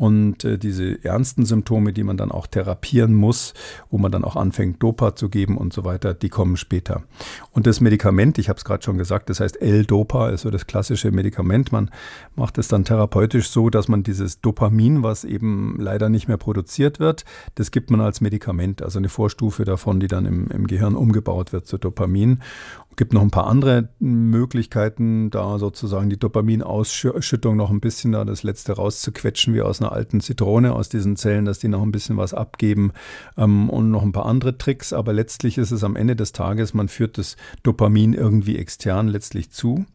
Und 0.00 0.44
äh, 0.46 0.56
diese 0.56 1.04
ernsten 1.04 1.44
Symptome, 1.44 1.92
die 1.92 2.04
man 2.04 2.16
dann 2.16 2.30
auch 2.30 2.46
therapieren 2.46 3.12
muss, 3.12 3.52
wo 3.90 3.98
man 3.98 4.10
dann 4.10 4.24
auch 4.24 4.34
anfängt, 4.34 4.82
Dopa 4.82 5.14
zu 5.14 5.28
geben 5.28 5.58
und 5.58 5.74
so 5.74 5.84
weiter, 5.84 6.14
die 6.14 6.30
kommen 6.30 6.56
später. 6.56 7.02
Und 7.50 7.66
das 7.66 7.82
Medikament, 7.82 8.38
ich 8.38 8.48
habe 8.48 8.56
es 8.56 8.64
gerade 8.64 8.82
schon 8.82 8.96
gesagt, 8.96 9.28
das 9.28 9.40
heißt 9.40 9.60
L-Dopa, 9.60 10.30
ist 10.30 10.40
so 10.40 10.50
das 10.50 10.66
klassische 10.66 11.10
Medikament. 11.10 11.70
Man 11.70 11.90
macht 12.34 12.56
es 12.56 12.66
dann 12.68 12.86
therapeutisch 12.86 13.50
so, 13.50 13.68
dass 13.68 13.88
man 13.88 14.02
dieses 14.02 14.40
Dopamin, 14.40 15.02
was 15.02 15.24
eben 15.24 15.76
leider 15.78 16.08
nicht 16.08 16.28
mehr 16.28 16.38
produziert 16.38 16.98
wird, 16.98 17.26
das 17.56 17.70
gibt 17.70 17.90
man 17.90 18.00
als 18.00 18.22
Medikament, 18.22 18.80
also 18.80 18.98
eine 18.98 19.10
Vorstufe 19.10 19.66
davon, 19.66 20.00
die 20.00 20.06
dann 20.06 20.24
im, 20.24 20.46
im 20.46 20.66
Gehirn 20.66 20.96
umgebaut 20.96 21.52
wird 21.52 21.66
zu 21.66 21.76
Dopamin 21.76 22.40
gibt 23.00 23.14
noch 23.14 23.22
ein 23.22 23.30
paar 23.30 23.46
andere 23.46 23.88
Möglichkeiten, 23.98 25.30
da 25.30 25.58
sozusagen 25.58 26.10
die 26.10 26.18
Dopaminausschüttung 26.18 27.56
noch 27.56 27.70
ein 27.70 27.80
bisschen 27.80 28.12
da 28.12 28.26
das 28.26 28.42
letzte 28.42 28.74
rauszuquetschen, 28.74 29.54
wie 29.54 29.62
aus 29.62 29.80
einer 29.80 29.92
alten 29.92 30.20
Zitrone, 30.20 30.74
aus 30.74 30.90
diesen 30.90 31.16
Zellen, 31.16 31.46
dass 31.46 31.58
die 31.58 31.68
noch 31.68 31.80
ein 31.80 31.92
bisschen 31.92 32.18
was 32.18 32.34
abgeben 32.34 32.92
ähm, 33.38 33.70
und 33.70 33.90
noch 33.90 34.02
ein 34.02 34.12
paar 34.12 34.26
andere 34.26 34.58
Tricks. 34.58 34.92
Aber 34.92 35.14
letztlich 35.14 35.56
ist 35.56 35.70
es 35.70 35.82
am 35.82 35.96
Ende 35.96 36.14
des 36.14 36.32
Tages, 36.32 36.74
man 36.74 36.88
führt 36.88 37.16
das 37.16 37.38
Dopamin 37.62 38.12
irgendwie 38.12 38.58
extern 38.58 39.08
letztlich 39.08 39.50
zu. 39.50 39.86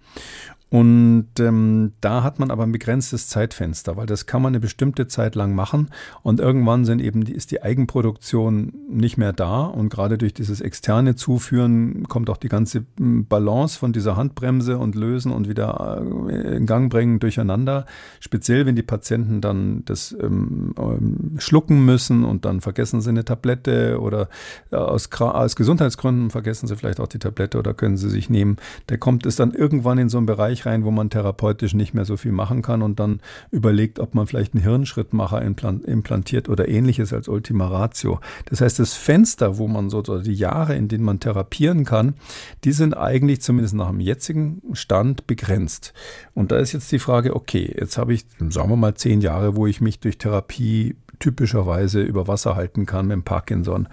Und 0.70 1.28
ähm, 1.40 1.94
da 2.02 2.24
hat 2.24 2.40
man 2.40 2.52
aber 2.52 2.64
ein 2.64 2.72
begrenztes 2.72 3.30
Zeitfenster, 3.30 3.98
weil 3.98 4.08
das 4.08 4.26
kann 4.26 4.42
man 4.42 4.52
eine 4.52 4.60
bestimmte 4.60 5.08
Zeit 5.08 5.36
lang 5.36 5.56
machen 5.56 5.90
und 6.22 6.40
irgendwann 6.40 6.86
sind 6.86 7.02
eben 7.02 7.24
die, 7.24 7.34
ist 7.34 7.52
die 7.52 7.62
Eigenproduktion 7.62 8.74
nicht 8.90 9.18
mehr 9.18 9.32
da 9.32 9.64
und 9.64 9.90
gerade 9.90 10.18
durch 10.18 10.34
dieses 10.34 10.62
externe 10.62 11.16
Zuführen 11.16 12.08
kommt 12.10 12.30
auch 12.30 12.38
die 12.38 12.50
ganze 12.50 12.86
hm, 12.98 13.28
Balance 13.28 13.78
von 13.78 13.94
dieser 13.94 14.18
Handbremse 14.18 14.78
und 14.78 14.96
Lösen 14.96 15.32
und 15.32 15.48
wieder 15.48 16.04
äh, 16.28 16.58
in 16.58 16.66
Gang 16.66 16.92
bringen 16.92 17.20
durcheinander. 17.20 17.86
Speziell 18.20 18.66
wenn 18.66 18.76
die 18.76 18.84
Patienten 18.84 19.42
dann 19.42 19.86
das 19.86 20.18
ähm, 20.20 20.74
ähm, 20.78 21.36
schlucken 21.38 21.86
müssen 21.86 22.26
und 22.26 22.44
dann 22.44 22.60
vergessen 22.60 23.02
sie 23.02 23.12
eine 23.12 23.24
Tablette 23.24 24.02
oder 24.02 24.30
äh, 24.72 24.76
aus, 24.76 25.10
aus 25.12 25.56
Gesundheitsgründen 25.56 26.32
vergessen 26.32 26.68
sie 26.68 26.76
vielleicht 26.76 27.00
auch 27.00 27.08
die 27.08 27.20
Tablette 27.20 27.60
oder 27.60 27.74
können 27.74 27.98
sie 27.98 28.10
sich 28.10 28.30
nehmen. 28.30 28.58
Der 28.90 28.98
kommt 28.98 29.26
es 29.26 29.36
dann 29.36 29.54
irgendwann 29.54 30.00
in 30.00 30.10
so 30.10 30.18
einen 30.18 30.26
Bereich 30.26 30.65
Bereich 30.66 30.74
rein, 30.74 30.84
wo 30.84 30.92
man 30.92 31.10
therapeutisch 31.10 31.74
nicht 31.74 31.94
mehr 31.94 32.06
so 32.06 32.18
viel 32.18 32.32
machen 32.32 32.62
kann 32.62 32.82
und 32.82 33.00
dann 33.00 33.22
überlegt, 33.52 34.00
ob 34.00 34.16
man 34.16 34.28
vielleicht 34.28 34.54
einen 34.54 34.64
Hirnschrittmacher 34.64 35.42
implantiert 35.42 36.50
oder 36.50 36.68
ähnliches 36.68 37.14
als 37.14 37.28
Ultima 37.28 37.68
Ratio. 37.68 38.20
Das 38.46 38.62
heißt, 38.62 38.80
das 38.80 38.94
Fenster, 38.94 39.58
wo 39.58 39.68
man 39.68 39.90
so, 39.90 40.00
oder 40.00 40.20
die 40.20 40.34
Jahre, 40.34 40.76
in 40.76 40.88
denen 40.88 41.04
man 41.04 41.20
therapieren 41.20 41.86
kann, 41.86 42.16
die 42.64 42.72
sind 42.72 42.96
eigentlich 42.96 43.42
zumindest 43.42 43.76
nach 43.76 43.90
dem 43.90 44.00
jetzigen 44.00 44.62
Stand 44.74 45.28
begrenzt. 45.28 45.94
Und 46.34 46.52
da 46.52 46.58
ist 46.58 46.74
jetzt 46.74 46.92
die 46.92 47.00
Frage, 47.00 47.36
okay, 47.36 47.74
jetzt 47.78 47.98
habe 47.98 48.14
ich, 48.14 48.26
sagen 48.50 48.70
wir 48.70 48.76
mal, 48.76 48.96
zehn 48.96 49.22
Jahre, 49.22 49.56
wo 49.56 49.68
ich 49.68 49.82
mich 49.82 50.00
durch 50.00 50.18
Therapie 50.18 50.96
typischerweise 51.20 52.02
über 52.02 52.28
Wasser 52.28 52.56
halten 52.56 52.86
kann 52.86 53.08
mit 53.08 53.26
Parkinson. 53.26 53.88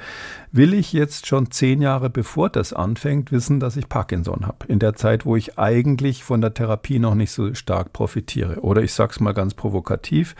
Will 0.50 0.74
ich 0.74 0.92
jetzt 0.92 1.26
schon 1.26 1.50
zehn 1.50 1.80
Jahre 1.80 2.10
bevor 2.10 2.50
das 2.50 2.72
anfängt, 2.72 3.32
wissen, 3.32 3.60
dass 3.60 3.76
ich 3.76 3.88
Parkinson 3.88 4.46
habe? 4.46 4.66
In 4.68 4.78
der 4.78 4.94
Zeit, 4.94 5.24
wo 5.24 5.36
ich 5.36 5.58
eigentlich 5.58 6.24
von 6.24 6.40
der 6.40 6.54
Therapie 6.54 6.98
noch 6.98 7.14
nicht 7.14 7.32
so 7.32 7.54
stark 7.54 7.92
profitiere. 7.92 8.60
Oder 8.60 8.82
ich 8.82 8.92
sage 8.92 9.12
es 9.12 9.20
mal 9.20 9.32
ganz 9.32 9.54
provokativ. 9.54 10.34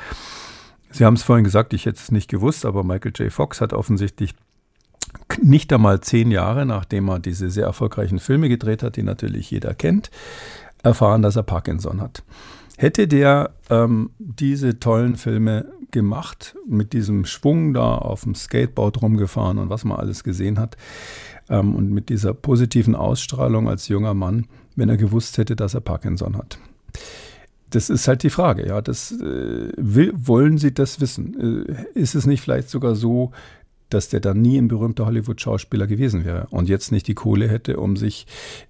Sie 0.90 1.05
haben 1.05 1.14
es 1.14 1.23
vorhin 1.23 1.45
gesagt, 1.45 1.73
ich 1.73 1.87
hätte 1.87 1.99
es 1.99 2.12
nicht 2.12 2.29
gewusst, 2.29 2.66
aber 2.66 2.85
Michael 2.85 3.12
J. 3.16 3.33
Fox 3.33 3.61
hat 3.61 3.73
offensichtlich 3.73 4.35
nicht 5.40 5.73
einmal 5.73 6.01
zehn 6.01 6.31
Jahre, 6.31 6.66
nachdem 6.66 7.09
er 7.09 7.18
diese 7.18 7.51
sehr 7.51 7.66
erfolgreichen 7.66 8.18
Filme 8.18 8.49
gedreht 8.49 8.83
hat, 8.83 8.97
die 8.97 9.03
natürlich 9.03 9.51
jeder 9.51 9.75
kennt, 9.75 10.11
erfahren, 10.83 11.23
dass 11.23 11.37
er 11.37 11.42
Parkinson 11.42 12.01
hat. 12.01 12.23
Hätte 12.77 13.07
der 13.07 13.51
ähm, 13.71 14.11
diese 14.18 14.81
tollen 14.81 15.16
Filme 15.16 15.66
gemacht, 15.92 16.57
mit 16.66 16.92
diesem 16.92 17.24
Schwung 17.24 17.72
da 17.74 17.96
auf 17.96 18.24
dem 18.24 18.35
Skateboard 18.35 19.00
rumgefahren 19.02 19.59
und 19.59 19.70
was 19.70 19.85
man 19.85 19.98
alles 19.98 20.24
gesehen 20.24 20.59
hat, 20.59 20.76
ähm, 21.48 21.74
und 21.74 21.90
mit 21.90 22.09
dieser 22.09 22.35
positiven 22.35 22.96
Ausstrahlung 22.96 23.68
als 23.68 23.88
junger 23.88 24.14
Mann, 24.14 24.46
wenn 24.76 24.88
er 24.88 24.96
gewusst 24.96 25.38
hätte, 25.38 25.57
dass 25.57 25.74
er 25.74 25.81
Parkinson 25.81 26.37
hat? 26.37 26.59
Das 27.70 27.88
ist 27.88 28.07
halt 28.07 28.22
die 28.22 28.31
Frage, 28.31 28.66
ja. 28.66 28.81
Das, 28.83 29.12
äh, 29.12 29.72
will, 29.76 30.12
wollen 30.14 30.59
Sie 30.59 30.74
das 30.74 31.00
wissen? 31.00 31.66
Äh, 31.68 31.98
ist 31.98 32.14
es 32.14 32.26
nicht 32.26 32.42
vielleicht 32.42 32.68
sogar 32.68 32.94
so, 32.94 33.33
dass 33.92 34.09
der 34.09 34.20
dann 34.20 34.40
nie 34.40 34.59
ein 34.59 34.68
berühmter 34.68 35.07
Hollywood-Schauspieler 35.07 35.87
gewesen 35.87 36.24
wäre 36.24 36.46
und 36.50 36.68
jetzt 36.68 36.92
nicht 36.92 37.09
die 37.09 37.14
Kohle 37.14 37.48
hätte, 37.48 37.78
um 37.78 37.96
sich 37.96 38.26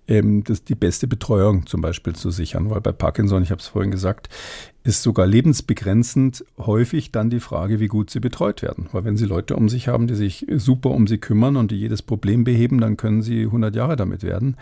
ähm, 0.08 0.42
das, 0.44 0.64
die 0.64 0.74
beste 0.74 1.06
Betreuung 1.06 1.66
zum 1.66 1.80
Beispiel 1.80 2.14
zu 2.14 2.30
sichern. 2.30 2.70
Weil 2.70 2.80
bei 2.80 2.92
Parkinson, 2.92 3.42
ich 3.42 3.50
habe 3.50 3.60
es 3.60 3.68
vorhin 3.68 3.90
gesagt, 3.90 4.28
ist 4.84 5.02
sogar 5.02 5.26
lebensbegrenzend 5.26 6.44
häufig 6.58 7.12
dann 7.12 7.30
die 7.30 7.38
Frage, 7.38 7.78
wie 7.78 7.86
gut 7.86 8.10
sie 8.10 8.18
betreut 8.18 8.62
werden. 8.62 8.88
Weil 8.90 9.04
wenn 9.04 9.16
sie 9.16 9.26
Leute 9.26 9.54
um 9.54 9.68
sich 9.68 9.86
haben, 9.86 10.08
die 10.08 10.14
sich 10.14 10.46
super 10.56 10.90
um 10.90 11.06
sie 11.06 11.18
kümmern 11.18 11.56
und 11.56 11.70
die 11.70 11.76
jedes 11.76 12.02
Problem 12.02 12.42
beheben, 12.42 12.80
dann 12.80 12.96
können 12.96 13.22
sie 13.22 13.42
100 13.42 13.76
Jahre 13.76 13.94
damit 13.94 14.24
werden. 14.24 14.56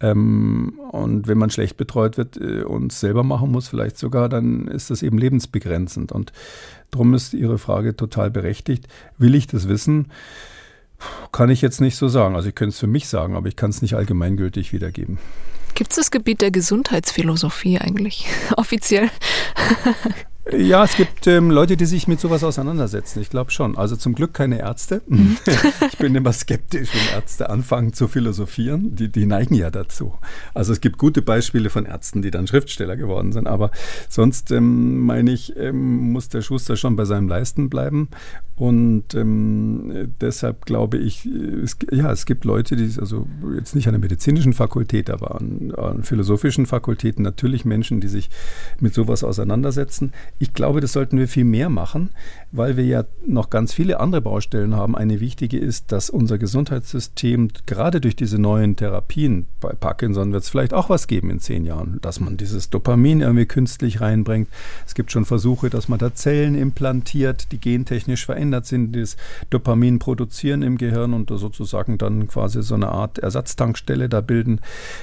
Ähm, 0.00 0.80
und 0.90 1.28
wenn 1.28 1.38
man 1.38 1.50
schlecht 1.50 1.76
betreut 1.76 2.16
wird 2.16 2.36
äh, 2.36 2.62
und 2.62 2.92
selber 2.92 3.22
machen 3.22 3.52
muss, 3.52 3.68
vielleicht 3.68 3.96
sogar, 3.96 4.28
dann 4.28 4.66
ist 4.66 4.90
das 4.90 5.04
eben 5.04 5.18
lebensbegrenzend. 5.18 6.10
Und 6.10 6.32
darum 6.90 7.14
ist 7.14 7.32
Ihre 7.32 7.58
Frage 7.58 7.94
total 7.94 8.30
berechtigt. 8.30 8.88
Will 9.18 9.36
ich 9.36 9.46
das 9.46 9.68
wissen? 9.68 10.06
Kann 11.30 11.48
ich 11.48 11.62
jetzt 11.62 11.80
nicht 11.80 11.96
so 11.96 12.08
sagen. 12.08 12.34
Also 12.34 12.48
ich 12.48 12.54
könnte 12.56 12.70
es 12.70 12.80
für 12.80 12.88
mich 12.88 13.08
sagen, 13.08 13.36
aber 13.36 13.46
ich 13.46 13.56
kann 13.56 13.70
es 13.70 13.82
nicht 13.82 13.94
allgemeingültig 13.94 14.72
wiedergeben. 14.72 15.18
Gibt 15.80 15.92
es 15.92 15.96
das 15.96 16.10
Gebiet 16.10 16.42
der 16.42 16.50
Gesundheitsphilosophie 16.50 17.78
eigentlich 17.78 18.26
offiziell? 18.58 19.08
Ja, 20.56 20.84
es 20.84 20.96
gibt 20.96 21.26
ähm, 21.26 21.50
Leute, 21.50 21.76
die 21.76 21.86
sich 21.86 22.08
mit 22.08 22.20
sowas 22.20 22.42
auseinandersetzen. 22.42 23.20
Ich 23.20 23.30
glaube 23.30 23.50
schon. 23.50 23.76
Also 23.76 23.96
zum 23.96 24.14
Glück 24.14 24.34
keine 24.34 24.58
Ärzte. 24.58 25.02
Mhm. 25.06 25.36
ich 25.92 25.98
bin 25.98 26.14
immer 26.14 26.32
skeptisch, 26.32 26.88
wenn 26.92 27.16
Ärzte 27.16 27.50
anfangen 27.50 27.92
zu 27.92 28.08
philosophieren. 28.08 28.96
Die, 28.96 29.10
die 29.10 29.26
neigen 29.26 29.54
ja 29.54 29.70
dazu. 29.70 30.14
Also 30.54 30.72
es 30.72 30.80
gibt 30.80 30.98
gute 30.98 31.22
Beispiele 31.22 31.70
von 31.70 31.86
Ärzten, 31.86 32.22
die 32.22 32.30
dann 32.30 32.46
Schriftsteller 32.46 32.96
geworden 32.96 33.32
sind. 33.32 33.46
Aber 33.46 33.70
sonst 34.08 34.50
ähm, 34.50 34.98
meine 35.00 35.32
ich, 35.32 35.56
ähm, 35.56 36.12
muss 36.12 36.28
der 36.28 36.42
Schuster 36.42 36.76
schon 36.76 36.96
bei 36.96 37.04
seinem 37.04 37.28
Leisten 37.28 37.70
bleiben. 37.70 38.08
Und 38.60 39.14
ähm, 39.14 40.12
deshalb 40.20 40.66
glaube 40.66 40.98
ich, 40.98 41.24
es, 41.24 41.78
ja, 41.90 42.12
es 42.12 42.26
gibt 42.26 42.44
Leute, 42.44 42.76
die, 42.76 43.00
also 43.00 43.26
jetzt 43.56 43.74
nicht 43.74 43.86
an 43.86 43.94
der 43.94 44.00
medizinischen 44.00 44.52
Fakultät, 44.52 45.08
aber 45.08 45.36
an, 45.36 45.72
an 45.74 46.02
philosophischen 46.02 46.66
Fakultäten 46.66 47.22
natürlich 47.22 47.64
Menschen, 47.64 48.02
die 48.02 48.08
sich 48.08 48.28
mit 48.78 48.92
sowas 48.92 49.24
auseinandersetzen. 49.24 50.12
Ich 50.42 50.54
glaube, 50.54 50.80
das 50.80 50.94
sollten 50.94 51.18
wir 51.18 51.28
viel 51.28 51.44
mehr 51.44 51.68
machen, 51.68 52.08
weil 52.50 52.78
wir 52.78 52.86
ja 52.86 53.04
noch 53.26 53.50
ganz 53.50 53.74
viele 53.74 54.00
andere 54.00 54.22
Baustellen 54.22 54.74
haben. 54.74 54.96
Eine 54.96 55.20
wichtige 55.20 55.58
ist, 55.58 55.92
dass 55.92 56.08
unser 56.08 56.38
Gesundheitssystem 56.38 57.50
gerade 57.66 58.00
durch 58.00 58.16
diese 58.16 58.38
neuen 58.38 58.74
Therapien, 58.74 59.44
bei 59.60 59.74
Parkinson 59.74 60.32
wird 60.32 60.42
es 60.42 60.48
vielleicht 60.48 60.72
auch 60.72 60.88
was 60.88 61.08
geben 61.08 61.28
in 61.28 61.40
zehn 61.40 61.66
Jahren, 61.66 61.98
dass 62.00 62.20
man 62.20 62.38
dieses 62.38 62.70
Dopamin 62.70 63.20
irgendwie 63.20 63.44
künstlich 63.44 64.00
reinbringt. 64.00 64.48
Es 64.86 64.94
gibt 64.94 65.12
schon 65.12 65.26
Versuche, 65.26 65.68
dass 65.68 65.88
man 65.88 65.98
da 65.98 66.14
Zellen 66.14 66.54
implantiert, 66.54 67.52
die 67.52 67.60
gentechnisch 67.60 68.24
verändert 68.24 68.64
sind, 68.64 68.92
die 68.92 69.00
das 69.00 69.18
Dopamin 69.50 69.98
produzieren 69.98 70.62
im 70.62 70.78
Gehirn 70.78 71.12
und 71.12 71.28
sozusagen 71.28 71.98
dann 71.98 72.28
quasi 72.28 72.62
so 72.62 72.76
eine 72.76 72.88
Art 72.88 73.18
Ersatztankstelle 73.18 74.08
da 74.08 74.22
bilden. 74.22 74.62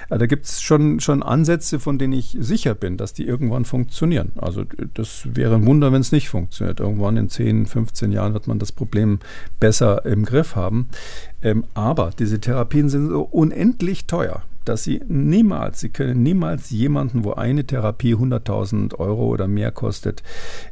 Äh, 0.10 0.18
da 0.18 0.26
gibt 0.26 0.46
es 0.46 0.64
schon, 0.64 1.00
schon 1.00 1.22
Ansätze, 1.22 1.80
von 1.80 2.00
denen 2.00 2.14
ich 2.14 2.36
sicher 2.40 2.74
bin, 2.74 2.98
dass 2.98 3.14
die 3.14 3.28
irgendwann 3.28 3.66
funktionieren. 3.66 4.32
Also 4.36 4.64
das 4.96 5.27
wäre 5.36 5.56
ein 5.56 5.66
Wunder, 5.66 5.92
wenn 5.92 6.02
es 6.02 6.12
nicht 6.12 6.30
funktioniert. 6.30 6.80
Irgendwann 6.80 7.18
in 7.18 7.30
10, 7.30 7.66
15 7.66 8.12
Jahren 8.12 8.34
wird 8.34 8.48
man 8.48 8.60
das 8.60 8.72
Problem 8.72 9.20
besser 9.60 10.06
im 10.06 10.26
Griff 10.26 10.56
haben. 10.56 10.90
Ähm, 11.42 11.66
aber 11.74 12.12
diese 12.18 12.40
Therapien 12.40 12.90
sind 12.90 13.10
so 13.10 13.22
unendlich 13.22 14.06
teuer 14.06 14.44
dass 14.68 14.84
sie 14.84 15.02
niemals, 15.08 15.80
sie 15.80 15.90
können 15.90 16.24
niemals 16.24 16.70
jemanden, 16.72 17.24
wo 17.24 17.34
eine 17.34 17.66
Therapie 17.66 18.16
100.000 18.16 18.96
Euro 18.96 19.28
oder 19.28 19.48
mehr 19.48 19.72
kostet, 19.72 20.24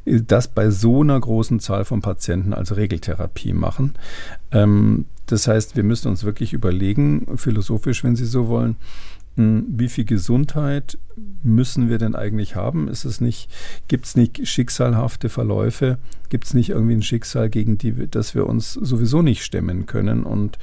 das 0.06 0.48
bei 0.48 0.70
so 0.70 1.02
einer 1.02 1.20
großen 1.20 1.60
Zahl 1.60 1.86
von 1.86 2.02
Patienten 2.02 2.54
als 2.54 2.76
Regeltherapie 2.76 3.54
machen. 3.54 3.94
Ähm, 4.52 5.06
das 5.28 5.48
heißt, 5.48 5.76
wir 5.76 5.84
müssen 5.84 6.10
uns 6.10 6.24
wirklich 6.24 6.54
überlegen, 6.54 7.26
philosophisch, 7.38 8.04
wenn 8.04 8.15
Sie 8.15 8.26
so 8.26 8.48
wollen, 8.48 8.76
wie 9.38 9.89
viel 9.89 10.06
Gesundheit 10.06 10.98
müssen 11.43 11.89
wir 11.89 11.98
denn 11.98 12.15
eigentlich 12.15 12.56
haben? 12.56 12.88
Ist 12.88 13.04
es 13.04 13.19
nicht, 13.19 13.50
gibt 13.88 14.06
es 14.06 14.15
nicht 14.15 14.48
schicksalhafte 14.48 15.28
Verläufe? 15.30 15.98
Gibt 16.30 16.45
es 16.45 16.54
nicht 16.54 16.69
irgendwie 16.69 16.95
ein 16.95 17.02
Schicksal, 17.02 17.50
gegen 17.50 17.78
die, 17.78 18.08
das 18.10 18.34
wir 18.34 18.48
uns 18.48 18.74
sowieso 18.74 19.21
nicht 19.21 19.43
stemmen 19.43 19.86
können 19.86 20.24
und 20.24 20.58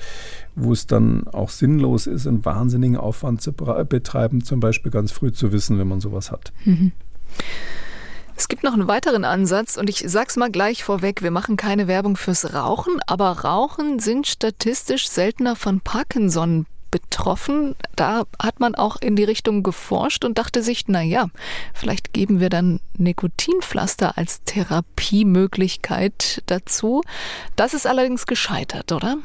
wo 0.54 0.72
es 0.72 0.86
dann 0.86 1.28
auch 1.28 1.50
sinnlos 1.50 2.06
ist, 2.06 2.26
einen 2.26 2.44
wahnsinnigen 2.44 2.96
Aufwand 2.96 3.42
zu 3.42 3.52
betreiben, 3.52 4.42
zum 4.42 4.60
Beispiel 4.60 4.90
ganz 4.90 5.12
früh 5.12 5.32
zu 5.32 5.52
wissen, 5.52 5.78
wenn 5.78 5.88
man 5.88 6.00
sowas 6.00 6.30
hat. 6.30 6.52
Mhm. 6.64 6.92
Es 8.34 8.48
gibt 8.48 8.64
noch 8.64 8.72
einen 8.72 8.88
weiteren 8.88 9.24
Ansatz 9.24 9.76
und 9.76 9.90
ich 9.90 10.04
sag's 10.06 10.36
mal 10.36 10.50
gleich 10.50 10.82
vorweg, 10.82 11.22
wir 11.22 11.30
machen 11.30 11.56
keine 11.56 11.86
Werbung 11.86 12.16
fürs 12.16 12.54
Rauchen, 12.54 12.98
aber 13.06 13.30
Rauchen 13.40 13.98
sind 13.98 14.26
statistisch 14.26 15.08
seltener 15.08 15.54
von 15.54 15.80
Parkinson 15.80 16.66
betroffen. 16.92 17.74
Da 17.96 18.22
hat 18.40 18.60
man 18.60 18.76
auch 18.76 18.96
in 18.96 19.16
die 19.16 19.24
Richtung 19.24 19.64
geforscht 19.64 20.24
und 20.24 20.38
dachte 20.38 20.62
sich, 20.62 20.84
na 20.86 21.02
ja, 21.02 21.26
vielleicht 21.74 22.12
geben 22.12 22.38
wir 22.38 22.50
dann 22.50 22.78
Nikotinpflaster 22.96 24.16
als 24.16 24.44
Therapiemöglichkeit 24.44 26.44
dazu. 26.46 27.02
Das 27.56 27.74
ist 27.74 27.88
allerdings 27.88 28.26
gescheitert, 28.26 28.92
oder? 28.92 29.16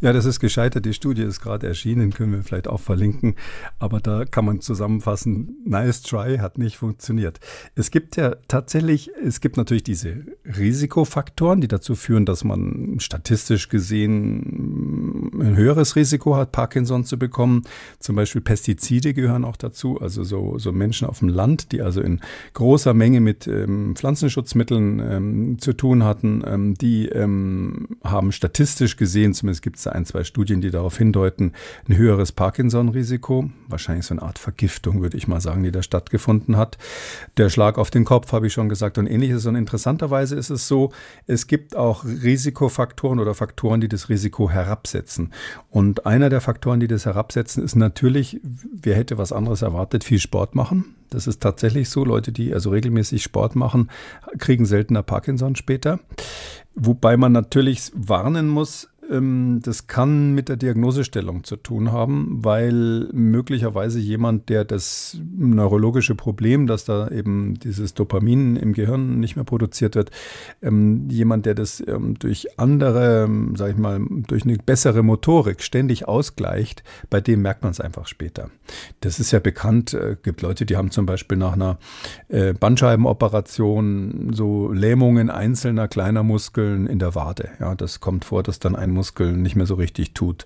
Ja, 0.00 0.12
das 0.12 0.24
ist 0.24 0.40
gescheitert. 0.40 0.84
Die 0.84 0.94
Studie 0.94 1.22
ist 1.22 1.40
gerade 1.40 1.66
erschienen, 1.66 2.12
können 2.12 2.32
wir 2.32 2.42
vielleicht 2.42 2.68
auch 2.68 2.80
verlinken. 2.80 3.34
Aber 3.78 4.00
da 4.00 4.24
kann 4.24 4.44
man 4.44 4.60
zusammenfassen, 4.60 5.56
nice 5.64 6.02
try, 6.02 6.38
hat 6.38 6.58
nicht 6.58 6.76
funktioniert. 6.76 7.40
Es 7.74 7.90
gibt 7.90 8.16
ja 8.16 8.36
tatsächlich, 8.48 9.10
es 9.24 9.40
gibt 9.40 9.56
natürlich 9.56 9.84
diese 9.84 10.24
Risikofaktoren, 10.44 11.60
die 11.60 11.68
dazu 11.68 11.94
führen, 11.94 12.26
dass 12.26 12.44
man 12.44 12.96
statistisch 12.98 13.68
gesehen 13.68 15.30
ein 15.40 15.56
höheres 15.56 15.96
Risiko 15.96 16.36
hat, 16.36 16.52
Parkinson 16.52 17.04
zu 17.04 17.18
bekommen. 17.18 17.62
Zum 17.98 18.16
Beispiel 18.16 18.40
Pestizide 18.40 19.14
gehören 19.14 19.44
auch 19.44 19.56
dazu, 19.56 20.00
also 20.00 20.24
so, 20.24 20.58
so 20.58 20.72
Menschen 20.72 21.08
auf 21.08 21.20
dem 21.20 21.28
Land, 21.28 21.72
die 21.72 21.82
also 21.82 22.00
in 22.00 22.20
großer 22.54 22.94
Menge 22.94 23.20
mit 23.20 23.46
ähm, 23.46 23.94
Pflanzenschutzmitteln 23.96 25.00
ähm, 25.00 25.58
zu 25.58 25.72
tun 25.72 26.04
hatten, 26.04 26.42
ähm, 26.46 26.74
die 26.74 27.08
ähm, 27.08 27.88
haben 28.02 28.32
statistisch 28.32 28.96
gesehen, 28.96 29.34
zumindest 29.34 29.62
gibt 29.66 29.78
es 29.78 29.82
da 29.82 29.90
ein, 29.90 30.06
zwei 30.06 30.22
Studien, 30.22 30.60
die 30.60 30.70
darauf 30.70 30.96
hindeuten, 30.96 31.52
ein 31.88 31.96
höheres 31.96 32.30
Parkinson-Risiko. 32.30 33.50
Wahrscheinlich 33.66 34.06
so 34.06 34.14
eine 34.14 34.22
Art 34.22 34.38
Vergiftung, 34.38 35.02
würde 35.02 35.16
ich 35.16 35.26
mal 35.26 35.40
sagen, 35.40 35.64
die 35.64 35.72
da 35.72 35.82
stattgefunden 35.82 36.56
hat. 36.56 36.78
Der 37.36 37.50
Schlag 37.50 37.76
auf 37.76 37.90
den 37.90 38.04
Kopf, 38.04 38.30
habe 38.30 38.46
ich 38.46 38.52
schon 38.52 38.68
gesagt, 38.68 38.96
und 38.96 39.08
ähnliches. 39.08 39.44
Und 39.44 39.56
interessanterweise 39.56 40.36
ist 40.36 40.50
es 40.50 40.68
so, 40.68 40.92
es 41.26 41.48
gibt 41.48 41.74
auch 41.74 42.04
Risikofaktoren 42.04 43.18
oder 43.18 43.34
Faktoren, 43.34 43.80
die 43.80 43.88
das 43.88 44.08
Risiko 44.08 44.48
herabsetzen. 44.48 45.32
Und 45.68 46.06
einer 46.06 46.30
der 46.30 46.40
Faktoren, 46.40 46.78
die 46.78 46.86
das 46.86 47.04
herabsetzen, 47.04 47.64
ist 47.64 47.74
natürlich, 47.74 48.40
wer 48.44 48.94
hätte 48.94 49.18
was 49.18 49.32
anderes 49.32 49.62
erwartet, 49.62 50.04
viel 50.04 50.20
Sport 50.20 50.54
machen. 50.54 50.94
Das 51.10 51.26
ist 51.26 51.42
tatsächlich 51.42 51.88
so. 51.88 52.04
Leute, 52.04 52.30
die 52.30 52.54
also 52.54 52.70
regelmäßig 52.70 53.24
Sport 53.24 53.56
machen, 53.56 53.90
kriegen 54.38 54.64
seltener 54.64 55.02
Parkinson 55.02 55.56
später. 55.56 55.98
Wobei 56.74 57.16
man 57.16 57.32
natürlich 57.32 57.90
warnen 57.94 58.48
muss, 58.48 58.90
das 59.08 59.86
kann 59.86 60.34
mit 60.34 60.48
der 60.48 60.56
Diagnosestellung 60.56 61.44
zu 61.44 61.56
tun 61.56 61.92
haben, 61.92 62.44
weil 62.44 63.08
möglicherweise 63.12 64.00
jemand, 64.00 64.48
der 64.48 64.64
das 64.64 65.18
neurologische 65.36 66.14
Problem, 66.14 66.66
dass 66.66 66.84
da 66.84 67.08
eben 67.08 67.54
dieses 67.54 67.94
Dopamin 67.94 68.56
im 68.56 68.72
Gehirn 68.72 69.20
nicht 69.20 69.36
mehr 69.36 69.44
produziert 69.44 69.94
wird, 69.94 70.10
ähm, 70.62 71.08
jemand, 71.08 71.46
der 71.46 71.54
das 71.54 71.82
ähm, 71.86 72.18
durch 72.18 72.58
andere, 72.58 73.28
sag 73.54 73.70
ich 73.70 73.76
mal, 73.76 74.00
durch 74.26 74.44
eine 74.44 74.56
bessere 74.58 75.02
Motorik 75.02 75.62
ständig 75.62 76.08
ausgleicht, 76.08 76.82
bei 77.08 77.20
dem 77.20 77.42
merkt 77.42 77.62
man 77.62 77.70
es 77.70 77.80
einfach 77.80 78.06
später. 78.06 78.50
Das 79.00 79.20
ist 79.20 79.30
ja 79.30 79.38
bekannt. 79.38 79.94
Es 79.94 80.00
äh, 80.00 80.16
gibt 80.22 80.42
Leute, 80.42 80.66
die 80.66 80.76
haben 80.76 80.90
zum 80.90 81.06
Beispiel 81.06 81.38
nach 81.38 81.52
einer 81.52 81.78
äh, 82.28 82.54
Bandscheibenoperation 82.54 84.30
so 84.32 84.72
Lähmungen 84.72 85.30
einzelner 85.30 85.86
kleiner 85.86 86.22
Muskeln 86.22 86.86
in 86.86 86.98
der 86.98 87.14
Wade. 87.14 87.50
Ja, 87.60 87.74
das 87.74 88.00
kommt 88.00 88.24
vor, 88.24 88.42
dass 88.42 88.58
dann 88.58 88.74
ein 88.74 88.95
Muskel 88.96 89.32
nicht 89.36 89.54
mehr 89.54 89.66
so 89.66 89.74
richtig 89.74 90.14
tut. 90.14 90.44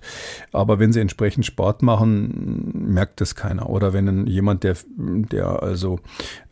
Aber 0.51 0.77
wenn 0.77 0.93
sie 0.93 0.99
entsprechend 0.99 1.45
Sport 1.45 1.81
machen, 1.81 2.71
merkt 2.93 3.21
es 3.21 3.35
keiner. 3.35 3.69
Oder 3.69 3.93
wenn 3.93 4.27
jemand, 4.27 4.63
der, 4.63 4.75
der 4.95 5.63
also 5.63 5.99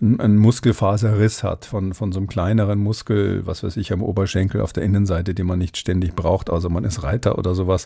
einen 0.01 0.37
Muskelfaserriss 0.37 1.43
hat 1.43 1.65
von, 1.65 1.93
von 1.93 2.11
so 2.11 2.19
einem 2.19 2.27
kleineren 2.27 2.79
Muskel, 2.79 3.45
was 3.45 3.63
weiß 3.63 3.77
ich, 3.77 3.93
am 3.93 4.01
Oberschenkel 4.01 4.61
auf 4.61 4.73
der 4.73 4.83
Innenseite, 4.83 5.33
den 5.33 5.45
man 5.45 5.59
nicht 5.59 5.77
ständig 5.77 6.15
braucht, 6.15 6.49
also 6.49 6.69
man 6.69 6.83
ist 6.83 7.03
Reiter 7.03 7.37
oder 7.37 7.53
sowas, 7.53 7.85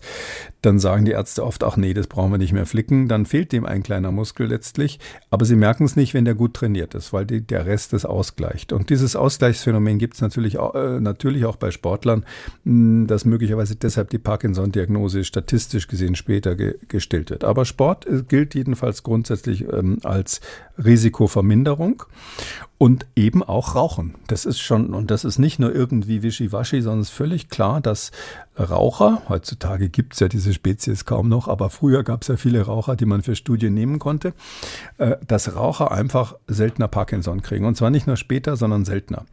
dann 0.62 0.80
sagen 0.80 1.06
die 1.06 1.12
Ärzte 1.12 1.44
oft, 1.44 1.64
ach 1.64 1.76
nee, 1.76 1.94
das 1.94 2.08
brauchen 2.08 2.32
wir 2.32 2.38
nicht 2.38 2.54
mehr 2.54 2.66
flicken. 2.66 3.08
Dann 3.08 3.26
fehlt 3.26 3.52
dem 3.52 3.66
ein 3.66 3.84
kleiner 3.84 4.12
Muskel 4.12 4.48
letztlich. 4.48 5.00
Aber 5.30 5.46
sie 5.46 5.56
merken 5.56 5.86
es 5.86 5.96
nicht, 5.96 6.14
wenn 6.14 6.26
der 6.26 6.36
gut 6.36 6.54
trainiert 6.54 6.94
ist, 6.96 7.12
weil 7.14 7.26
die, 7.26 7.42
der 7.42 7.66
Rest 7.66 7.94
es 7.94 8.06
ausgleicht. 8.06 8.72
Und 8.72 8.90
dieses 8.90 9.16
Ausgleichsphänomen 9.16 9.98
gibt 9.98 10.16
es 10.16 10.22
natürlich, 10.22 10.56
äh, 10.56 11.00
natürlich 11.00 11.46
auch 11.46 11.56
bei 11.56 11.72
Sportlern, 11.72 12.26
das 12.64 13.26
möglicherweise 13.26 13.76
deshalb 13.76 14.03
weshalb 14.04 14.10
die 14.10 14.18
Parkinson-Diagnose 14.18 15.24
statistisch 15.24 15.88
gesehen 15.88 16.16
später 16.16 16.56
ge 16.56 16.76
gestellt 16.88 17.30
wird. 17.30 17.44
Aber 17.44 17.66
Sport 17.66 18.06
äh, 18.06 18.24
gilt 18.28 18.56
jedenfalls 18.56 19.04
grundsätzlich 19.04 19.66
ähm, 19.72 20.00
als 20.04 20.42
Risikoverminderung 20.78 22.04
und 22.78 23.06
eben 23.16 23.44
auch 23.44 23.76
Rauchen. 23.76 24.16
Das 24.28 24.46
ist 24.46 24.60
schon, 24.60 24.94
und 24.94 25.10
das 25.10 25.24
ist 25.24 25.40
nicht 25.40 25.60
nur 25.60 25.74
irgendwie 25.74 26.24
wischiwaschi, 26.24 26.82
sondern 26.82 27.02
es 27.02 27.10
ist 27.10 27.16
völlig 27.16 27.50
klar, 27.50 27.80
dass 27.80 28.12
Raucher, 28.58 29.22
heutzutage 29.30 29.90
gibt 29.90 30.14
es 30.14 30.20
ja 30.20 30.28
diese 30.28 30.54
Spezies 30.54 31.06
kaum 31.06 31.30
noch, 31.30 31.48
aber 31.48 31.70
früher 31.70 32.04
gab 32.04 32.24
es 32.24 32.28
ja 32.28 32.36
viele 32.36 32.64
Raucher, 32.64 32.96
die 32.96 33.06
man 33.06 33.22
für 33.22 33.36
Studien 33.36 33.74
nehmen 33.74 34.00
konnte, 34.00 34.34
äh, 34.98 35.16
dass 35.26 35.56
Raucher 35.56 35.92
einfach 35.92 36.36
seltener 36.48 36.88
Parkinson 36.88 37.42
kriegen. 37.42 37.66
Und 37.66 37.78
zwar 37.78 37.90
nicht 37.90 38.08
nur 38.08 38.18
später, 38.18 38.58
sondern 38.58 38.84
seltener. 38.84 39.26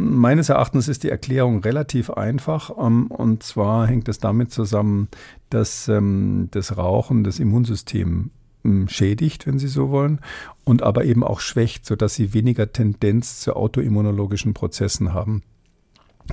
Meines 0.00 0.48
Erachtens 0.48 0.86
ist 0.86 1.02
die 1.02 1.10
Erklärung 1.10 1.58
relativ 1.58 2.10
einfach 2.10 2.70
ähm, 2.78 3.08
und 3.08 3.42
zwar 3.42 3.88
hängt 3.88 4.08
es 4.08 4.18
damit 4.18 4.52
zusammen, 4.52 5.08
dass 5.50 5.88
ähm, 5.88 6.48
das 6.52 6.78
Rauchen 6.78 7.24
das 7.24 7.40
Immunsystem 7.40 8.30
ähm, 8.64 8.88
schädigt, 8.88 9.48
wenn 9.48 9.58
Sie 9.58 9.66
so 9.66 9.90
wollen, 9.90 10.20
und 10.64 10.82
aber 10.82 11.04
eben 11.04 11.24
auch 11.24 11.40
schwächt, 11.40 11.84
sodass 11.84 12.14
Sie 12.14 12.32
weniger 12.32 12.72
Tendenz 12.72 13.40
zu 13.40 13.56
autoimmunologischen 13.56 14.54
Prozessen 14.54 15.12
haben. 15.12 15.42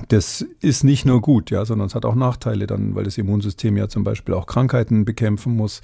Das 0.08 0.44
ist 0.60 0.84
nicht 0.84 1.06
nur 1.06 1.22
gut, 1.22 1.50
ja, 1.50 1.64
sondern 1.64 1.86
es 1.86 1.94
hat 1.94 2.04
auch 2.04 2.14
Nachteile 2.14 2.66
dann, 2.66 2.94
weil 2.94 3.04
das 3.04 3.16
Immunsystem 3.16 3.76
ja 3.76 3.88
zum 3.88 4.04
Beispiel 4.04 4.34
auch 4.34 4.46
Krankheiten 4.46 5.04
bekämpfen 5.04 5.56
muss, 5.56 5.80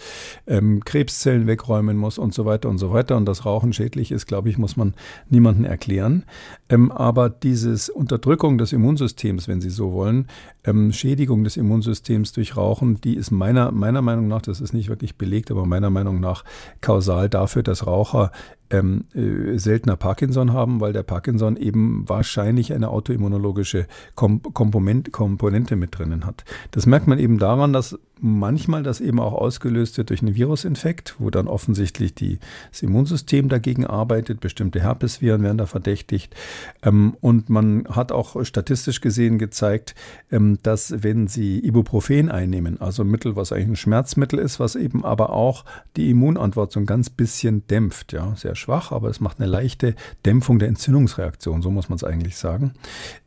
ähm, 0.47 0.85
Krebszellen 0.85 1.47
wegräumen 1.47 1.97
muss 1.97 2.19
und 2.19 2.35
so 2.35 2.45
weiter 2.45 2.69
und 2.69 2.79
so 2.79 2.93
weiter. 2.93 3.17
Und 3.17 3.25
das 3.25 3.47
Rauchen 3.47 3.73
schädlich 3.73 4.13
ist, 4.13 4.27
glaube 4.27 4.51
ich, 4.51 4.59
muss 4.59 4.77
man 4.77 4.95
niemandem 5.31 5.65
erklären. 5.65 6.25
Ähm, 6.69 6.93
aber 6.93 7.31
dieses 7.31 7.89
Unterdrückung 7.89 8.59
des 8.59 8.73
Immunsystems, 8.73 9.49
wenn 9.49 9.63
Sie 9.63 9.71
so 9.71 9.93
wollen, 9.93 10.29
ähm, 10.65 10.93
Schädigung 10.93 11.43
des 11.43 11.57
Immunsystems 11.57 12.33
durch 12.33 12.57
Rauchen, 12.57 13.01
die 13.01 13.17
ist 13.17 13.31
meiner, 13.31 13.73
meiner 13.73 14.03
Meinung 14.03 14.29
nach, 14.29 14.43
das 14.43 14.61
ist 14.61 14.75
nicht 14.75 14.91
wirklich 14.91 15.17
belegt, 15.17 15.51
aber 15.51 15.65
meiner 15.65 15.91
Meinung 15.91 16.21
nach 16.21 16.45
kausal 16.83 17.29
dafür, 17.31 17.63
dass 17.63 17.87
Raucher 17.87 18.31
ähm, 18.73 19.05
äh, 19.15 19.59
seltener 19.59 19.97
Parkinson 19.97 20.53
haben, 20.53 20.81
weil 20.81 20.93
der 20.93 21.03
Parkinson 21.03 21.57
eben 21.57 22.09
wahrscheinlich 22.09 22.73
eine 22.73 22.89
autoimmunologische 22.89 23.87
Kom 24.15 24.43
Komponente 24.43 25.77
mit 25.77 25.97
drinnen 25.97 26.27
hat. 26.27 26.45
Das 26.71 26.87
merkt 26.87 27.07
man 27.07 27.19
eben 27.19 27.39
daran, 27.39 27.73
dass 27.73 27.99
manchmal 28.23 28.85
das 28.85 29.01
eben 29.01 29.19
auch 29.19 29.33
ausgelöst 29.33 29.99
wird 29.99 30.11
durch 30.11 30.23
einen 30.23 30.37
Virusinfekt, 30.37 31.17
wo 31.19 31.29
dann 31.29 31.49
offensichtlich 31.49 32.15
die, 32.15 32.39
das 32.71 32.83
Immunsystem 32.83 33.49
dagegen 33.49 33.85
arbeitet. 33.85 34.41
Bestimmte 34.41 34.81
Herpesviren 34.81 35.43
werden 35.43 35.59
da 35.59 35.67
verdächtigt. 35.67 36.35
Ähm, 36.83 37.17
und 37.21 37.51
man 37.51 37.85
hat 37.89 38.13
auch 38.13 38.43
statistisch 38.45 39.01
gesehen 39.01 39.39
gezeigt, 39.39 39.97
ähm, 40.31 40.59
dass 40.63 41.03
wenn 41.03 41.27
Sie 41.27 41.59
Ibuprofen 41.59 42.31
einnehmen, 42.31 42.81
also 42.81 43.03
ein 43.03 43.11
Mittel, 43.11 43.35
was 43.35 43.51
eigentlich 43.53 43.69
ein 43.69 43.77
Schmerzmittel 43.77 44.39
ist, 44.39 44.61
was 44.61 44.77
eben 44.77 45.05
aber 45.05 45.31
auch 45.31 45.65
die 45.97 46.09
Immunantwort 46.11 46.71
so 46.71 46.79
ein 46.79 46.87
ganz 46.87 47.11
bisschen 47.11 47.67
dämpft, 47.67 48.13
ja, 48.13 48.35
sehr 48.37 48.55
schwach, 48.55 48.93
aber 48.93 49.11
es 49.11 49.21
macht 49.21 49.41
eine 49.41 49.51
leichte 49.51 49.97
Dämpfung 50.25 50.61
der 50.61 50.69
Entzündungsreaktion, 50.69 51.61
so 51.61 51.73
muss 51.73 51.89
man 51.89 51.97
es 51.97 52.05
eigentlich 52.05 52.37
sagen. 52.37 52.73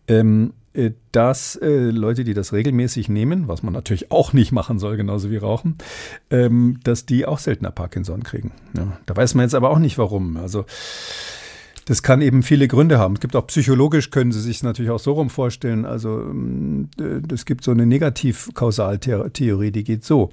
Ähm, 0.07 0.53
äh, 0.53 0.64
dass 1.11 1.55
äh, 1.55 1.89
Leute, 1.89 2.23
die 2.23 2.33
das 2.33 2.53
regelmäßig 2.53 3.09
nehmen, 3.09 3.47
was 3.47 3.63
man 3.63 3.73
natürlich 3.73 4.11
auch 4.11 4.33
nicht 4.33 4.51
machen 4.51 4.79
soll, 4.79 4.97
genauso 4.97 5.29
wie 5.29 5.37
Rauchen, 5.37 5.77
ähm, 6.29 6.79
dass 6.83 7.05
die 7.05 7.25
auch 7.25 7.39
seltener 7.39 7.71
Parkinson 7.71 8.23
kriegen. 8.23 8.51
Ja, 8.75 8.97
da 9.05 9.15
weiß 9.15 9.35
man 9.35 9.43
jetzt 9.43 9.55
aber 9.55 9.69
auch 9.69 9.79
nicht 9.79 9.97
warum. 9.97 10.37
Also 10.37 10.65
das 11.85 12.01
kann 12.01 12.21
eben 12.21 12.41
viele 12.41 12.67
Gründe 12.67 12.97
haben. 12.97 13.13
Es 13.13 13.19
gibt 13.19 13.35
auch 13.35 13.47
psychologisch, 13.47 14.09
können 14.09 14.31
Sie 14.31 14.41
sich 14.41 14.63
natürlich 14.63 14.91
auch 14.91 14.99
so 14.99 15.13
rum 15.13 15.29
vorstellen. 15.29 15.85
Also 15.85 16.19
ähm, 16.19 16.89
es 17.31 17.45
gibt 17.45 17.63
so 17.63 17.71
eine 17.71 17.85
Negativ-Kausaltheorie, 17.85 19.71
die 19.71 19.83
geht 19.83 20.03
so. 20.03 20.31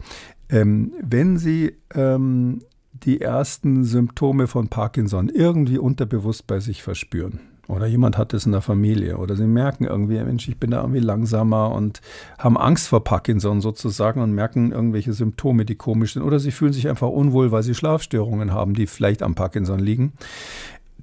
Ähm, 0.49 0.93
wenn 1.01 1.37
Sie 1.37 1.77
ähm, 1.95 2.63
die 2.93 3.21
ersten 3.21 3.85
Symptome 3.85 4.47
von 4.47 4.69
Parkinson 4.69 5.29
irgendwie 5.29 5.79
unterbewusst 5.79 6.47
bei 6.47 6.61
sich 6.61 6.83
verspüren, 6.83 7.41
oder 7.73 7.87
jemand 7.87 8.19
hat 8.19 8.35
es 8.35 8.45
in 8.45 8.53
der 8.53 8.61
Familie. 8.61 9.17
Oder 9.17 9.35
sie 9.35 9.47
merken 9.47 9.85
irgendwie, 9.85 10.23
Mensch, 10.23 10.47
ich 10.47 10.59
bin 10.59 10.71
da 10.73 10.83
irgendwie 10.83 11.01
langsamer 11.01 11.73
und 11.73 12.03
haben 12.39 12.59
Angst 12.59 12.89
vor 12.89 13.03
Parkinson 13.03 13.61
sozusagen 13.61 14.21
und 14.21 14.33
merken 14.33 14.73
irgendwelche 14.73 15.15
Symptome, 15.15 15.65
die 15.65 15.75
komisch 15.75 16.13
sind. 16.13 16.23
Oder 16.23 16.39
sie 16.39 16.51
fühlen 16.51 16.75
sich 16.75 16.89
einfach 16.89 17.09
unwohl, 17.09 17.51
weil 17.51 17.63
sie 17.63 17.75
Schlafstörungen 17.75 18.53
haben, 18.53 18.75
die 18.75 18.87
vielleicht 18.87 19.23
am 19.23 19.35
Parkinson 19.35 19.79
liegen. 19.79 20.13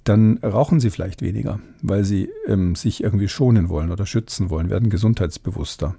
Dann 0.04 0.38
rauchen 0.38 0.80
sie 0.80 0.92
vielleicht 0.92 1.22
weniger, 1.22 1.60
weil 1.82 2.04
sie 2.04 2.30
ähm, 2.48 2.76
sich 2.76 3.04
irgendwie 3.04 3.28
schonen 3.28 3.68
wollen 3.70 3.92
oder 3.92 4.06
schützen 4.06 4.50
wollen, 4.50 4.70
werden 4.70 4.90
gesundheitsbewusster. 4.90 5.96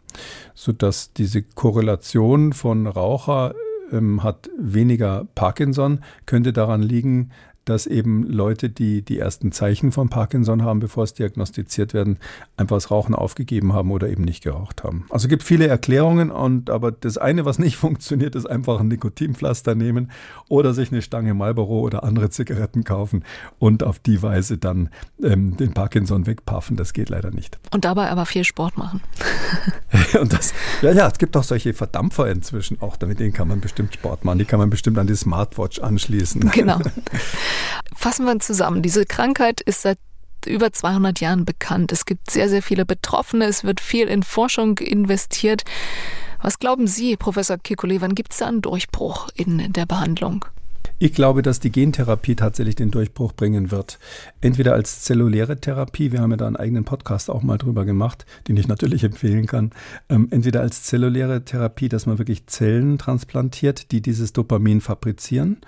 Sodass 0.54 1.12
diese 1.12 1.42
Korrelation 1.42 2.52
von 2.52 2.86
Raucher 2.86 3.54
ähm, 3.92 4.22
hat 4.22 4.50
weniger 4.58 5.26
Parkinson, 5.34 6.00
könnte 6.26 6.52
daran 6.52 6.82
liegen, 6.82 7.30
dass 7.64 7.86
eben 7.86 8.24
Leute, 8.24 8.70
die 8.70 9.02
die 9.02 9.18
ersten 9.18 9.52
Zeichen 9.52 9.92
von 9.92 10.08
Parkinson 10.08 10.62
haben, 10.62 10.80
bevor 10.80 11.04
es 11.04 11.14
diagnostiziert 11.14 11.94
werden, 11.94 12.18
einfach 12.56 12.76
das 12.76 12.90
Rauchen 12.90 13.14
aufgegeben 13.14 13.72
haben 13.72 13.90
oder 13.90 14.08
eben 14.08 14.24
nicht 14.24 14.42
geraucht 14.42 14.82
haben. 14.82 15.06
Also 15.10 15.26
es 15.26 15.28
gibt 15.28 15.42
viele 15.42 15.66
Erklärungen 15.66 16.30
und 16.30 16.70
aber 16.70 16.92
das 16.92 17.18
eine, 17.18 17.44
was 17.44 17.58
nicht 17.58 17.76
funktioniert, 17.80 18.34
ist 18.34 18.46
einfach 18.46 18.80
ein 18.80 18.88
Nikotinpflaster 18.88 19.74
nehmen 19.74 20.10
oder 20.48 20.74
sich 20.74 20.90
eine 20.90 21.02
Stange 21.02 21.34
Marlboro 21.34 21.80
oder 21.80 22.04
andere 22.04 22.30
Zigaretten 22.30 22.84
kaufen 22.84 23.24
und 23.58 23.82
auf 23.82 23.98
die 23.98 24.22
Weise 24.22 24.58
dann 24.58 24.88
ähm, 25.22 25.56
den 25.56 25.72
Parkinson 25.72 26.26
wegpaffen. 26.26 26.76
Das 26.76 26.92
geht 26.92 27.08
leider 27.08 27.30
nicht. 27.30 27.58
Und 27.72 27.84
dabei 27.84 28.10
aber 28.10 28.26
viel 28.26 28.44
Sport 28.44 28.76
machen. 28.76 29.00
und 30.20 30.32
das, 30.32 30.54
ja, 30.82 30.92
ja, 30.92 31.08
es 31.08 31.18
gibt 31.18 31.36
auch 31.36 31.42
solche 31.42 31.74
Verdampfer 31.74 32.30
inzwischen 32.30 32.80
auch, 32.80 32.96
mit 33.06 33.18
denen 33.18 33.32
kann 33.32 33.48
man 33.48 33.60
bestimmt 33.60 33.94
Sport 33.94 34.24
machen. 34.24 34.38
Die 34.38 34.44
kann 34.44 34.58
man 34.58 34.70
bestimmt 34.70 34.98
an 34.98 35.06
die 35.06 35.16
Smartwatch 35.16 35.80
anschließen. 35.80 36.50
Genau. 36.50 36.80
Fassen 37.94 38.26
wir 38.26 38.38
zusammen. 38.40 38.82
Diese 38.82 39.04
Krankheit 39.04 39.60
ist 39.60 39.82
seit 39.82 39.98
über 40.46 40.72
200 40.72 41.20
Jahren 41.20 41.44
bekannt. 41.44 41.92
Es 41.92 42.06
gibt 42.06 42.30
sehr, 42.30 42.48
sehr 42.48 42.62
viele 42.62 42.86
Betroffene. 42.86 43.44
Es 43.44 43.64
wird 43.64 43.80
viel 43.80 44.08
in 44.08 44.22
Forschung 44.22 44.78
investiert. 44.78 45.64
Was 46.42 46.58
glauben 46.58 46.86
Sie, 46.86 47.16
Professor 47.16 47.56
Kekulé, 47.56 48.00
wann 48.00 48.14
gibt 48.14 48.32
es 48.32 48.38
da 48.38 48.46
einen 48.46 48.62
Durchbruch 48.62 49.28
in 49.34 49.72
der 49.72 49.84
Behandlung? 49.84 50.46
Ich 51.02 51.14
glaube, 51.14 51.40
dass 51.40 51.60
die 51.60 51.72
Gentherapie 51.72 52.34
tatsächlich 52.34 52.74
den 52.74 52.90
Durchbruch 52.90 53.32
bringen 53.32 53.70
wird. 53.70 53.98
Entweder 54.42 54.74
als 54.74 55.00
zelluläre 55.00 55.58
Therapie, 55.58 56.12
wir 56.12 56.20
haben 56.20 56.32
ja 56.32 56.36
da 56.36 56.46
einen 56.46 56.56
eigenen 56.56 56.84
Podcast 56.84 57.30
auch 57.30 57.42
mal 57.42 57.56
drüber 57.56 57.86
gemacht, 57.86 58.26
den 58.48 58.58
ich 58.58 58.68
natürlich 58.68 59.02
empfehlen 59.04 59.46
kann. 59.46 59.70
Ähm, 60.10 60.28
entweder 60.30 60.60
als 60.60 60.82
zelluläre 60.82 61.42
Therapie, 61.42 61.88
dass 61.88 62.04
man 62.04 62.18
wirklich 62.18 62.48
Zellen 62.48 62.98
transplantiert, 62.98 63.92
die 63.92 64.02
dieses 64.02 64.34
Dopamin 64.34 64.82
fabrizieren, 64.82 65.62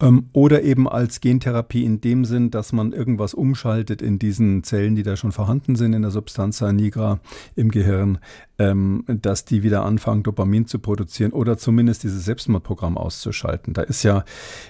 ähm, 0.00 0.30
oder 0.32 0.64
eben 0.64 0.88
als 0.88 1.20
Gentherapie 1.20 1.84
in 1.84 2.00
dem 2.00 2.24
Sinn, 2.24 2.50
dass 2.50 2.72
man 2.72 2.92
irgendwas 2.92 3.34
umschaltet 3.34 4.02
in 4.02 4.18
diesen 4.18 4.64
Zellen, 4.64 4.96
die 4.96 5.04
da 5.04 5.14
schon 5.14 5.30
vorhanden 5.30 5.76
sind 5.76 5.92
in 5.92 6.02
der 6.02 6.10
Substanza 6.10 6.72
nigra 6.72 7.20
im 7.54 7.70
Gehirn, 7.70 8.18
ähm, 8.58 9.04
dass 9.06 9.44
die 9.44 9.62
wieder 9.62 9.84
anfangen, 9.84 10.24
Dopamin 10.24 10.66
zu 10.66 10.78
produzieren 10.78 11.32
oder 11.32 11.56
zumindest 11.56 12.02
dieses 12.02 12.24
Selbstmordprogramm 12.24 12.98
auszuschalten. 12.98 13.74
Da 13.74 13.82
ist 13.82 14.02
ja, 14.02 14.24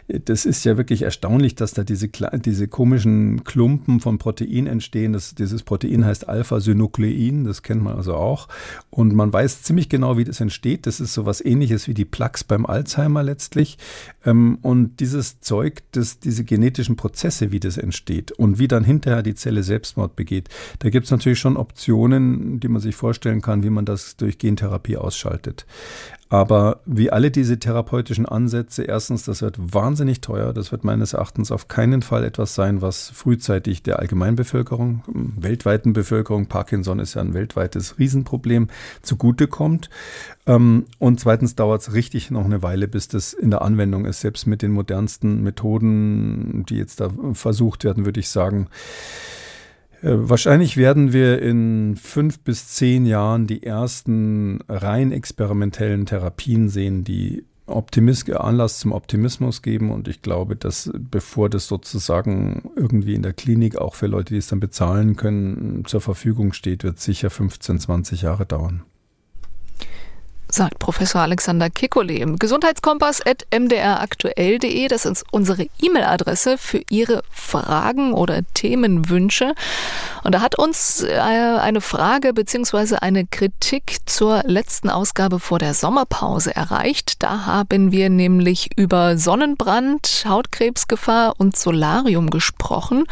das 0.09 0.45
ist 0.45 0.65
ja 0.65 0.77
wirklich 0.77 1.03
erstaunlich, 1.03 1.55
dass 1.55 1.73
da 1.73 1.85
diese, 1.85 2.09
diese 2.45 2.69
komischen 2.69 3.45
Klumpen 3.45 4.01
von 4.01 4.19
Protein 4.19 4.67
entstehen. 4.67 5.13
Das, 5.13 5.35
dieses 5.35 5.63
Protein 5.63 6.05
heißt 6.05 6.29
Alpha-Synuklein, 6.29 7.45
das 7.45 7.63
kennt 7.63 7.83
man 7.83 7.97
also 7.97 8.15
auch. 8.15 8.49
Und 8.91 9.15
man 9.15 9.33
weiß 9.33 9.63
ziemlich 9.63 9.89
genau, 9.89 10.19
wie 10.19 10.25
das 10.25 10.41
entsteht. 10.41 10.87
Das 10.87 11.01
ist 11.01 11.15
so 11.15 11.25
was 11.25 11.45
ähnliches 11.45 11.89
wie 11.89 11.95
die 11.95 12.05
Plaques 12.05 12.45
beim 12.45 12.67
Alzheimer 12.67 13.23
letztlich. 13.23 13.79
Ähm, 14.25 14.59
und 14.63 15.01
dieses 15.01 15.41
Zeug, 15.41 15.83
das, 15.93 16.19
diese 16.19 16.45
genetischen 16.45 16.97
Prozesse, 16.97 17.53
wie 17.53 17.61
das 17.61 17.79
entsteht 17.79 18.33
und 18.33 18.59
wie 18.59 18.69
dann 18.69 18.85
hinterher 18.85 19.23
die 19.23 19.35
Zelle 19.35 19.63
Selbstmord 19.63 20.17
begeht, 20.17 20.49
da 20.81 20.91
gibt 20.91 21.07
es 21.07 21.11
natürlich 21.11 21.39
schon 21.39 21.57
Optionen, 21.57 22.61
die 22.61 22.69
man 22.69 22.83
sich 22.83 22.97
vorstellen 22.97 23.41
kann, 23.41 23.63
wie 23.63 23.71
man 23.71 23.85
das 23.85 24.17
durch 24.17 24.39
Gentherapie 24.39 24.97
ausschaltet. 24.97 25.67
Aber 26.33 26.81
wie 26.87 27.11
alle 27.11 27.31
diese 27.31 27.59
therapeutischen 27.59 28.25
Ansätze, 28.25 28.85
erstens, 28.85 29.27
das 29.27 29.43
wird 29.43 29.57
wahnsinnig 29.59 30.23
teuer. 30.23 30.55
Das 30.55 30.73
wird 30.73 30.83
meines 30.83 31.13
Erachtens 31.13 31.53
auf 31.53 31.69
keinen 31.69 32.01
Fall 32.01 32.25
etwas 32.25 32.55
sein, 32.55 32.81
was 32.81 33.11
frühzeitig 33.11 33.83
der 33.83 33.99
Allgemeinbevölkerung, 33.99 35.03
weltweiten 35.13 35.93
Bevölkerung, 35.93 36.47
Parkinson 36.47 37.01
ist 37.01 37.13
ja 37.13 37.21
ein 37.21 37.35
weltweites 37.35 37.99
Riesenproblem, 37.99 38.69
zugutekommt. 39.03 39.91
Ähm, 40.47 40.87
und 40.99 41.21
zweitens 41.21 41.55
dauert 41.55 41.83
es 41.83 41.93
richtig 41.93 42.31
noch 42.31 42.47
eine 42.47 42.63
Weile, 42.63 42.89
bis 42.89 43.09
das 43.09 43.35
in 43.35 43.51
der 43.51 43.61
Anwendung 43.61 44.07
ist. 44.07 44.23
Selbst 44.23 44.47
mit 44.47 44.63
den 44.63 44.73
modernsten 44.73 45.43
Methoden, 45.43 46.65
die 46.67 46.79
jetzt 46.79 47.01
da 47.01 47.11
versucht 47.35 47.85
werden, 47.85 48.07
würde 48.07 48.21
ich 48.21 48.31
sagen, 48.31 48.69
wahrscheinlich 50.03 50.77
werden 50.77 51.13
wir 51.13 51.41
in 51.41 51.97
fünf 51.97 52.41
bis 52.41 52.69
zehn 52.69 53.07
Jahren 53.07 53.47
die 53.47 53.63
ersten 53.63 54.61
rein 54.69 55.13
experimentellen 55.13 56.07
Therapien 56.07 56.69
sehen, 56.69 57.05
die 57.05 57.45
Optimist, 57.67 58.31
Anlass 58.31 58.81
zum 58.81 58.93
Optimismus 58.93 59.63
geben. 59.63 59.91
Und 59.91 60.09
ich 60.09 60.21
glaube, 60.21 60.57
dass 60.57 60.91
bevor 60.95 61.49
das 61.49 61.69
sozusagen 61.69 62.71
irgendwie 62.77 63.15
in 63.15 63.23
der 63.23 63.33
Klinik 63.33 63.77
auch 63.77 63.95
für 63.95 64.09
Leute, 64.09 64.35
die 64.35 64.39
es 64.39 64.49
dann 64.49 64.61
bezahlen 64.61 65.17
können, 65.17 65.85
zur 65.87 66.01
Verfügung 66.01 66.53
steht, 66.53 66.85
wird 66.85 66.99
sicher 67.01 67.31
15, 67.31 67.79
20 67.79 68.23
Jahre 68.23 68.45
dauern 68.45 68.83
sagt 70.55 70.79
Professor 70.79 71.23
Alexander 71.23 71.67
Kekulé 71.67 72.17
im 72.17 72.39
Gesundheitskompass.mdraktuell.de. 72.39 74.89
Das 74.89 75.07
ist 75.07 75.25
unsere 75.31 75.67
E-Mail-Adresse 75.81 76.59
für 76.59 76.83
Ihre 76.91 77.23
Fragen 77.31 78.13
oder 78.13 78.41
Themenwünsche. 78.55 79.55
Und 80.25 80.35
er 80.35 80.43
hat 80.43 80.59
uns 80.59 81.03
äh, 81.03 81.19
eine 81.19 81.81
Frage 81.81 82.35
bzw. 82.35 82.97
eine 82.97 83.27
Kritik 83.27 83.97
zur 84.07 84.43
letzten 84.45 84.91
Ausgabe 84.91 85.41
vor 85.41 85.59
der 85.59 85.75
Sommerpause 85.75 86.55
erreicht. 86.55 87.23
Da 87.23 87.47
haben 87.47 87.91
wir 87.91 88.11
nämlich 88.11 88.71
über 88.77 89.17
Sonnenbrand, 89.17 90.25
Hautkrebsgefahr 90.29 91.35
und 91.39 91.57
Solarium 91.57 92.29
gesprochen. 92.31 93.05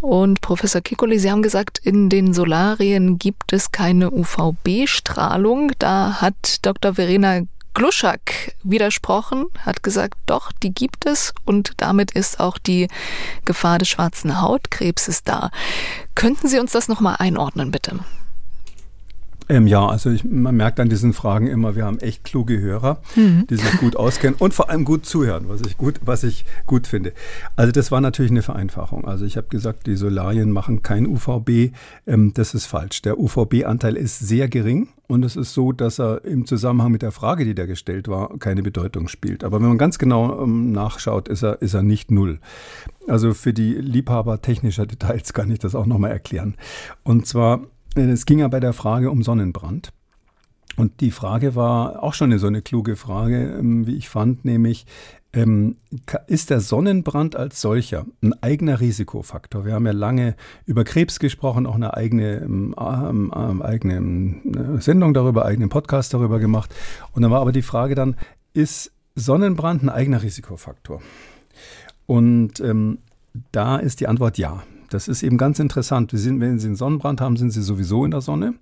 Und 0.00 0.40
Professor 0.40 0.80
Kekulé, 0.80 1.18
Sie 1.18 1.30
haben 1.30 1.42
gesagt, 1.42 1.78
in 1.78 2.10
den 2.10 2.34
Solarien 2.34 3.18
gibt 3.18 3.52
es 3.52 3.70
keine 3.72 4.10
UVB-Strahlung. 4.10 5.72
Da 5.78 6.20
hat 6.20 6.63
Dr. 6.64 6.94
Verena 6.94 7.42
Gluschak 7.74 8.54
widersprochen, 8.62 9.46
hat 9.66 9.82
gesagt, 9.82 10.14
doch, 10.26 10.50
die 10.52 10.72
gibt 10.72 11.06
es 11.06 11.34
und 11.44 11.72
damit 11.78 12.12
ist 12.12 12.40
auch 12.40 12.56
die 12.56 12.88
Gefahr 13.44 13.78
des 13.78 13.88
schwarzen 13.88 14.40
Hautkrebses 14.40 15.24
da. 15.24 15.50
Könnten 16.14 16.48
Sie 16.48 16.58
uns 16.58 16.72
das 16.72 16.88
nochmal 16.88 17.16
einordnen, 17.18 17.70
bitte? 17.70 17.98
Ähm, 19.48 19.66
ja, 19.66 19.86
also 19.86 20.10
ich, 20.10 20.24
man 20.24 20.56
merkt 20.56 20.80
an 20.80 20.88
diesen 20.88 21.12
Fragen 21.12 21.46
immer, 21.46 21.76
wir 21.76 21.84
haben 21.84 21.98
echt 21.98 22.24
kluge 22.24 22.58
Hörer, 22.58 23.00
mhm. 23.14 23.46
die 23.48 23.56
sich 23.56 23.78
gut 23.78 23.96
auskennen 23.96 24.36
und 24.38 24.54
vor 24.54 24.70
allem 24.70 24.84
gut 24.84 25.04
zuhören, 25.04 25.48
was 25.48 25.60
ich 25.60 25.76
gut, 25.76 26.00
was 26.02 26.24
ich 26.24 26.44
gut 26.66 26.86
finde. 26.86 27.12
Also 27.56 27.72
das 27.72 27.90
war 27.90 28.00
natürlich 28.00 28.30
eine 28.30 28.42
Vereinfachung. 28.42 29.04
Also 29.04 29.24
ich 29.24 29.36
habe 29.36 29.48
gesagt, 29.48 29.86
die 29.86 29.96
Solarien 29.96 30.50
machen 30.50 30.82
kein 30.82 31.06
UVB. 31.06 31.72
Ähm, 32.06 32.32
das 32.34 32.54
ist 32.54 32.66
falsch. 32.66 33.02
Der 33.02 33.18
UVB-Anteil 33.18 33.96
ist 33.96 34.18
sehr 34.18 34.48
gering 34.48 34.88
und 35.06 35.24
es 35.24 35.36
ist 35.36 35.52
so, 35.52 35.72
dass 35.72 36.00
er 36.00 36.24
im 36.24 36.46
Zusammenhang 36.46 36.92
mit 36.92 37.02
der 37.02 37.12
Frage, 37.12 37.44
die 37.44 37.54
da 37.54 37.66
gestellt 37.66 38.08
war, 38.08 38.38
keine 38.38 38.62
Bedeutung 38.62 39.08
spielt. 39.08 39.44
Aber 39.44 39.60
wenn 39.60 39.68
man 39.68 39.78
ganz 39.78 39.98
genau 39.98 40.42
ähm, 40.42 40.72
nachschaut, 40.72 41.28
ist 41.28 41.42
er, 41.42 41.60
ist 41.60 41.74
er 41.74 41.82
nicht 41.82 42.10
null. 42.10 42.38
Also 43.06 43.34
für 43.34 43.52
die 43.52 43.74
Liebhaber 43.74 44.40
technischer 44.40 44.86
Details 44.86 45.34
kann 45.34 45.50
ich 45.50 45.58
das 45.58 45.74
auch 45.74 45.86
nochmal 45.86 46.10
erklären. 46.10 46.54
Und 47.02 47.26
zwar 47.26 47.60
es 47.94 48.26
ging 48.26 48.40
ja 48.40 48.48
bei 48.48 48.60
der 48.60 48.72
Frage 48.72 49.10
um 49.10 49.22
Sonnenbrand. 49.22 49.92
Und 50.76 51.00
die 51.00 51.10
Frage 51.10 51.54
war 51.54 52.02
auch 52.02 52.14
schon 52.14 52.30
eine, 52.30 52.38
so 52.38 52.48
eine 52.48 52.62
kluge 52.62 52.96
Frage, 52.96 53.56
ähm, 53.58 53.86
wie 53.86 53.96
ich 53.96 54.08
fand, 54.08 54.44
nämlich, 54.44 54.86
ähm, 55.32 55.76
ist 56.26 56.50
der 56.50 56.60
Sonnenbrand 56.60 57.36
als 57.36 57.60
solcher 57.60 58.06
ein 58.22 58.34
eigener 58.42 58.80
Risikofaktor? 58.80 59.64
Wir 59.64 59.74
haben 59.74 59.86
ja 59.86 59.92
lange 59.92 60.36
über 60.66 60.84
Krebs 60.84 61.18
gesprochen, 61.18 61.66
auch 61.66 61.74
eine 61.74 61.94
eigene, 61.94 62.38
ähm, 62.38 62.74
ähm, 62.78 63.62
eigene 63.62 63.96
ähm, 63.96 64.80
Sendung 64.80 65.14
darüber, 65.14 65.44
eigenen 65.44 65.68
Podcast 65.68 66.14
darüber 66.14 66.38
gemacht. 66.38 66.74
Und 67.12 67.22
dann 67.22 67.30
war 67.30 67.40
aber 67.40 67.52
die 67.52 67.62
Frage 67.62 67.94
dann, 67.94 68.16
ist 68.52 68.92
Sonnenbrand 69.14 69.82
ein 69.82 69.88
eigener 69.88 70.22
Risikofaktor? 70.22 71.00
Und 72.06 72.60
ähm, 72.60 72.98
da 73.52 73.76
ist 73.76 74.00
die 74.00 74.06
Antwort 74.06 74.38
ja. 74.38 74.62
Das 74.94 75.08
ist 75.08 75.24
eben 75.24 75.38
ganz 75.38 75.58
interessant. 75.58 76.12
Sind, 76.14 76.38
wenn 76.38 76.60
Sie 76.60 76.68
einen 76.68 76.76
Sonnenbrand 76.76 77.20
haben, 77.20 77.36
sind 77.36 77.50
Sie 77.50 77.62
sowieso 77.62 78.04
in 78.04 78.12
der 78.12 78.20
Sonne. 78.20 78.54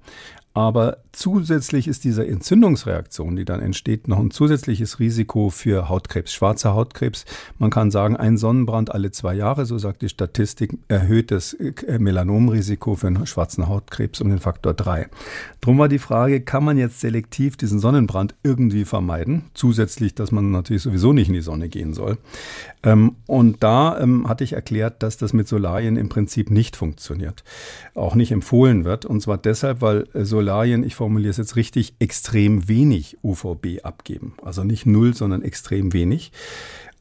Aber 0.55 0.99
zusätzlich 1.13 1.89
ist 1.89 2.05
diese 2.05 2.27
Entzündungsreaktion, 2.27 3.37
die 3.37 3.45
dann 3.45 3.61
entsteht, 3.61 4.07
noch 4.07 4.19
ein 4.19 4.31
zusätzliches 4.31 4.99
Risiko 4.99 5.49
für 5.49 5.89
Hautkrebs, 5.89 6.33
schwarzer 6.33 6.75
Hautkrebs. 6.75 7.25
Man 7.59 7.71
kann 7.71 7.91
sagen, 7.91 8.17
ein 8.17 8.37
Sonnenbrand 8.37 8.93
alle 8.93 9.11
zwei 9.13 9.35
Jahre, 9.35 9.65
so 9.65 9.79
sagt 9.79 10.03
die 10.03 10.11
Statistik, 10.11 10.77
erhöht 10.89 11.31
das 11.31 11.55
äh, 11.55 11.99
Melanomrisiko 11.99 12.97
für 12.97 13.07
einen 13.07 13.27
schwarzen 13.27 13.69
Hautkrebs 13.69 14.21
um 14.21 14.29
den 14.29 14.41
Faktor 14.41 14.75
drei. 14.75 15.09
Drum 15.63 15.79
war 15.79 15.89
die 15.89 15.99
Frage, 15.99 16.41
kann 16.41 16.65
man 16.65 16.77
jetzt 16.77 17.01
selektiv 17.01 17.57
diesen 17.57 17.79
Sonnenbrand 17.79 18.35
irgendwie 18.43 18.85
vermeiden? 18.85 19.45
Zusätzlich, 19.55 20.15
dass 20.15 20.33
man 20.33 20.51
natürlich 20.51 20.83
sowieso 20.83 21.13
nicht 21.13 21.29
in 21.29 21.35
die 21.35 21.41
Sonne 21.41 21.69
gehen 21.69 21.95
soll. 21.95 22.19
Ähm, 22.83 23.17
und 23.27 23.63
da 23.63 23.99
ähm, 24.01 24.29
hatte 24.29 24.45
ich 24.45 24.55
erklärt, 24.55 25.03
dass 25.03 25.17
das 25.17 25.33
mit 25.33 25.49
Solarien 25.49 25.97
im 25.97 26.09
Prinzip 26.09 26.51
nicht 26.51 26.77
funktioniert, 26.77 27.45
auch 27.95 28.15
nicht 28.15 28.33
empfohlen 28.33 28.85
wird. 28.85 29.07
Und 29.07 29.21
zwar 29.21 29.39
deshalb, 29.39 29.81
weil 29.81 30.09
äh, 30.15 30.25
Solarien, 30.43 30.83
ich 30.83 30.97
formuliere 30.97 31.31
es 31.31 31.37
jetzt 31.37 31.55
richtig, 31.55 31.95
extrem 32.01 32.69
wenig 32.69 33.17
UVB 33.23 33.85
abgeben. 33.85 34.35
Also 34.43 34.65
nicht 34.65 34.87
null, 34.87 35.15
sondern 35.15 35.43
extrem 35.43 35.93
wenig. 35.93 36.33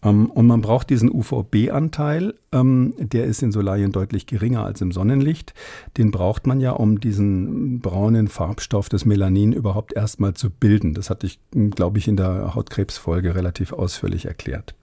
Ähm, 0.03 0.29
und 0.29 0.45
man 0.45 0.61
braucht 0.61 0.91
diesen 0.91 1.11
UVB-Anteil, 1.11 2.35
ähm, 2.51 2.93
der 2.99 3.25
ist 3.25 3.41
in 3.41 3.51
Solarien 3.51 3.91
deutlich 3.91 4.27
geringer 4.27 4.63
als 4.63 4.81
im 4.81 4.91
Sonnenlicht. 4.91 5.55
Den 5.97 6.11
braucht 6.11 6.45
man 6.45 6.59
ja, 6.59 6.73
um 6.73 6.99
diesen 6.99 7.79
braunen 7.79 8.27
Farbstoff 8.27 8.89
des 8.89 9.05
Melanin 9.05 9.53
überhaupt 9.53 9.93
erstmal 9.93 10.35
zu 10.35 10.51
bilden. 10.51 10.93
Das 10.93 11.09
hatte 11.09 11.25
ich, 11.25 11.39
glaube 11.71 11.97
ich, 11.97 12.07
in 12.07 12.17
der 12.17 12.53
Hautkrebsfolge 12.53 13.33
relativ 13.33 13.73
ausführlich 13.73 14.25
erklärt. 14.25 14.75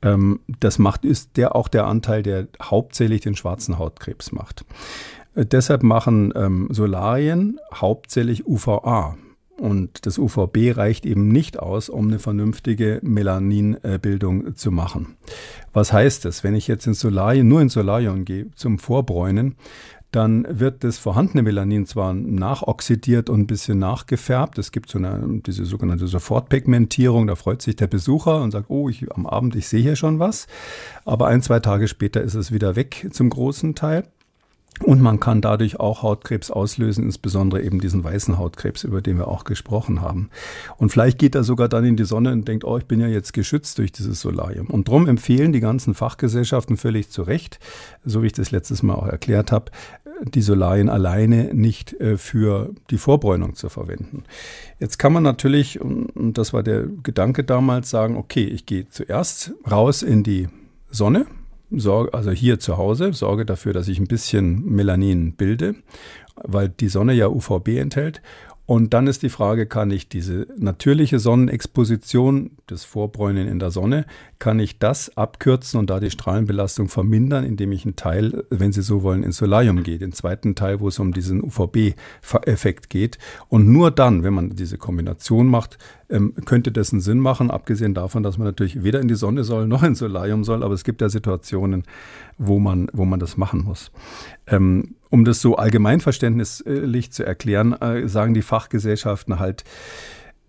Ähm, 0.00 0.40
das 0.58 0.78
macht, 0.78 1.04
ist 1.04 1.36
der 1.36 1.54
auch 1.54 1.68
der 1.68 1.86
Anteil, 1.86 2.22
der 2.22 2.48
hauptsächlich 2.62 3.20
den 3.20 3.36
schwarzen 3.36 3.78
Hautkrebs 3.78 4.32
macht. 4.32 4.64
Äh, 5.34 5.46
deshalb 5.46 5.82
machen 5.82 6.32
ähm, 6.36 6.68
Solarien 6.70 7.58
hauptsächlich 7.72 8.46
UVA. 8.46 9.16
Und 9.56 10.04
das 10.04 10.18
UVB 10.18 10.76
reicht 10.76 11.06
eben 11.06 11.28
nicht 11.28 11.60
aus, 11.60 11.88
um 11.88 12.08
eine 12.08 12.18
vernünftige 12.18 12.98
Melaninbildung 13.02 14.56
zu 14.56 14.72
machen. 14.72 15.16
Was 15.72 15.92
heißt 15.92 16.24
das? 16.24 16.42
Wenn 16.42 16.56
ich 16.56 16.66
jetzt 16.66 16.88
in 16.88 16.94
Solarien, 16.94 17.46
nur 17.46 17.62
in 17.62 17.68
Solarium 17.68 18.24
gehe 18.24 18.50
zum 18.56 18.80
Vorbräunen, 18.80 19.54
dann 20.14 20.46
wird 20.48 20.84
das 20.84 20.98
vorhandene 20.98 21.42
Melanin 21.42 21.86
zwar 21.86 22.14
nachoxidiert 22.14 23.28
und 23.28 23.40
ein 23.40 23.46
bisschen 23.46 23.78
nachgefärbt. 23.78 24.58
Es 24.58 24.70
gibt 24.70 24.88
so 24.88 24.98
eine, 24.98 25.40
diese 25.44 25.64
sogenannte 25.64 26.06
Sofortpigmentierung, 26.06 27.26
da 27.26 27.34
freut 27.34 27.62
sich 27.62 27.74
der 27.74 27.88
Besucher 27.88 28.40
und 28.40 28.52
sagt, 28.52 28.70
oh, 28.70 28.88
ich, 28.88 29.10
am 29.12 29.26
Abend, 29.26 29.56
ich 29.56 29.66
sehe 29.66 29.82
hier 29.82 29.96
schon 29.96 30.20
was. 30.20 30.46
Aber 31.04 31.26
ein, 31.26 31.42
zwei 31.42 31.58
Tage 31.58 31.88
später 31.88 32.22
ist 32.22 32.34
es 32.34 32.52
wieder 32.52 32.76
weg 32.76 33.08
zum 33.10 33.28
großen 33.28 33.74
Teil. 33.74 34.04
Und 34.82 35.00
man 35.00 35.20
kann 35.20 35.40
dadurch 35.40 35.78
auch 35.78 36.02
Hautkrebs 36.02 36.50
auslösen, 36.50 37.04
insbesondere 37.04 37.62
eben 37.62 37.80
diesen 37.80 38.02
weißen 38.02 38.38
Hautkrebs, 38.38 38.82
über 38.82 39.00
den 39.02 39.18
wir 39.18 39.28
auch 39.28 39.44
gesprochen 39.44 40.00
haben. 40.00 40.30
Und 40.78 40.90
vielleicht 40.90 41.18
geht 41.18 41.36
er 41.36 41.44
sogar 41.44 41.68
dann 41.68 41.84
in 41.84 41.96
die 41.96 42.04
Sonne 42.04 42.32
und 42.32 42.48
denkt, 42.48 42.64
oh, 42.64 42.76
ich 42.76 42.86
bin 42.86 42.98
ja 42.98 43.06
jetzt 43.06 43.32
geschützt 43.32 43.78
durch 43.78 43.92
dieses 43.92 44.20
Solarium. 44.20 44.66
Und 44.66 44.88
darum 44.88 45.06
empfehlen 45.06 45.52
die 45.52 45.60
ganzen 45.60 45.94
Fachgesellschaften 45.94 46.76
völlig 46.76 47.10
zu 47.10 47.22
Recht, 47.22 47.60
so 48.04 48.22
wie 48.22 48.26
ich 48.26 48.32
das 48.32 48.50
letztes 48.50 48.82
Mal 48.82 48.94
auch 48.94 49.06
erklärt 49.06 49.52
habe, 49.52 49.70
die 50.22 50.42
Solarien 50.42 50.88
alleine 50.88 51.54
nicht 51.54 51.92
äh, 52.00 52.16
für 52.16 52.74
die 52.90 52.98
Vorbräunung 52.98 53.54
zu 53.54 53.68
verwenden. 53.68 54.24
Jetzt 54.80 54.98
kann 54.98 55.12
man 55.12 55.22
natürlich, 55.22 55.80
und 55.80 56.34
das 56.36 56.52
war 56.52 56.62
der 56.62 56.86
Gedanke 57.02 57.44
damals, 57.44 57.90
sagen, 57.90 58.16
okay, 58.16 58.44
ich 58.44 58.66
gehe 58.66 58.88
zuerst 58.88 59.52
raus 59.70 60.02
in 60.02 60.22
die 60.22 60.48
Sonne, 60.90 61.26
sorge, 61.78 62.14
also 62.14 62.30
hier 62.30 62.58
zu 62.58 62.76
Hause, 62.76 63.12
sorge 63.12 63.44
dafür, 63.44 63.72
dass 63.72 63.88
ich 63.88 63.98
ein 63.98 64.06
bisschen 64.06 64.64
Melanin 64.64 65.34
bilde, 65.34 65.74
weil 66.36 66.68
die 66.68 66.88
Sonne 66.88 67.12
ja 67.12 67.28
UVB 67.28 67.78
enthält. 67.78 68.22
Und 68.66 68.94
dann 68.94 69.06
ist 69.06 69.22
die 69.22 69.28
Frage, 69.28 69.66
kann 69.66 69.90
ich 69.90 70.08
diese 70.08 70.46
natürliche 70.56 71.18
Sonnenexposition, 71.18 72.52
das 72.66 72.84
Vorbräunen 72.84 73.46
in 73.46 73.58
der 73.58 73.70
Sonne, 73.70 74.06
kann 74.38 74.58
ich 74.58 74.78
das 74.78 75.14
abkürzen 75.18 75.78
und 75.78 75.90
da 75.90 76.00
die 76.00 76.10
Strahlenbelastung 76.10 76.88
vermindern, 76.88 77.44
indem 77.44 77.72
ich 77.72 77.84
einen 77.84 77.96
Teil, 77.96 78.44
wenn 78.48 78.72
Sie 78.72 78.80
so 78.80 79.02
wollen, 79.02 79.22
ins 79.22 79.36
Solarium 79.36 79.82
gehe, 79.82 79.98
den 79.98 80.12
zweiten 80.12 80.54
Teil, 80.54 80.80
wo 80.80 80.88
es 80.88 80.98
um 80.98 81.12
diesen 81.12 81.42
UVB-Effekt 81.42 82.88
geht. 82.88 83.18
Und 83.48 83.70
nur 83.70 83.90
dann, 83.90 84.22
wenn 84.22 84.32
man 84.32 84.56
diese 84.56 84.78
Kombination 84.78 85.46
macht, 85.46 85.76
ähm, 86.08 86.32
könnte 86.46 86.72
das 86.72 86.92
einen 86.92 87.02
Sinn 87.02 87.18
machen, 87.18 87.50
abgesehen 87.50 87.92
davon, 87.92 88.22
dass 88.22 88.38
man 88.38 88.46
natürlich 88.46 88.82
weder 88.82 89.00
in 89.00 89.08
die 89.08 89.14
Sonne 89.14 89.44
soll 89.44 89.66
noch 89.66 89.82
ins 89.82 89.98
Solarium 89.98 90.42
soll, 90.42 90.62
aber 90.62 90.74
es 90.74 90.84
gibt 90.84 91.02
ja 91.02 91.10
Situationen, 91.10 91.84
wo 92.38 92.58
man, 92.58 92.88
wo 92.94 93.04
man 93.04 93.20
das 93.20 93.36
machen 93.36 93.62
muss. 93.62 93.92
Ähm, 94.46 94.94
um 95.14 95.24
das 95.24 95.40
so 95.40 95.54
allgemeinverständnislich 95.54 97.12
zu 97.12 97.24
erklären, 97.24 97.72
äh, 97.72 98.08
sagen 98.08 98.34
die 98.34 98.42
Fachgesellschaften 98.42 99.38
halt, 99.38 99.62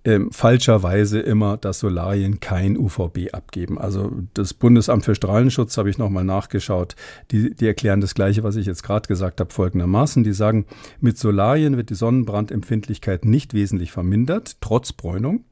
ähm, 0.04 0.32
falscherweise 0.32 1.20
immer, 1.20 1.58
dass 1.58 1.80
Solarien 1.80 2.40
kein 2.40 2.76
UVB 2.76 3.32
abgeben. 3.32 3.78
Also 3.78 4.12
das 4.34 4.56
Bundesamt 4.56 5.06
für 5.06 5.14
Strahlenschutz 5.14 5.78
habe 5.78 5.92
ich 5.92 6.00
nochmal 6.00 6.24
nachgeschaut. 6.24 6.96
Die, 7.30 7.54
die 7.54 7.68
erklären 7.68 8.02
das 8.02 8.16
Gleiche, 8.16 8.42
was 8.42 8.56
ich 8.56 8.66
jetzt 8.66 8.82
gerade 8.82 9.08
gesagt 9.08 9.40
habe, 9.40 9.54
folgendermaßen. 9.54 10.24
Die 10.24 10.34
sagen, 10.34 10.66
mit 11.00 11.20
Solarien 11.20 11.78
wird 11.78 11.92
die 11.92 11.96
Sonnenbrandempfindlichkeit 11.96 13.24
nicht 13.24 13.54
wesentlich 13.54 13.92
vermindert, 13.92 14.58
trotz 14.62 14.94
Bräunung. 14.94 15.44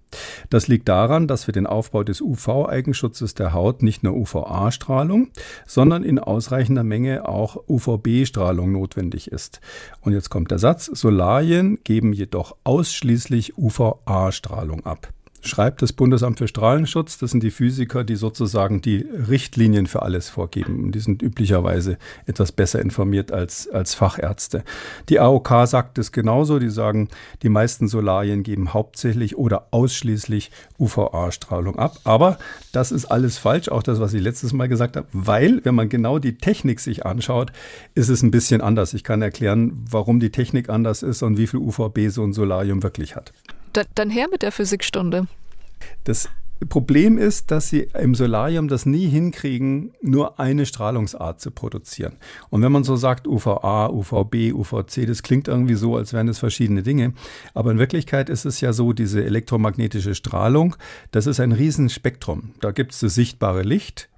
Das 0.50 0.68
liegt 0.68 0.90
daran, 0.90 1.28
dass 1.28 1.46
für 1.46 1.52
den 1.52 1.68
Aufbau 1.68 2.04
des 2.04 2.22
UV-Eigenschutzes 2.22 3.34
der 3.34 3.54
Haut 3.54 3.84
nicht 3.84 4.04
nur 4.04 4.14
UVA-Strahlung, 4.14 5.30
sondern 5.66 6.04
in 6.04 6.20
ausreichender 6.20 6.84
Menge 6.84 7.28
auch 7.28 7.58
UVB-Strahlung 7.68 8.72
notwendig 8.72 9.32
ist. 9.32 9.62
Und 10.02 10.14
jetzt 10.14 10.30
kommt 10.30 10.52
der 10.52 10.60
Satz, 10.60 10.86
Solarien 10.86 11.80
geben 11.84 12.14
jedoch 12.14 12.56
ausschließlich 12.64 13.58
UVA-Strahlung 13.58 14.86
ab 14.86 15.14
schreibt 15.44 15.82
das 15.82 15.94
Bundesamt 15.94 16.40
für 16.40 16.48
Strahlenschutz. 16.48 17.18
Das 17.18 17.32
sind 17.32 17.44
die 17.44 17.52
Physiker, 17.52 18.04
die 18.04 18.16
sozusagen 18.16 18.82
die 18.82 19.06
Richtlinien 19.30 19.88
für 19.88 20.02
alles 20.02 20.30
vorgeben. 20.30 20.92
Die 20.92 21.00
sind 21.00 21.22
üblicherweise 21.22 21.98
etwas 22.26 22.52
besser 22.52 22.82
informiert 22.82 23.32
als, 23.32 23.70
als 23.70 23.94
Fachärzte. 23.94 24.64
Die 25.10 25.20
AOK 25.20 25.68
sagt 25.68 25.98
es 25.98 26.12
genauso. 26.12 26.60
Die 26.60 26.70
sagen, 26.70 27.10
die 27.42 27.50
meisten 27.50 27.88
Solarien 27.88 28.44
geben 28.44 28.74
hauptsächlich 28.74 29.38
oder 29.38 29.68
ausschließlich 29.72 30.52
UVA-Strahlung 30.80 31.78
ab. 31.78 31.98
Aber 32.04 32.38
das 32.72 32.92
ist 32.92 33.06
alles 33.06 33.38
falsch, 33.38 33.70
auch 33.70 33.84
das, 33.84 34.00
was 34.00 34.14
ich 34.14 34.22
letztes 34.22 34.54
Mal 34.54 34.70
gesagt 34.70 34.96
habe, 34.96 35.08
weil, 35.12 35.64
wenn 35.64 35.76
man 35.76 35.90
genau 35.90 36.20
die 36.20 36.38
Technik 36.38 36.80
sich 36.80 37.06
anschaut, 37.06 37.52
ist 37.96 38.10
es 38.10 38.24
ein 38.24 38.32
bisschen 38.32 38.62
anders. 38.62 38.94
Ich 38.94 39.04
kann 39.04 39.22
erklären, 39.22 39.86
warum 39.90 40.20
die 40.20 40.32
Technik 40.32 40.70
anders 40.70 41.04
ist 41.04 41.22
und 41.22 41.38
wie 41.38 41.48
viel 41.48 41.60
UVB 41.60 42.10
so 42.10 42.24
ein 42.24 42.34
Solarium 42.34 42.82
wirklich 42.82 43.16
hat. 43.16 43.34
Da, 43.74 43.84
dann 43.96 44.10
her 44.10 44.28
mit 44.32 44.42
der 44.42 44.52
Physikstunde. 44.52 45.28
Das 46.04 46.30
Problem 46.70 47.18
ist, 47.18 47.52
dass 47.52 47.70
sie 47.70 47.88
im 48.00 48.16
Solarium 48.16 48.68
das 48.68 48.86
nie 48.86 49.08
hinkriegen, 49.08 49.94
nur 50.02 50.40
eine 50.40 50.66
Strahlungsart 50.66 51.42
zu 51.42 51.52
produzieren. 51.52 52.18
Und 52.50 52.62
wenn 52.62 52.72
man 52.72 52.84
so 52.84 52.96
sagt, 52.96 53.28
UVA, 53.28 53.90
UVB, 53.90 54.54
UVC, 54.54 55.06
das 55.08 55.24
klingt 55.24 55.48
irgendwie 55.48 55.76
so, 55.76 55.96
als 55.98 56.14
wären 56.14 56.28
es 56.28 56.40
verschiedene 56.40 56.84
Dinge. 56.84 57.14
Aber 57.54 57.72
in 57.72 57.80
Wirklichkeit 57.80 58.30
ist 58.30 58.46
es 58.46 58.62
ja 58.62 58.74
so, 58.74 58.94
diese 58.94 59.24
elektromagnetische 59.24 60.16
Strahlung, 60.16 60.76
das 61.12 61.28
ist 61.28 61.40
ein 61.40 61.52
Riesenspektrum. 61.52 62.54
Da 62.62 62.72
gibt 62.72 62.94
es 62.94 63.00
das 63.00 63.16
sichtbare 63.16 63.64
Licht, 63.64 64.10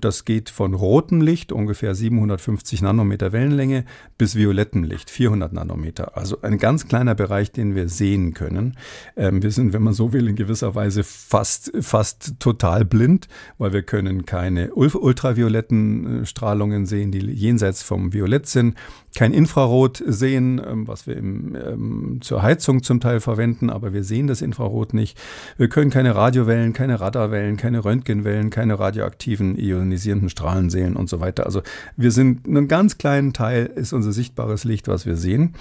das 0.00 0.24
geht 0.24 0.50
von 0.50 0.74
rotem 0.74 1.20
Licht, 1.20 1.52
ungefähr 1.52 1.94
750 1.94 2.82
Nanometer 2.82 3.32
Wellenlänge, 3.32 3.84
bis 4.18 4.36
violettem 4.36 4.84
Licht, 4.84 5.10
400 5.10 5.52
Nanometer. 5.52 6.16
Also 6.16 6.40
ein 6.42 6.58
ganz 6.58 6.86
kleiner 6.86 7.14
Bereich, 7.14 7.52
den 7.52 7.74
wir 7.74 7.88
sehen 7.88 8.34
können. 8.34 8.76
Ähm, 9.16 9.42
wir 9.42 9.50
sind, 9.50 9.72
wenn 9.72 9.82
man 9.82 9.94
so 9.94 10.12
will, 10.12 10.28
in 10.28 10.36
gewisser 10.36 10.74
Weise 10.74 11.04
fast, 11.04 11.72
fast 11.80 12.34
total 12.38 12.84
blind, 12.84 13.28
weil 13.58 13.72
wir 13.72 13.82
können 13.82 14.26
keine 14.26 14.74
ultravioletten 14.74 16.22
äh, 16.22 16.26
Strahlungen 16.26 16.86
sehen, 16.86 17.12
die 17.12 17.20
jenseits 17.20 17.82
vom 17.82 18.12
Violett 18.12 18.46
sind 18.46 18.76
kein 19.16 19.32
Infrarot 19.32 20.02
sehen, 20.06 20.60
ähm, 20.64 20.86
was 20.86 21.06
wir 21.06 21.16
im, 21.16 21.56
ähm, 21.56 22.18
zur 22.20 22.42
Heizung 22.42 22.82
zum 22.82 23.00
Teil 23.00 23.20
verwenden, 23.20 23.70
aber 23.70 23.92
wir 23.94 24.04
sehen 24.04 24.26
das 24.26 24.42
Infrarot 24.42 24.92
nicht. 24.92 25.18
Wir 25.56 25.68
können 25.68 25.90
keine 25.90 26.14
Radiowellen, 26.14 26.74
keine 26.74 27.00
Radarwellen, 27.00 27.56
keine 27.56 27.84
Röntgenwellen, 27.84 28.50
keine 28.50 28.78
radioaktiven 28.78 29.56
ionisierenden 29.58 30.28
Strahlen 30.28 30.68
sehen 30.68 30.96
und 30.96 31.08
so 31.08 31.18
weiter. 31.18 31.46
Also 31.46 31.62
wir 31.96 32.10
sind 32.10 32.46
einen 32.46 32.68
ganz 32.68 32.98
kleinen 32.98 33.32
Teil 33.32 33.66
ist 33.74 33.94
unser 33.94 34.12
sichtbares 34.12 34.64
Licht, 34.64 34.86
was 34.86 35.06
wir 35.06 35.16
sehen. 35.16 35.54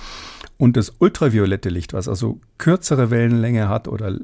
Und 0.57 0.77
das 0.77 0.93
ultraviolette 0.99 1.69
Licht, 1.69 1.93
was 1.93 2.07
also 2.07 2.39
kürzere 2.57 3.11
Wellenlänge 3.11 3.67
hat 3.67 3.89
oder 3.89 4.09
äh, 4.09 4.17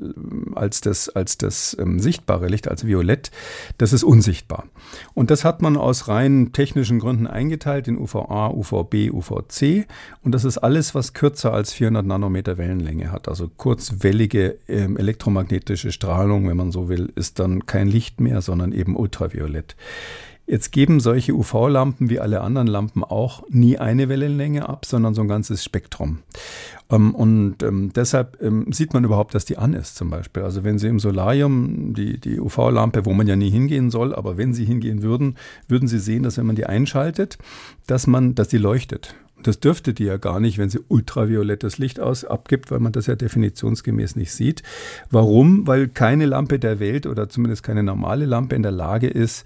als 0.56 0.80
das, 0.80 1.10
als 1.10 1.38
das 1.38 1.76
ähm, 1.80 2.00
sichtbare 2.00 2.48
Licht, 2.48 2.70
als 2.70 2.86
Violett, 2.86 3.32
das 3.78 3.92
ist 3.92 4.04
unsichtbar. 4.04 4.66
Und 5.14 5.30
das 5.30 5.44
hat 5.44 5.62
man 5.62 5.76
aus 5.76 6.08
rein 6.08 6.54
technischen 6.54 7.00
Gründen 7.00 7.28
eingeteilt 7.28 7.90
in 7.90 7.98
UVA, 7.98 8.50
UVB, 8.50 9.12
UVC. 9.12 9.88
Und 10.24 10.32
das 10.34 10.46
ist 10.46 10.58
alles, 10.58 10.96
was 10.96 11.14
kürzer 11.14 11.54
als 11.54 11.74
400 11.74 12.06
Nanometer 12.06 12.58
Wellenlänge 12.58 13.12
hat. 13.12 13.28
Also 13.28 13.50
kurzwellige 13.50 14.58
ähm, 14.70 14.96
elektromagnetische 14.96 15.92
Strahlung, 15.92 16.48
wenn 16.48 16.58
man 16.58 16.72
so 16.72 16.88
will, 16.88 17.12
ist 17.16 17.40
dann 17.40 17.66
kein 17.66 17.90
Licht 17.90 18.22
mehr, 18.22 18.42
sondern 18.42 18.72
eben 18.72 18.96
ultraviolett. 18.96 19.76
Jetzt 20.52 20.74
geben 20.74 21.00
solche 21.00 21.34
UV-Lampen 21.34 22.10
wie 22.10 22.20
alle 22.20 22.42
anderen 22.42 22.68
Lampen 22.68 23.06
auch 23.06 23.42
nie 23.48 23.78
eine 23.78 24.10
Wellenlänge 24.10 24.68
ab, 24.68 24.86
sondern 24.86 25.14
so 25.14 25.22
ein 25.22 25.30
ganzes 25.30 25.64
Spektrum. 25.64 26.20
Ähm, 26.90 27.16
und 27.16 27.64
ähm, 27.64 27.94
deshalb 27.96 28.38
ähm, 28.42 28.66
sieht 28.74 28.94
man 28.94 29.06
überhaupt, 29.06 29.34
dass 29.34 29.46
die 29.46 29.58
an 29.58 29.74
ist 29.74 29.96
zum 29.96 30.10
Beispiel. 30.10 30.44
Also 30.44 30.66
wenn 30.66 30.78
Sie 30.78 30.90
im 30.90 31.00
Solarium 31.00 31.94
die, 31.94 32.20
die 32.20 32.38
UV-Lampe, 32.38 33.06
wo 33.06 33.14
man 33.14 33.28
ja 33.28 33.38
nie 33.38 33.50
hingehen 33.50 33.90
soll, 33.90 34.14
aber 34.14 34.36
wenn 34.36 34.54
Sie 34.54 34.66
hingehen 34.66 35.04
würden, 35.04 35.38
würden 35.70 35.88
Sie 35.88 36.00
sehen, 36.00 36.24
dass 36.24 36.38
wenn 36.38 36.48
man 36.48 36.58
die 36.58 36.66
einschaltet, 36.66 37.38
dass 37.88 38.06
man, 38.06 38.36
dass 38.36 38.50
die 38.50 38.58
leuchtet. 38.58 39.16
Das 39.44 39.60
dürfte 39.60 39.94
die 39.94 40.04
ja 40.04 40.18
gar 40.18 40.40
nicht, 40.40 40.58
wenn 40.58 40.70
sie 40.70 40.82
ultraviolettes 40.88 41.78
Licht 41.78 42.00
aus 42.00 42.26
abgibt, 42.26 42.70
weil 42.70 42.80
man 42.80 42.92
das 42.92 43.08
ja 43.08 43.16
definitionsgemäß 43.16 44.16
nicht 44.16 44.34
sieht. 44.34 44.62
Warum? 45.10 45.66
Weil 45.66 45.88
keine 45.88 46.26
Lampe 46.26 46.60
der 46.60 46.80
Welt 46.80 47.08
oder 47.08 47.30
zumindest 47.30 47.64
keine 47.64 47.82
normale 47.82 48.26
Lampe 48.26 48.56
in 48.56 48.62
der 48.62 48.72
Lage 48.72 49.08
ist, 49.08 49.46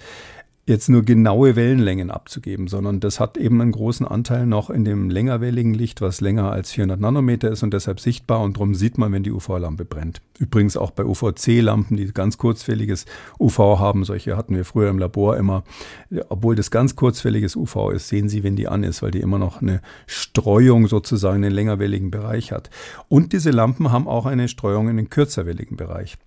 jetzt 0.67 0.89
nur 0.89 1.03
genaue 1.03 1.55
Wellenlängen 1.55 2.09
abzugeben, 2.09 2.67
sondern 2.67 2.99
das 2.99 3.19
hat 3.19 3.37
eben 3.37 3.61
einen 3.61 3.71
großen 3.71 4.07
Anteil 4.07 4.47
noch 4.47 4.71
in 4.71 4.83
dem 4.83 5.11
längerwelligen 5.11 5.75
Licht, 5.75 6.01
was 6.01 6.21
länger 6.21 6.51
als 6.51 6.71
400 6.71 6.99
Nanometer 6.99 7.51
ist 7.51 7.61
und 7.61 7.71
deshalb 7.71 7.99
sichtbar 7.99 8.41
und 8.41 8.57
darum 8.57 8.73
sieht 8.73 8.97
man, 8.97 9.11
wenn 9.11 9.21
die 9.21 9.31
UV-Lampe 9.31 9.85
brennt. 9.85 10.21
Übrigens 10.39 10.75
auch 10.75 10.89
bei 10.89 11.05
UVC-Lampen, 11.05 11.97
die 11.97 12.11
ganz 12.11 12.39
kurzfälliges 12.39 13.05
UV 13.39 13.59
haben, 13.79 14.05
solche 14.05 14.35
hatten 14.35 14.55
wir 14.55 14.65
früher 14.65 14.89
im 14.89 14.97
Labor 14.97 15.37
immer, 15.37 15.63
obwohl 16.29 16.55
das 16.55 16.71
ganz 16.71 16.95
kurzfälliges 16.95 17.55
UV 17.55 17.91
ist, 17.91 18.07
sehen 18.07 18.27
Sie, 18.27 18.43
wenn 18.43 18.55
die 18.55 18.67
an 18.67 18.83
ist, 18.83 19.03
weil 19.03 19.11
die 19.11 19.21
immer 19.21 19.37
noch 19.37 19.61
eine 19.61 19.81
Streuung 20.07 20.87
sozusagen 20.87 21.37
in 21.37 21.41
den 21.43 21.53
längerwelligen 21.53 22.09
Bereich 22.09 22.51
hat. 22.51 22.71
Und 23.07 23.33
diese 23.33 23.51
Lampen 23.51 23.91
haben 23.91 24.07
auch 24.07 24.25
eine 24.25 24.47
Streuung 24.47 24.89
in 24.89 24.97
den 24.97 25.11
kürzerwelligen 25.11 25.77
Bereich. 25.77 26.17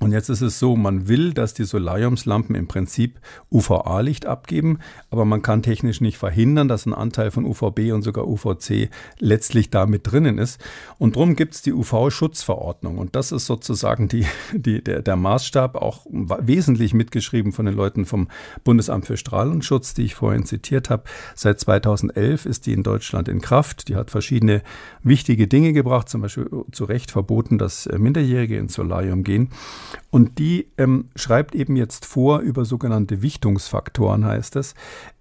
Und 0.00 0.10
jetzt 0.12 0.28
ist 0.30 0.40
es 0.40 0.58
so, 0.58 0.74
man 0.74 1.06
will, 1.06 1.32
dass 1.32 1.54
die 1.54 1.64
Solariumslampen 1.64 2.56
im 2.56 2.66
Prinzip 2.66 3.20
UVA-Licht 3.50 4.26
abgeben, 4.26 4.80
aber 5.10 5.24
man 5.24 5.42
kann 5.42 5.62
technisch 5.62 6.00
nicht 6.00 6.18
verhindern, 6.18 6.66
dass 6.66 6.86
ein 6.86 6.94
Anteil 6.94 7.30
von 7.30 7.44
UVB 7.44 7.92
und 7.92 8.02
sogar 8.02 8.26
UVC 8.26 8.90
letztlich 9.20 9.70
damit 9.70 10.10
drinnen 10.10 10.38
ist. 10.38 10.60
Und 10.98 11.14
darum 11.14 11.36
gibt 11.36 11.54
es 11.54 11.62
die 11.62 11.72
UV-Schutzverordnung. 11.72 12.98
Und 12.98 13.14
das 13.14 13.30
ist 13.30 13.46
sozusagen 13.46 14.08
die, 14.08 14.26
die, 14.52 14.82
der, 14.82 15.02
der 15.02 15.16
Maßstab, 15.16 15.76
auch 15.76 16.04
wesentlich 16.10 16.94
mitgeschrieben 16.94 17.52
von 17.52 17.66
den 17.66 17.74
Leuten 17.74 18.04
vom 18.04 18.28
Bundesamt 18.64 19.06
für 19.06 19.16
Strahlungsschutz, 19.16 19.94
die 19.94 20.02
ich 20.02 20.14
vorhin 20.14 20.44
zitiert 20.44 20.90
habe. 20.90 21.04
Seit 21.36 21.60
2011 21.60 22.46
ist 22.46 22.66
die 22.66 22.72
in 22.72 22.82
Deutschland 22.82 23.28
in 23.28 23.40
Kraft. 23.40 23.88
Die 23.88 23.96
hat 23.96 24.10
verschiedene 24.10 24.62
wichtige 25.02 25.48
Dinge 25.48 25.72
gebracht, 25.72 26.08
zum 26.08 26.22
Beispiel 26.22 26.48
zu 26.72 26.84
Recht 26.84 27.10
verboten, 27.10 27.58
dass 27.58 27.88
Minderjährige 27.96 28.58
ins 28.58 28.74
Solarium 28.74 29.24
gehen. 29.24 29.48
Und 30.10 30.38
die 30.38 30.68
ähm, 30.76 31.06
schreibt 31.16 31.54
eben 31.54 31.76
jetzt 31.76 32.04
vor 32.04 32.40
über 32.40 32.64
sogenannte 32.64 33.22
Wichtungsfaktoren, 33.22 34.24
heißt 34.24 34.56
es, 34.56 34.74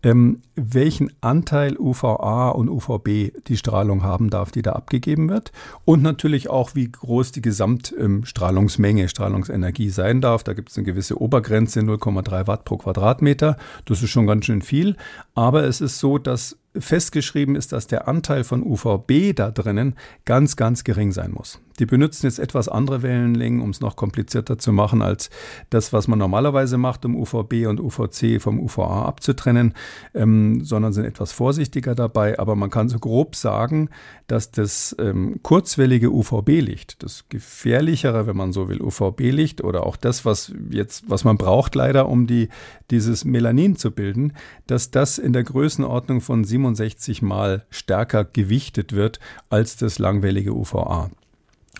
ähm, 0.03 0.41
welchen 0.55 1.11
Anteil 1.21 1.77
UVA 1.77 2.49
und 2.49 2.69
UVB 2.69 3.31
die 3.47 3.57
Strahlung 3.57 4.03
haben 4.03 4.29
darf, 4.29 4.51
die 4.51 4.61
da 4.61 4.73
abgegeben 4.73 5.29
wird. 5.29 5.51
Und 5.85 6.01
natürlich 6.01 6.49
auch, 6.49 6.75
wie 6.75 6.91
groß 6.91 7.31
die 7.31 7.41
Gesamtstrahlungsmenge, 7.41 9.03
ähm, 9.03 9.07
Strahlungsenergie 9.07 9.89
sein 9.89 10.21
darf. 10.21 10.43
Da 10.43 10.53
gibt 10.53 10.71
es 10.71 10.77
eine 10.77 10.85
gewisse 10.85 11.21
Obergrenze, 11.21 11.79
0,3 11.81 12.47
Watt 12.47 12.65
pro 12.65 12.77
Quadratmeter. 12.77 13.57
Das 13.85 14.01
ist 14.01 14.09
schon 14.09 14.27
ganz 14.27 14.45
schön 14.45 14.61
viel. 14.61 14.95
Aber 15.35 15.63
es 15.63 15.81
ist 15.81 15.99
so, 15.99 16.17
dass 16.17 16.57
festgeschrieben 16.77 17.55
ist, 17.55 17.71
dass 17.71 17.87
der 17.87 18.07
Anteil 18.07 18.43
von 18.43 18.63
UVB 18.63 19.35
da 19.35 19.51
drinnen 19.51 19.95
ganz, 20.25 20.55
ganz 20.55 20.83
gering 20.83 21.11
sein 21.11 21.31
muss. 21.31 21.59
Die 21.81 21.87
benutzen 21.87 22.27
jetzt 22.27 22.37
etwas 22.37 22.69
andere 22.69 23.01
Wellenlängen, 23.01 23.59
um 23.59 23.71
es 23.71 23.81
noch 23.81 23.95
komplizierter 23.95 24.59
zu 24.59 24.71
machen 24.71 25.01
als 25.01 25.31
das, 25.71 25.91
was 25.91 26.07
man 26.07 26.19
normalerweise 26.19 26.77
macht, 26.77 27.05
um 27.05 27.15
UVB 27.15 27.65
und 27.65 27.79
UVC 27.79 28.39
vom 28.39 28.59
UVA 28.59 29.05
abzutrennen, 29.05 29.73
ähm, 30.13 30.63
sondern 30.63 30.93
sind 30.93 31.05
etwas 31.05 31.31
vorsichtiger 31.31 31.95
dabei. 31.95 32.37
Aber 32.37 32.55
man 32.55 32.69
kann 32.69 32.87
so 32.87 32.99
grob 32.99 33.35
sagen, 33.35 33.89
dass 34.27 34.51
das 34.51 34.95
ähm, 34.99 35.39
kurzwellige 35.41 36.11
UVB-Licht, 36.11 37.01
das 37.01 37.25
gefährlichere, 37.29 38.27
wenn 38.27 38.37
man 38.37 38.53
so 38.53 38.69
will, 38.69 38.79
UVB-Licht 38.79 39.63
oder 39.63 39.83
auch 39.87 39.95
das, 39.95 40.23
was 40.23 40.53
jetzt, 40.69 41.09
was 41.09 41.23
man 41.23 41.37
braucht 41.37 41.73
leider, 41.73 42.07
um 42.07 42.27
die, 42.27 42.49
dieses 42.91 43.25
Melanin 43.25 43.75
zu 43.75 43.89
bilden, 43.89 44.33
dass 44.67 44.91
das 44.91 45.17
in 45.17 45.33
der 45.33 45.45
Größenordnung 45.45 46.21
von 46.21 46.43
67 46.43 47.23
mal 47.23 47.65
stärker 47.71 48.23
gewichtet 48.23 48.93
wird 48.93 49.19
als 49.49 49.77
das 49.77 49.97
langwellige 49.97 50.53
UVA. 50.53 51.09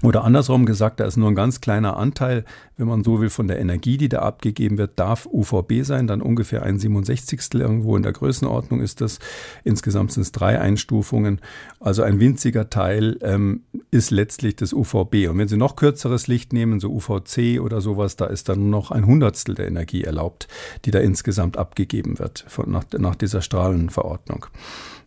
Oder 0.03 0.23
andersrum 0.23 0.65
gesagt, 0.65 0.99
da 0.99 1.05
ist 1.05 1.17
nur 1.17 1.29
ein 1.29 1.35
ganz 1.35 1.61
kleiner 1.61 1.97
Anteil, 1.97 2.43
wenn 2.77 2.87
man 2.87 3.03
so 3.03 3.21
will, 3.21 3.29
von 3.29 3.47
der 3.47 3.59
Energie, 3.59 3.97
die 3.97 4.09
da 4.09 4.19
abgegeben 4.19 4.79
wird, 4.79 4.97
darf 4.97 5.27
UVB 5.27 5.83
sein, 5.83 6.07
dann 6.07 6.23
ungefähr 6.23 6.63
ein 6.63 6.79
67. 6.79 7.53
irgendwo 7.53 7.95
in 7.95 8.01
der 8.01 8.13
Größenordnung 8.13 8.81
ist 8.81 9.01
das. 9.01 9.19
Insgesamt 9.63 10.11
sind 10.13 10.23
es 10.23 10.31
drei 10.31 10.59
Einstufungen. 10.59 11.39
Also 11.79 12.01
ein 12.01 12.19
winziger 12.19 12.71
Teil 12.71 13.19
ähm, 13.21 13.61
ist 13.91 14.09
letztlich 14.09 14.55
das 14.55 14.73
UVB. 14.73 15.27
Und 15.29 15.37
wenn 15.37 15.47
Sie 15.47 15.57
noch 15.57 15.75
kürzeres 15.75 16.25
Licht 16.25 16.51
nehmen, 16.51 16.79
so 16.79 16.89
UVC 16.89 17.59
oder 17.61 17.81
sowas, 17.81 18.15
da 18.15 18.25
ist 18.25 18.49
dann 18.49 18.59
nur 18.59 18.69
noch 18.69 18.89
ein 18.89 19.05
Hundertstel 19.05 19.53
der 19.53 19.67
Energie 19.67 20.03
erlaubt, 20.03 20.47
die 20.85 20.91
da 20.91 20.99
insgesamt 20.99 21.57
abgegeben 21.57 22.17
wird 22.17 22.45
von, 22.47 22.71
nach, 22.71 22.85
nach 22.97 23.15
dieser 23.15 23.41
Strahlenverordnung. 23.43 24.47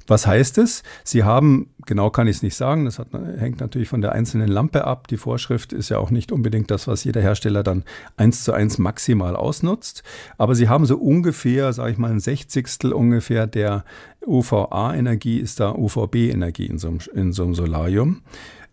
Was 0.07 0.27
heißt 0.27 0.59
es? 0.59 0.83
Sie 1.03 1.25
haben, 1.25 1.71
genau 1.87 2.11
kann 2.11 2.27
ich 2.27 2.37
es 2.37 2.43
nicht 2.43 2.57
sagen, 2.57 2.85
das 2.85 2.99
hat, 2.99 3.09
hängt 3.39 3.61
natürlich 3.61 3.89
von 3.89 4.03
der 4.03 4.13
einzelnen 4.13 4.49
Lampe 4.49 4.85
ab. 4.85 5.09
Die 5.09 5.17
Vorschrift 5.17 5.73
ist 5.73 5.89
ja 5.89 5.99
auch 5.99 6.11
nicht 6.11 6.31
unbedingt 6.33 6.71
das, 6.71 6.87
was 6.87 7.05
jeder 7.05 7.23
Hersteller 7.23 7.63
dann 7.63 7.85
eins 8.17 8.45
zu 8.45 8.53
eins 8.53 8.79
maximal 8.79 9.35
ausnutzt. 9.35 10.03
Aber 10.37 10.55
Sie 10.55 10.69
haben 10.69 10.85
so 10.87 10.99
ungefähr, 10.99 11.73
sage 11.73 11.93
ich 11.93 11.99
mal, 11.99 12.11
ein 12.11 12.21
Sechzigstel 12.21 12.93
ungefähr 12.93 13.47
der 13.47 13.85
UVA-Energie 14.27 15.39
ist 15.39 15.61
da 15.61 15.73
UVB-Energie 15.73 16.67
in, 16.67 16.79
so 16.79 16.89
einem, 16.89 16.99
in 17.15 17.33
so 17.33 17.45
einem 17.45 17.55
Solarium. 17.55 18.23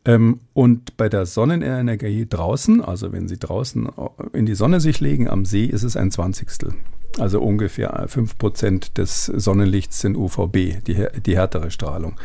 Ähm, 0.03 0.39
und 0.53 0.97
bei 0.97 1.09
der 1.09 1.25
Sonnenenergie 1.25 2.25
draußen, 2.27 2.81
also 2.83 3.11
wenn 3.11 3.27
Sie 3.27 3.37
draußen 3.37 3.89
in 4.33 4.45
die 4.45 4.55
Sonne 4.55 4.79
sich 4.79 4.99
legen 4.99 5.29
am 5.29 5.45
See, 5.45 5.65
ist 5.65 5.83
es 5.83 5.95
ein 5.95 6.11
Zwanzigstel. 6.11 6.73
Also 7.19 7.41
ungefähr 7.41 8.07
5% 8.07 8.93
des 8.93 9.25
Sonnenlichts 9.25 9.99
sind 9.99 10.15
UVB, 10.15 10.83
die, 10.85 11.05
die 11.25 11.35
härtere 11.35 11.71
Strahlung. 11.71 12.19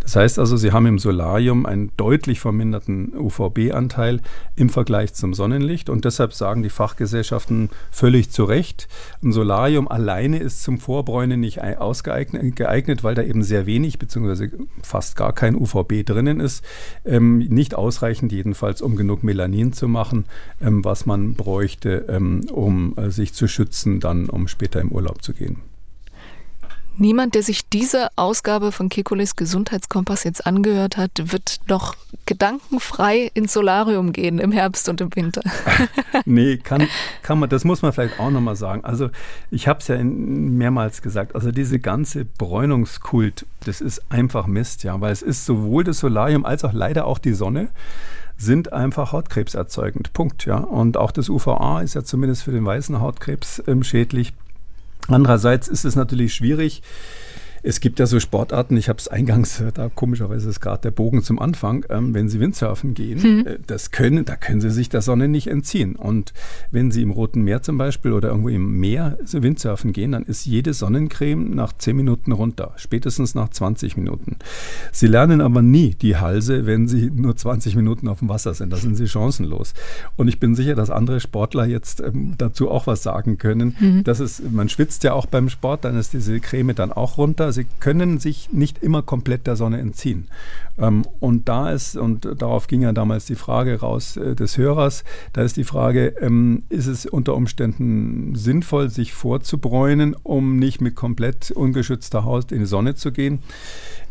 Das 0.00 0.16
heißt 0.16 0.38
also, 0.38 0.56
Sie 0.56 0.72
haben 0.72 0.86
im 0.86 0.98
Solarium 0.98 1.66
einen 1.66 1.92
deutlich 1.96 2.40
verminderten 2.40 3.12
UVB-Anteil 3.16 4.20
im 4.56 4.70
Vergleich 4.70 5.12
zum 5.12 5.34
Sonnenlicht 5.34 5.90
und 5.90 6.04
deshalb 6.04 6.32
sagen 6.32 6.62
die 6.62 6.70
Fachgesellschaften 6.70 7.68
völlig 7.90 8.30
zu 8.30 8.44
Recht, 8.44 8.88
ein 9.22 9.32
Solarium 9.32 9.88
alleine 9.88 10.38
ist 10.38 10.62
zum 10.62 10.78
Vorbräunen 10.78 11.40
nicht 11.40 11.62
ausgeeignet, 11.62 12.56
geeignet, 12.56 13.04
weil 13.04 13.14
da 13.14 13.22
eben 13.22 13.42
sehr 13.42 13.66
wenig 13.66 13.98
bzw. 13.98 14.48
fast 14.82 15.16
gar 15.16 15.32
kein 15.34 15.54
UVB 15.54 16.04
drinnen 16.04 16.40
ist. 16.40 16.64
Ähm, 17.04 17.38
nicht 17.38 17.74
ausreichend 17.74 18.32
jedenfalls, 18.32 18.80
um 18.80 18.96
genug 18.96 19.22
Melanin 19.22 19.72
zu 19.72 19.88
machen, 19.88 20.24
ähm, 20.60 20.84
was 20.84 21.06
man 21.06 21.34
bräuchte, 21.34 22.06
ähm, 22.08 22.46
um 22.50 22.96
äh, 22.96 23.10
sich 23.10 23.34
zu 23.34 23.48
schützen 23.48 24.00
dann 24.00 24.29
um 24.30 24.48
später 24.48 24.80
im 24.80 24.92
Urlaub 24.92 25.22
zu 25.22 25.34
gehen. 25.34 25.62
Niemand, 27.00 27.34
der 27.34 27.42
sich 27.42 27.66
diese 27.66 28.08
Ausgabe 28.16 28.72
von 28.72 28.90
Kekules 28.90 29.34
Gesundheitskompass 29.34 30.24
jetzt 30.24 30.46
angehört 30.46 30.98
hat, 30.98 31.12
wird 31.32 31.58
doch 31.66 31.96
gedankenfrei 32.26 33.30
ins 33.32 33.54
Solarium 33.54 34.12
gehen 34.12 34.38
im 34.38 34.52
Herbst 34.52 34.86
und 34.88 35.00
im 35.00 35.14
Winter. 35.16 35.40
nee, 36.26 36.58
kann, 36.58 36.88
kann 37.22 37.38
man, 37.38 37.48
das 37.48 37.64
muss 37.64 37.80
man 37.80 37.94
vielleicht 37.94 38.20
auch 38.20 38.30
nochmal 38.30 38.56
sagen. 38.56 38.84
Also 38.84 39.08
ich 39.50 39.66
habe 39.66 39.80
es 39.80 39.88
ja 39.88 39.96
mehrmals 40.02 41.00
gesagt, 41.00 41.34
also 41.34 41.52
diese 41.52 41.78
ganze 41.78 42.26
Bräunungskult, 42.26 43.46
das 43.64 43.80
ist 43.80 44.02
einfach 44.10 44.46
Mist, 44.46 44.84
ja, 44.84 45.00
weil 45.00 45.12
es 45.12 45.22
ist 45.22 45.46
sowohl 45.46 45.84
das 45.84 46.00
Solarium 46.00 46.44
als 46.44 46.64
auch 46.64 46.74
leider 46.74 47.06
auch 47.06 47.18
die 47.18 47.32
Sonne 47.32 47.70
sind 48.40 48.72
einfach 48.72 49.12
hautkrebserzeugend. 49.12 50.12
Punkt. 50.12 50.46
Ja. 50.46 50.58
Und 50.58 50.96
auch 50.96 51.12
das 51.12 51.28
UVA 51.28 51.82
ist 51.82 51.94
ja 51.94 52.02
zumindest 52.02 52.42
für 52.42 52.52
den 52.52 52.64
weißen 52.64 53.00
Hautkrebs 53.00 53.62
ähm, 53.66 53.82
schädlich. 53.82 54.32
Andererseits 55.08 55.68
ist 55.68 55.84
es 55.84 55.96
natürlich 55.96 56.34
schwierig, 56.34 56.82
es 57.62 57.80
gibt 57.80 57.98
ja 57.98 58.06
so 58.06 58.20
Sportarten, 58.20 58.76
ich 58.76 58.88
habe 58.88 58.98
es 58.98 59.08
eingangs, 59.08 59.60
äh, 59.60 59.72
da 59.72 59.88
komischerweise 59.88 60.48
ist 60.48 60.60
gerade 60.60 60.82
der 60.82 60.90
Bogen 60.90 61.22
zum 61.22 61.38
Anfang, 61.38 61.84
ähm, 61.90 62.14
wenn 62.14 62.28
Sie 62.28 62.40
Windsurfen 62.40 62.94
gehen, 62.94 63.20
mhm. 63.20 63.46
äh, 63.46 63.58
das 63.66 63.90
können, 63.90 64.24
da 64.24 64.36
können 64.36 64.60
Sie 64.60 64.70
sich 64.70 64.88
der 64.88 65.02
Sonne 65.02 65.28
nicht 65.28 65.46
entziehen. 65.46 65.96
Und 65.96 66.32
wenn 66.70 66.90
Sie 66.90 67.02
im 67.02 67.10
Roten 67.10 67.42
Meer 67.42 67.62
zum 67.62 67.78
Beispiel 67.78 68.12
oder 68.12 68.28
irgendwo 68.28 68.48
im 68.48 68.78
Meer 68.78 69.18
Windsurfen 69.20 69.92
gehen, 69.92 70.12
dann 70.12 70.24
ist 70.24 70.46
jede 70.46 70.72
Sonnencreme 70.72 71.54
nach 71.54 71.72
10 71.72 71.96
Minuten 71.96 72.32
runter, 72.32 72.72
spätestens 72.76 73.34
nach 73.34 73.50
20 73.50 73.96
Minuten. 73.96 74.36
Sie 74.92 75.06
lernen 75.06 75.40
aber 75.40 75.62
nie 75.62 75.94
die 75.94 76.16
Halse, 76.16 76.66
wenn 76.66 76.88
Sie 76.88 77.10
nur 77.10 77.36
20 77.36 77.76
Minuten 77.76 78.08
auf 78.08 78.20
dem 78.20 78.28
Wasser 78.28 78.54
sind. 78.54 78.72
Da 78.72 78.76
sind 78.76 78.96
Sie 78.96 79.06
chancenlos. 79.06 79.74
Und 80.16 80.28
ich 80.28 80.40
bin 80.40 80.54
sicher, 80.54 80.74
dass 80.74 80.90
andere 80.90 81.20
Sportler 81.20 81.66
jetzt 81.66 82.00
ähm, 82.00 82.34
dazu 82.38 82.70
auch 82.70 82.86
was 82.86 83.02
sagen 83.02 83.38
können. 83.38 83.76
Mhm. 83.78 84.04
Das 84.04 84.20
ist, 84.20 84.50
man 84.50 84.68
schwitzt 84.68 85.04
ja 85.04 85.12
auch 85.12 85.26
beim 85.26 85.48
Sport, 85.48 85.84
dann 85.84 85.96
ist 85.96 86.12
diese 86.12 86.40
Creme 86.40 86.74
dann 86.74 86.92
auch 86.92 87.18
runter 87.18 87.49
sie 87.52 87.66
können 87.80 88.18
sich 88.18 88.52
nicht 88.52 88.82
immer 88.82 89.02
komplett 89.02 89.46
der 89.46 89.56
Sonne 89.56 89.78
entziehen. 89.78 90.28
Ähm, 90.80 91.02
und 91.20 91.48
da 91.48 91.70
ist, 91.70 91.96
und 91.96 92.26
darauf 92.38 92.66
ging 92.66 92.82
ja 92.82 92.92
damals 92.92 93.26
die 93.26 93.34
Frage 93.34 93.80
raus 93.80 94.16
äh, 94.16 94.34
des 94.34 94.56
Hörers, 94.56 95.04
da 95.32 95.42
ist 95.42 95.56
die 95.56 95.64
Frage, 95.64 96.14
ähm, 96.20 96.62
ist 96.68 96.86
es 96.86 97.06
unter 97.06 97.34
Umständen 97.34 98.34
sinnvoll, 98.34 98.88
sich 98.88 99.12
vorzubräunen, 99.12 100.16
um 100.22 100.56
nicht 100.56 100.80
mit 100.80 100.96
komplett 100.96 101.50
ungeschützter 101.50 102.24
Haut 102.24 102.52
in 102.52 102.60
die 102.60 102.66
Sonne 102.66 102.94
zu 102.94 103.12
gehen? 103.12 103.40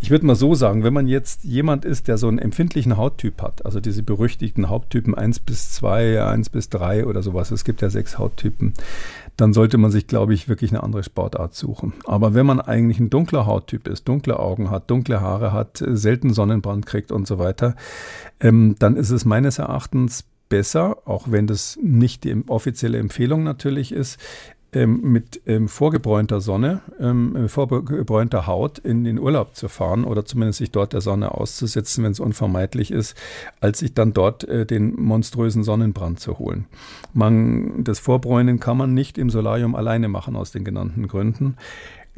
Ich 0.02 0.12
würde 0.12 0.26
mal 0.26 0.36
so 0.36 0.56
sagen, 0.56 0.84
wenn 0.84 0.94
man 0.94 1.08
jetzt 1.08 1.44
jemand 1.44 1.84
ist, 1.84 2.08
der 2.08 2.18
so 2.18 2.30
einen 2.30 2.40
empfindlichen 2.40 2.96
Hauttyp 2.96 3.42
hat, 3.42 3.66
also 3.66 3.82
diese 3.82 4.02
berüchtigten 4.02 4.70
Hauttypen 4.70 5.14
1 5.14 5.40
bis 5.40 5.72
2, 5.72 6.24
1 6.24 6.50
bis 6.50 6.70
3 6.70 7.06
oder 7.06 7.22
sowas, 7.22 7.52
es 7.52 7.66
gibt 7.66 7.82
ja 7.82 7.90
sechs 7.90 8.18
Hauttypen, 8.18 8.74
dann 9.36 9.54
sollte 9.54 9.78
man 9.78 9.92
sich, 9.92 10.08
glaube 10.08 10.34
ich, 10.34 10.48
wirklich 10.48 10.72
eine 10.72 10.84
andere 10.84 11.04
Sportart 11.04 11.54
suchen. 11.54 11.94
Aber 12.06 12.34
wenn 12.34 12.46
man 12.46 12.62
eigentlich 12.62 13.00
ein 13.00 13.10
dunkler 13.10 13.46
Hauttyp 13.46 13.88
ist, 13.88 14.08
dunkle 14.08 14.40
Augen 14.40 14.70
hat, 14.70 14.90
dunkle 14.90 15.22
Haare 15.22 15.52
hat, 15.52 15.84
selten 15.86 16.34
Sonnenbrand 16.60 16.86
kriegt 16.86 17.12
und 17.12 17.28
so 17.28 17.40
weiter, 17.40 17.76
ähm, 18.40 18.76
dann 18.80 18.96
ist 18.96 19.10
es 19.10 19.26
meines 19.26 19.60
Erachtens 19.60 20.26
besser, 20.50 20.98
auch 21.06 21.28
wenn 21.30 21.48
das 21.48 21.78
nicht 21.82 22.24
die 22.24 22.44
offizielle 22.48 22.98
Empfehlung 22.98 23.44
natürlich 23.44 23.92
ist, 23.92 24.20
ähm, 24.72 25.02
mit 25.02 25.42
ähm, 25.48 25.68
vorgebräunter 25.68 26.42
Sonne, 26.42 26.82
ähm, 27.00 27.50
vorgebräunter 27.50 28.46
Haut 28.46 28.78
in 28.78 29.04
den 29.04 29.18
Urlaub 29.18 29.56
zu 29.56 29.68
fahren 29.68 30.04
oder 30.04 30.26
zumindest 30.26 30.60
sich 30.60 30.70
dort 30.70 30.94
der 30.94 31.02
Sonne 31.02 31.34
auszusetzen, 31.34 32.04
wenn 32.04 32.12
es 32.12 32.20
unvermeidlich 32.20 32.92
ist, 32.92 33.16
als 33.62 33.80
sich 33.80 33.96
dann 33.96 34.14
dort 34.14 34.44
äh, 34.44 34.68
den 34.68 34.96
monströsen 35.02 35.64
Sonnenbrand 35.64 36.20
zu 36.20 36.38
holen. 36.38 36.66
Man, 37.14 37.84
das 37.84 37.98
Vorbräunen 37.98 38.60
kann 38.60 38.78
man 38.78 38.94
nicht 38.94 39.18
im 39.18 39.32
Solarium 39.32 39.74
alleine 39.74 40.08
machen 40.08 40.36
aus 40.36 40.52
den 40.52 40.64
genannten 40.64 41.08
Gründen. 41.08 41.56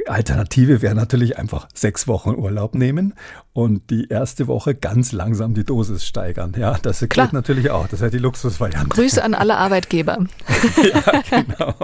Alternative 0.08 0.82
wäre 0.82 0.96
natürlich 0.96 1.38
einfach 1.38 1.68
sechs 1.74 2.08
Wochen 2.08 2.32
Urlaub 2.32 2.76
nehmen 2.76 3.14
und 3.54 3.90
die 3.90 4.08
erste 4.10 4.48
Woche 4.48 4.76
ganz 4.76 5.12
langsam 5.12 5.54
die 5.54 5.64
Dosis 5.64 6.06
steigern. 6.06 6.54
Ja, 6.58 6.78
das 6.82 7.00
geht 7.00 7.10
Klar. 7.10 7.30
natürlich 7.32 7.70
auch. 7.72 7.88
Das 7.88 8.02
ist 8.02 8.14
die 8.14 8.18
Luxusvariante. 8.18 8.90
Grüße 8.90 9.24
an 9.24 9.34
alle 9.34 9.58
Arbeitgeber. 9.58 10.18
ja, 10.84 11.22
genau. 11.30 11.76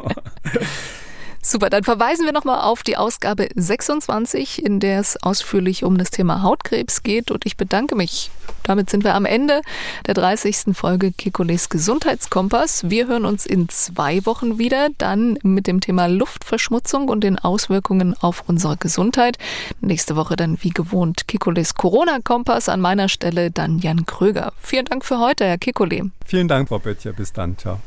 Super, 1.49 1.69
dann 1.69 1.85
verweisen 1.85 2.25
wir 2.25 2.33
nochmal 2.33 2.59
auf 2.59 2.83
die 2.83 2.97
Ausgabe 2.97 3.47
26, 3.55 4.65
in 4.65 4.81
der 4.81 4.99
es 4.99 5.15
ausführlich 5.23 5.85
um 5.85 5.97
das 5.97 6.11
Thema 6.11 6.41
Hautkrebs 6.41 7.03
geht. 7.03 7.31
Und 7.31 7.45
ich 7.45 7.55
bedanke 7.55 7.95
mich. 7.95 8.31
Damit 8.63 8.89
sind 8.89 9.05
wir 9.05 9.15
am 9.15 9.23
Ende 9.23 9.61
der 10.07 10.13
30. 10.13 10.75
Folge 10.75 11.13
Kekules 11.13 11.69
Gesundheitskompass. 11.69 12.89
Wir 12.89 13.07
hören 13.07 13.23
uns 13.23 13.45
in 13.45 13.69
zwei 13.69 14.25
Wochen 14.25 14.57
wieder, 14.57 14.89
dann 14.97 15.39
mit 15.41 15.67
dem 15.67 15.79
Thema 15.79 16.07
Luftverschmutzung 16.07 17.07
und 17.07 17.23
den 17.23 17.39
Auswirkungen 17.39 18.13
auf 18.19 18.43
unsere 18.47 18.75
Gesundheit. 18.75 19.37
Nächste 19.79 20.17
Woche 20.17 20.35
dann 20.35 20.57
wie 20.63 20.71
gewohnt 20.71 21.29
Kekules 21.29 21.75
Corona-Kompass. 21.75 22.67
An 22.67 22.81
meiner 22.81 23.07
Stelle 23.07 23.51
dann 23.51 23.79
Jan 23.79 24.05
Kröger. 24.05 24.51
Vielen 24.59 24.83
Dank 24.83 25.05
für 25.05 25.19
heute, 25.19 25.45
Herr 25.45 25.57
Kekule. 25.57 26.11
Vielen 26.25 26.49
Dank, 26.49 26.67
Frau 26.67 26.79
Böttcher. 26.79 27.13
Bis 27.13 27.31
dann. 27.31 27.57
Ciao. 27.57 27.79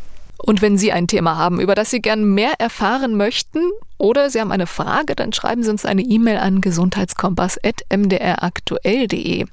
Und 0.44 0.62
wenn 0.62 0.78
Sie 0.78 0.92
ein 0.92 1.06
Thema 1.06 1.36
haben, 1.36 1.60
über 1.60 1.74
das 1.74 1.90
Sie 1.90 2.00
gern 2.00 2.24
mehr 2.24 2.54
erfahren 2.58 3.16
möchten, 3.16 3.60
oder 4.00 4.30
Sie 4.30 4.40
haben 4.40 4.50
eine 4.50 4.66
Frage, 4.66 5.14
dann 5.14 5.34
schreiben 5.34 5.62
Sie 5.62 5.70
uns 5.70 5.84
eine 5.84 6.00
E-Mail 6.00 6.38
an 6.38 6.62
gesundheitskompass.mdraktuell.de. 6.62 9.44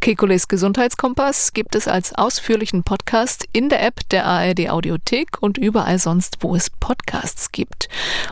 Kekules 0.00 0.46
Gesundheitskompass 0.46 1.52
gibt 1.52 1.74
es 1.74 1.88
als 1.88 2.14
ausführlichen 2.14 2.84
Podcast 2.84 3.46
in 3.52 3.68
der 3.68 3.84
App 3.84 4.08
der 4.10 4.24
ARD 4.24 4.70
Audiothek 4.70 5.38
und 5.40 5.58
überall 5.58 5.98
sonst, 5.98 6.36
wo 6.40 6.54
es 6.54 6.70
Podcasts 6.70 7.50
gibt. 7.50 7.88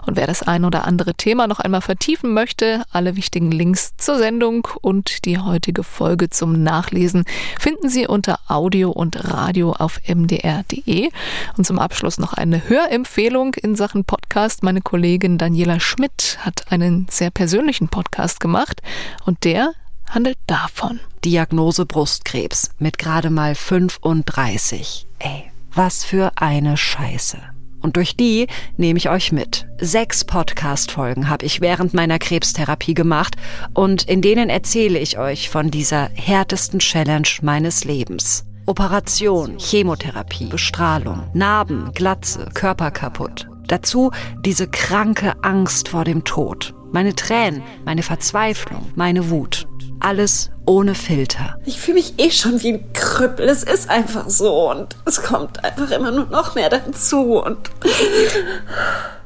Und 0.07 0.17
wer 0.17 0.29
das 0.29 0.45
ein 0.45 0.65
oder 0.65 0.85
andere 0.85 1.15
Thema 1.15 1.49
noch 1.49 1.59
einmal 1.59 1.81
vertiefen 1.81 2.33
möchte, 2.33 2.85
alle 2.93 3.17
wichtigen 3.17 3.51
Links 3.51 3.97
zur 3.97 4.19
Sendung 4.19 4.69
und 4.83 5.25
die 5.25 5.41
heutige 5.41 5.83
Folge 5.83 6.31
zum 6.31 6.63
Nachlesen 6.63 7.25
finden 7.59 7.89
Sie 7.89 8.07
unter 8.07 8.39
Audio 8.47 8.93
und 8.93 9.33
Radio 9.33 9.73
auf 9.73 9.99
mdr.de. 10.07 11.11
Und 11.57 11.67
zum 11.67 11.81
Abschluss 11.81 12.19
noch 12.19 12.35
eine 12.35 12.69
Hörempfehlung 12.69 13.55
in 13.55 13.75
Sachen 13.75 14.05
Podcast. 14.05 14.63
Meine 14.63 14.81
Kollegin 14.81 15.39
Daniela 15.39 15.56
Daniela 15.57 15.81
Schmidt 15.81 16.37
hat 16.41 16.71
einen 16.71 17.07
sehr 17.09 17.31
persönlichen 17.31 17.89
Podcast 17.89 18.41
gemacht 18.41 18.83
und 19.25 19.45
der 19.45 19.73
handelt 20.07 20.37
davon. 20.47 21.01
Diagnose 21.25 21.87
Brustkrebs 21.87 22.73
mit 22.79 22.99
gerade 22.99 23.31
mal 23.31 23.55
35. 23.55 25.07
Ey, 25.19 25.45
was 25.73 26.05
für 26.05 26.33
eine 26.37 26.77
Scheiße. 26.77 27.39
Und 27.81 27.97
durch 27.97 28.19
die 28.19 28.49
nehme 28.77 28.99
ich 28.99 29.09
euch 29.09 29.33
mit. 29.33 29.67
Sechs 29.81 30.27
Podcast-Folgen 30.27 31.31
habe 31.31 31.47
ich 31.47 31.63
während 31.63 31.95
meiner 31.95 32.19
Krebstherapie 32.19 32.93
gemacht 32.93 33.37
und 33.73 34.03
in 34.03 34.21
denen 34.21 34.51
erzähle 34.51 34.99
ich 34.99 35.17
euch 35.17 35.49
von 35.49 35.71
dieser 35.71 36.11
härtesten 36.13 36.81
Challenge 36.81 37.29
meines 37.41 37.85
Lebens. 37.85 38.45
Operation, 38.67 39.57
Chemotherapie, 39.59 40.51
Bestrahlung, 40.51 41.31
Narben, 41.33 41.93
Glatze, 41.95 42.51
Körper 42.53 42.91
kaputt. 42.91 43.49
Dazu 43.69 44.11
diese 44.41 44.69
kranke 44.69 45.35
Angst 45.43 45.89
vor 45.89 46.05
dem 46.05 46.25
Tod. 46.25 46.75
Meine 46.93 47.15
Tränen, 47.15 47.63
meine 47.85 48.03
Verzweiflung, 48.03 48.93
meine 48.95 49.31
Wut. 49.31 49.67
Alles 49.99 50.51
ohne 50.67 50.95
Filter. 50.95 51.59
Ich 51.65 51.81
fühle 51.81 51.97
mich 51.97 52.15
eh 52.19 52.31
schon 52.31 52.63
wie 52.63 52.75
ein 52.75 52.93
Krüppel. 52.93 53.49
Es 53.49 53.63
ist 53.63 53.89
einfach 53.89 54.29
so 54.29 54.71
und 54.71 54.97
es 55.05 55.23
kommt 55.23 55.65
einfach 55.65 55.91
immer 55.91 56.11
nur 56.11 56.27
noch 56.27 56.55
mehr 56.55 56.69
dazu 56.69 57.43
und. 57.43 57.71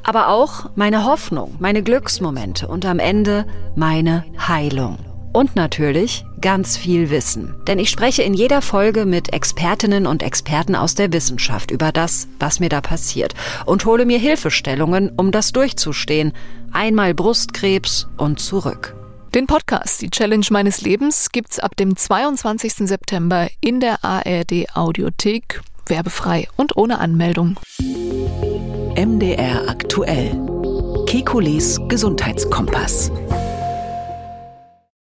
Aber 0.03 0.29
auch 0.29 0.71
meine 0.77 1.05
Hoffnung, 1.05 1.57
meine 1.59 1.83
Glücksmomente 1.83 2.69
und 2.69 2.87
am 2.87 2.99
Ende 2.99 3.47
meine 3.77 4.25
Heilung. 4.49 4.99
Und 5.33 5.55
natürlich 5.55 6.25
ganz 6.41 6.77
viel 6.77 7.11
Wissen. 7.11 7.55
Denn 7.67 7.79
ich 7.79 7.91
spreche 7.91 8.23
in 8.23 8.35
jeder 8.35 8.63
Folge 8.63 9.05
mit 9.05 9.33
Expertinnen 9.33 10.07
und 10.07 10.23
Experten 10.23 10.75
aus 10.75 10.95
der 10.95 11.13
Wissenschaft 11.13 11.71
über 11.71 11.93
das, 11.93 12.29
was 12.39 12.59
mir 12.59 12.69
da 12.69 12.81
passiert 12.81 13.35
und 13.67 13.85
hole 13.85 14.07
mir 14.07 14.19
Hilfestellungen, 14.19 15.13
um 15.17 15.31
das 15.31 15.53
durchzustehen. 15.53 16.33
Einmal 16.73 17.15
Brustkrebs 17.15 18.09
und 18.17 18.41
zurück. 18.41 18.97
Den 19.35 19.47
Podcast 19.47 20.03
Die 20.03 20.11
Challenge 20.11 20.47
meines 20.51 20.81
Lebens 20.81 21.31
gibt's 21.31 21.61
ab 21.61 21.77
dem 21.77 21.97
22. 21.97 22.89
September 22.89 23.49
in 23.61 23.79
der 23.79 24.05
ARD 24.05 24.67
Audiothek, 24.75 25.61
werbefrei 25.87 26.49
und 26.57 26.77
ohne 26.77 26.99
Anmeldung. 26.99 27.57
MDR 28.97 29.69
aktuell. 29.69 30.37
Kekules 31.07 31.81
Gesundheitskompass. 31.89 33.13